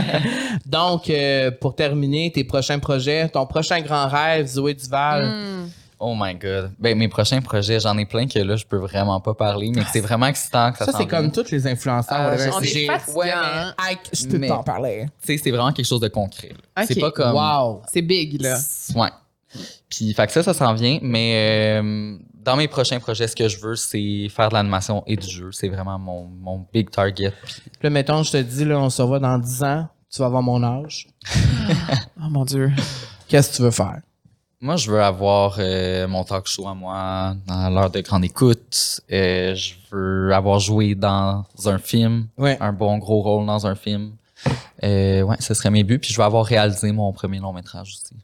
[0.66, 5.28] Donc, euh, pour terminer, tes prochains projets, ton prochain grand rêve, Zoé Duval.
[5.28, 5.70] Mm.
[6.00, 6.72] Oh my God.
[6.80, 9.84] Ben, mes prochains projets, j'en ai plein que là, je peux vraiment pas parler, mais
[9.94, 12.32] c'est vraiment excitant que ça Ça, c'est comme tous les influenceurs.
[12.32, 12.50] Whatever.
[12.56, 13.76] on est Ouais, hein.
[13.78, 15.06] mais, je peux t'en parler.
[15.22, 16.54] Tu sais, c'est vraiment quelque chose de concret.
[16.88, 17.36] C'est pas comme...
[17.36, 17.84] Wow.
[17.94, 18.58] C'est big, là.
[18.96, 19.10] Ouais.
[19.88, 20.98] Puis, fait que ça, ça s'en vient.
[21.04, 25.16] Mais euh, dans mes prochains projets, ce que je veux, c'est faire de l'animation et
[25.16, 25.52] du jeu.
[25.52, 27.34] C'est vraiment mon, mon big target.
[27.82, 29.88] Là, mettons, je te dis, là, on se revoit dans 10 ans.
[30.10, 31.08] Tu vas avoir mon âge.
[32.20, 32.72] Oh mon Dieu.
[33.28, 34.02] Qu'est-ce que tu veux faire?
[34.64, 39.02] moi, je veux avoir euh, mon talk show à moi dans l'heure de grande écoute.
[39.12, 42.58] Euh, je veux avoir joué dans un film, Ouais.
[42.60, 44.12] un bon gros rôle dans un film.
[44.84, 45.98] Euh, ouais, ce serait mes buts.
[45.98, 48.16] Puis je veux avoir réalisé mon premier long métrage aussi.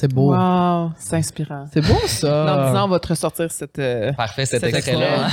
[0.00, 0.32] C'est beau.
[0.32, 1.64] Wow, c'est inspirant.
[1.72, 2.44] C'est beau, ça.
[2.46, 3.80] Dans 10 ans, on va te ressortir cette.
[3.80, 5.26] euh, Parfait, cet Cet extrait-là.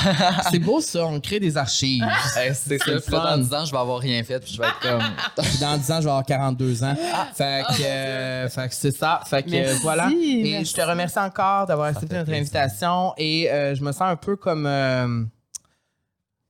[0.52, 1.06] C'est beau, ça.
[1.06, 2.04] On crée des archives.
[2.44, 2.92] Eh, c'est ça.
[2.92, 3.38] le Puis là, fun.
[3.38, 4.40] dans 10 ans, je vais avoir rien fait.
[4.40, 5.04] Puis je vais être comme.
[5.38, 6.96] Puis dans 10 ans, je vais avoir 42 ans.
[7.36, 9.20] Fait que, euh, fait que c'est ça.
[9.28, 10.10] Fait que Merci, euh, voilà.
[10.10, 10.72] Et merci.
[10.72, 12.42] je te remercie encore d'avoir accepté fait notre plaisir.
[12.42, 13.14] invitation.
[13.18, 14.66] Et euh, je me sens un peu comme.
[14.66, 15.24] euh,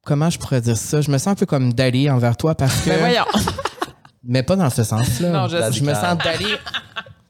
[0.05, 1.01] comment je pourrais dire ça?
[1.01, 2.89] Je me sens un peu comme Dali envers toi parce que.
[2.91, 3.26] Ben voyons.
[4.24, 5.30] mais pas dans ce sens-là.
[5.32, 5.74] Non, je sais.
[5.74, 6.45] je me sens Dali.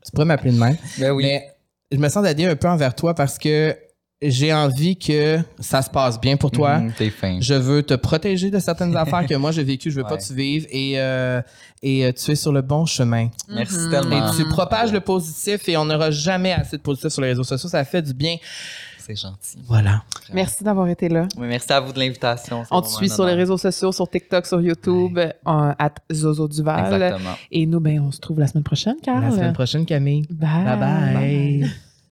[0.06, 0.78] Tu pourrais m'appeler de même.
[1.00, 1.24] Ben oui.
[1.24, 1.52] Mais
[1.92, 3.76] je me sens Dali un peu envers toi parce que
[4.22, 6.80] j'ai envie que ça se passe bien pour toi.
[6.80, 7.38] Mhm, T'es fin.
[7.42, 9.92] Je veux te protéger de certaines affaires que moi j'ai vécues.
[9.92, 11.42] Je veux pas que tu vives et, euh,
[11.84, 13.30] et euh, tu es sur le bon chemin.
[13.50, 13.88] Merci Mhm.
[13.88, 14.32] Et tellement.
[14.36, 17.70] tu propages le positif et on n'aura jamais assez de positif sur les réseaux sociaux.
[17.70, 18.38] Ça fait du bien.
[19.06, 19.60] C'est gentil.
[19.68, 20.04] Voilà.
[20.34, 21.28] Merci d'avoir été là.
[21.38, 22.64] Oui, merci à vous de l'invitation.
[22.72, 26.94] On te suit sur les réseaux sociaux, sur TikTok, sur YouTube, at Zozo Duval.
[26.94, 27.36] Exactement.
[27.52, 29.24] Et nous, ben, on se trouve la semaine prochaine, Carl.
[29.24, 30.26] À la semaine prochaine, Camille.
[30.30, 30.78] Bye.
[30.80, 31.14] bye.
[31.14, 31.72] bye.